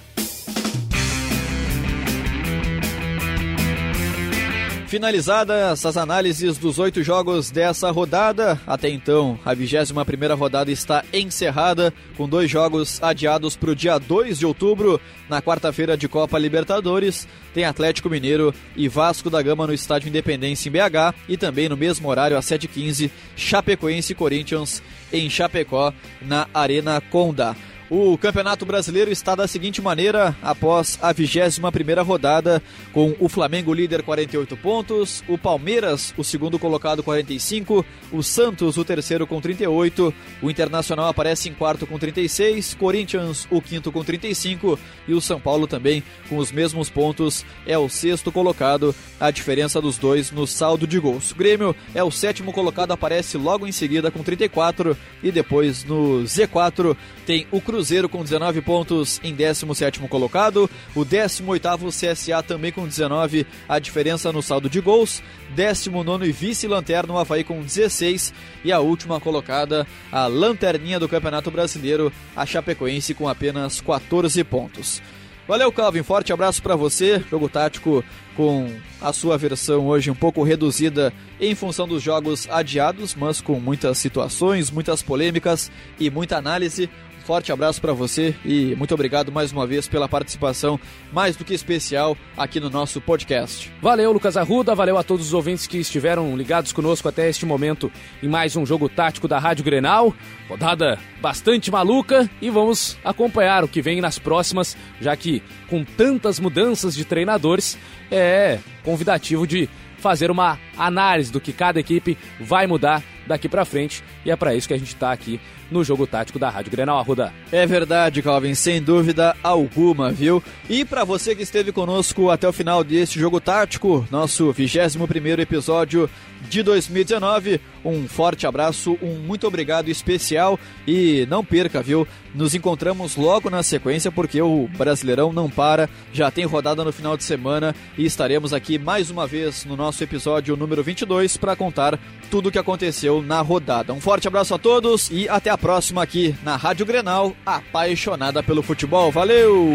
Finalizadas 4.93 5.83
as 5.87 5.97
análises 5.97 6.59
dos 6.59 6.77
oito 6.77 7.01
jogos 7.01 7.49
dessa 7.49 7.89
rodada, 7.89 8.61
até 8.67 8.89
então 8.89 9.39
a 9.43 9.51
21 9.51 10.05
primeira 10.05 10.35
rodada 10.35 10.71
está 10.71 11.03
encerrada, 11.11 11.91
com 12.15 12.29
dois 12.29 12.47
jogos 12.47 13.01
adiados 13.01 13.55
para 13.55 13.71
o 13.71 13.75
dia 13.75 13.97
2 13.97 14.37
de 14.37 14.45
outubro, 14.45 15.01
na 15.27 15.41
quarta-feira 15.41 15.97
de 15.97 16.07
Copa 16.07 16.37
Libertadores, 16.37 17.27
tem 17.55 17.65
Atlético 17.65 18.07
Mineiro 18.07 18.53
e 18.75 18.87
Vasco 18.87 19.31
da 19.31 19.41
Gama 19.41 19.65
no 19.65 19.73
Estádio 19.73 20.09
Independência 20.09 20.69
em 20.69 20.71
BH, 20.71 21.15
e 21.27 21.37
também 21.37 21.67
no 21.67 21.75
mesmo 21.75 22.07
horário, 22.07 22.37
às 22.37 22.45
7h15, 22.45 23.09
Chapecoense 23.35 24.11
e 24.11 24.15
Corinthians 24.15 24.83
em 25.11 25.27
Chapecó, 25.27 25.91
na 26.21 26.47
Arena 26.53 27.01
Conda. 27.01 27.55
O 27.95 28.17
Campeonato 28.17 28.65
Brasileiro 28.65 29.11
está 29.11 29.35
da 29.35 29.47
seguinte 29.47 29.79
maneira 29.79 30.35
após 30.41 30.97
a 30.99 31.13
21ª 31.13 32.03
rodada, 32.03 32.59
com 32.91 33.15
o 33.19 33.29
Flamengo 33.29 33.71
líder 33.71 34.01
48 34.01 34.57
pontos, 34.57 35.23
o 35.27 35.37
Palmeiras 35.37 36.11
o 36.17 36.23
segundo 36.23 36.57
colocado 36.57 37.03
45, 37.03 37.85
o 38.11 38.23
Santos 38.23 38.77
o 38.77 38.83
terceiro 38.83 39.27
com 39.27 39.39
38, 39.39 40.11
o 40.41 40.49
Internacional 40.49 41.05
aparece 41.05 41.49
em 41.49 41.53
quarto 41.53 41.85
com 41.85 41.99
36, 41.99 42.73
Corinthians 42.73 43.47
o 43.51 43.61
quinto 43.61 43.91
com 43.91 44.03
35 44.03 44.79
e 45.07 45.13
o 45.13 45.21
São 45.21 45.39
Paulo 45.39 45.67
também 45.67 46.03
com 46.27 46.37
os 46.37 46.51
mesmos 46.51 46.89
pontos 46.89 47.45
é 47.63 47.77
o 47.77 47.87
sexto 47.87 48.31
colocado, 48.31 48.95
a 49.19 49.29
diferença 49.29 49.79
dos 49.79 49.99
dois 49.99 50.31
no 50.31 50.47
saldo 50.47 50.87
de 50.87 50.97
gols. 50.97 51.29
O 51.29 51.35
Grêmio 51.35 51.75
é 51.93 52.03
o 52.03 52.09
sétimo 52.09 52.51
colocado, 52.51 52.91
aparece 52.91 53.37
logo 53.37 53.67
em 53.67 53.71
seguida 53.71 54.09
com 54.09 54.23
34 54.23 54.97
e 55.21 55.31
depois 55.31 55.83
no 55.83 56.23
Z4 56.23 56.97
tem 57.27 57.45
o 57.51 57.61
Cruzeiro 57.61 57.82
Cruzeiro 57.83 58.07
com 58.07 58.23
19 58.23 58.61
pontos 58.61 59.19
em 59.21 59.33
17 59.33 59.99
colocado. 60.07 60.69
O 60.95 61.03
18 61.03 61.89
CSA 61.89 62.41
também 62.41 62.71
com 62.71 62.87
19, 62.87 63.45
a 63.67 63.77
diferença 63.77 64.31
no 64.31 64.41
saldo 64.41 64.69
de 64.69 64.79
gols. 64.79 65.21
19 65.53 66.25
e 66.25 66.31
vice-lanterna 66.31 67.13
o 67.13 67.17
Havaí 67.17 67.43
com 67.43 67.61
16. 67.61 68.33
E 68.63 68.71
a 68.71 68.79
última 68.79 69.19
colocada, 69.19 69.85
a 70.09 70.27
lanterninha 70.27 70.97
do 70.97 71.09
Campeonato 71.09 71.51
Brasileiro, 71.51 72.09
a 72.33 72.45
Chapecoense 72.45 73.13
com 73.13 73.27
apenas 73.27 73.81
14 73.81 74.41
pontos. 74.45 75.01
Valeu, 75.45 75.69
Calvin. 75.69 76.03
Forte 76.03 76.31
abraço 76.31 76.63
para 76.63 76.77
você. 76.77 77.21
Jogo 77.29 77.49
tático 77.49 78.01
com 78.33 78.73
a 79.01 79.11
sua 79.11 79.37
versão 79.37 79.87
hoje 79.87 80.09
um 80.09 80.15
pouco 80.15 80.41
reduzida 80.41 81.13
em 81.39 81.53
função 81.53 81.85
dos 81.85 82.01
jogos 82.01 82.47
adiados, 82.49 83.13
mas 83.13 83.41
com 83.41 83.59
muitas 83.59 83.97
situações, 83.97 84.71
muitas 84.71 85.03
polêmicas 85.03 85.69
e 85.99 86.09
muita 86.09 86.37
análise. 86.37 86.89
Forte 87.23 87.53
abraço 87.53 87.79
para 87.79 87.93
você 87.93 88.35
e 88.43 88.75
muito 88.75 88.93
obrigado 88.93 89.31
mais 89.31 89.49
uma 89.53 89.65
vez 89.65 89.87
pela 89.87 90.09
participação 90.09 90.77
mais 91.11 91.37
do 91.37 91.45
que 91.45 91.53
especial 91.53 92.17
aqui 92.35 92.59
no 92.59 92.69
nosso 92.69 92.99
podcast. 92.99 93.71
Valeu, 93.81 94.11
Lucas 94.11 94.35
Arruda, 94.35 94.75
valeu 94.75 94.97
a 94.97 95.03
todos 95.03 95.27
os 95.27 95.33
ouvintes 95.33 95.65
que 95.65 95.77
estiveram 95.77 96.35
ligados 96.35 96.73
conosco 96.73 97.07
até 97.07 97.29
este 97.29 97.45
momento 97.45 97.89
em 98.21 98.27
mais 98.27 98.57
um 98.57 98.65
jogo 98.65 98.89
tático 98.89 99.25
da 99.25 99.39
Rádio 99.39 99.63
Grenal. 99.63 100.13
Rodada 100.49 100.99
bastante 101.21 101.71
maluca 101.71 102.29
e 102.41 102.49
vamos 102.49 102.97
acompanhar 103.05 103.63
o 103.63 103.69
que 103.69 103.81
vem 103.81 104.01
nas 104.01 104.19
próximas, 104.19 104.75
já 104.99 105.15
que 105.15 105.41
com 105.69 105.81
tantas 105.85 106.41
mudanças 106.41 106.93
de 106.93 107.05
treinadores 107.05 107.77
é 108.11 108.59
convidativo 108.83 109.47
de 109.47 109.69
fazer 109.97 110.29
uma 110.29 110.59
análise 110.77 111.31
do 111.31 111.39
que 111.39 111.53
cada 111.53 111.79
equipe 111.79 112.17
vai 112.37 112.67
mudar 112.67 113.01
daqui 113.25 113.47
para 113.47 113.63
frente 113.63 114.03
e 114.25 114.31
é 114.31 114.35
para 114.35 114.53
isso 114.53 114.67
que 114.67 114.73
a 114.73 114.77
gente 114.77 114.93
está 114.93 115.13
aqui 115.13 115.39
no 115.73 115.83
jogo 115.83 116.07
tático 116.07 116.39
da 116.39 116.49
Rádio 116.49 116.71
Grenal 116.71 116.99
Arruda. 116.99 117.33
É 117.51 117.65
verdade, 117.65 118.21
Calvin, 118.21 118.53
sem 118.53 118.81
dúvida 118.81 119.35
alguma, 119.43 120.11
viu? 120.11 120.41
E 120.69 120.85
para 120.85 121.03
você 121.03 121.35
que 121.35 121.43
esteve 121.43 121.71
conosco 121.71 122.29
até 122.29 122.47
o 122.47 122.53
final 122.53 122.83
deste 122.83 123.19
jogo 123.19 123.41
tático, 123.41 124.07
nosso 124.09 124.51
21 124.53 125.05
primeiro 125.07 125.41
episódio 125.41 126.09
de 126.49 126.61
2019, 126.61 127.59
um 127.83 128.07
forte 128.07 128.45
abraço, 128.45 128.97
um 129.01 129.15
muito 129.15 129.47
obrigado 129.47 129.89
especial 129.89 130.59
e 130.87 131.25
não 131.29 131.43
perca, 131.43 131.81
viu? 131.81 132.07
Nos 132.33 132.55
encontramos 132.55 133.15
logo 133.15 133.49
na 133.49 133.61
sequência 133.61 134.11
porque 134.11 134.41
o 134.41 134.67
Brasileirão 134.77 135.31
não 135.31 135.49
para, 135.49 135.89
já 136.11 136.31
tem 136.31 136.45
rodada 136.45 136.83
no 136.83 136.91
final 136.91 137.15
de 137.15 137.23
semana 137.23 137.75
e 137.97 138.05
estaremos 138.05 138.53
aqui 138.53 138.77
mais 138.77 139.09
uma 139.09 139.27
vez 139.27 139.65
no 139.65 139.75
nosso 139.75 140.03
episódio 140.03 140.55
número 140.55 140.83
22 140.83 141.37
para 141.37 141.55
contar 141.55 141.99
tudo 142.29 142.49
o 142.49 142.51
que 142.51 142.59
aconteceu 142.59 143.21
na 143.21 143.41
rodada. 143.41 143.93
Um 143.93 144.01
forte 144.01 144.27
abraço 144.27 144.55
a 144.55 144.57
todos 144.57 145.09
e 145.11 145.29
até 145.29 145.49
a 145.49 145.57
próxima 145.63 146.03
aqui 146.03 146.35
na 146.43 146.57
Rádio 146.57 146.85
Grenal, 146.85 147.33
apaixonada 147.45 148.43
pelo 148.43 148.61
futebol. 148.61 149.09
Valeu! 149.13 149.73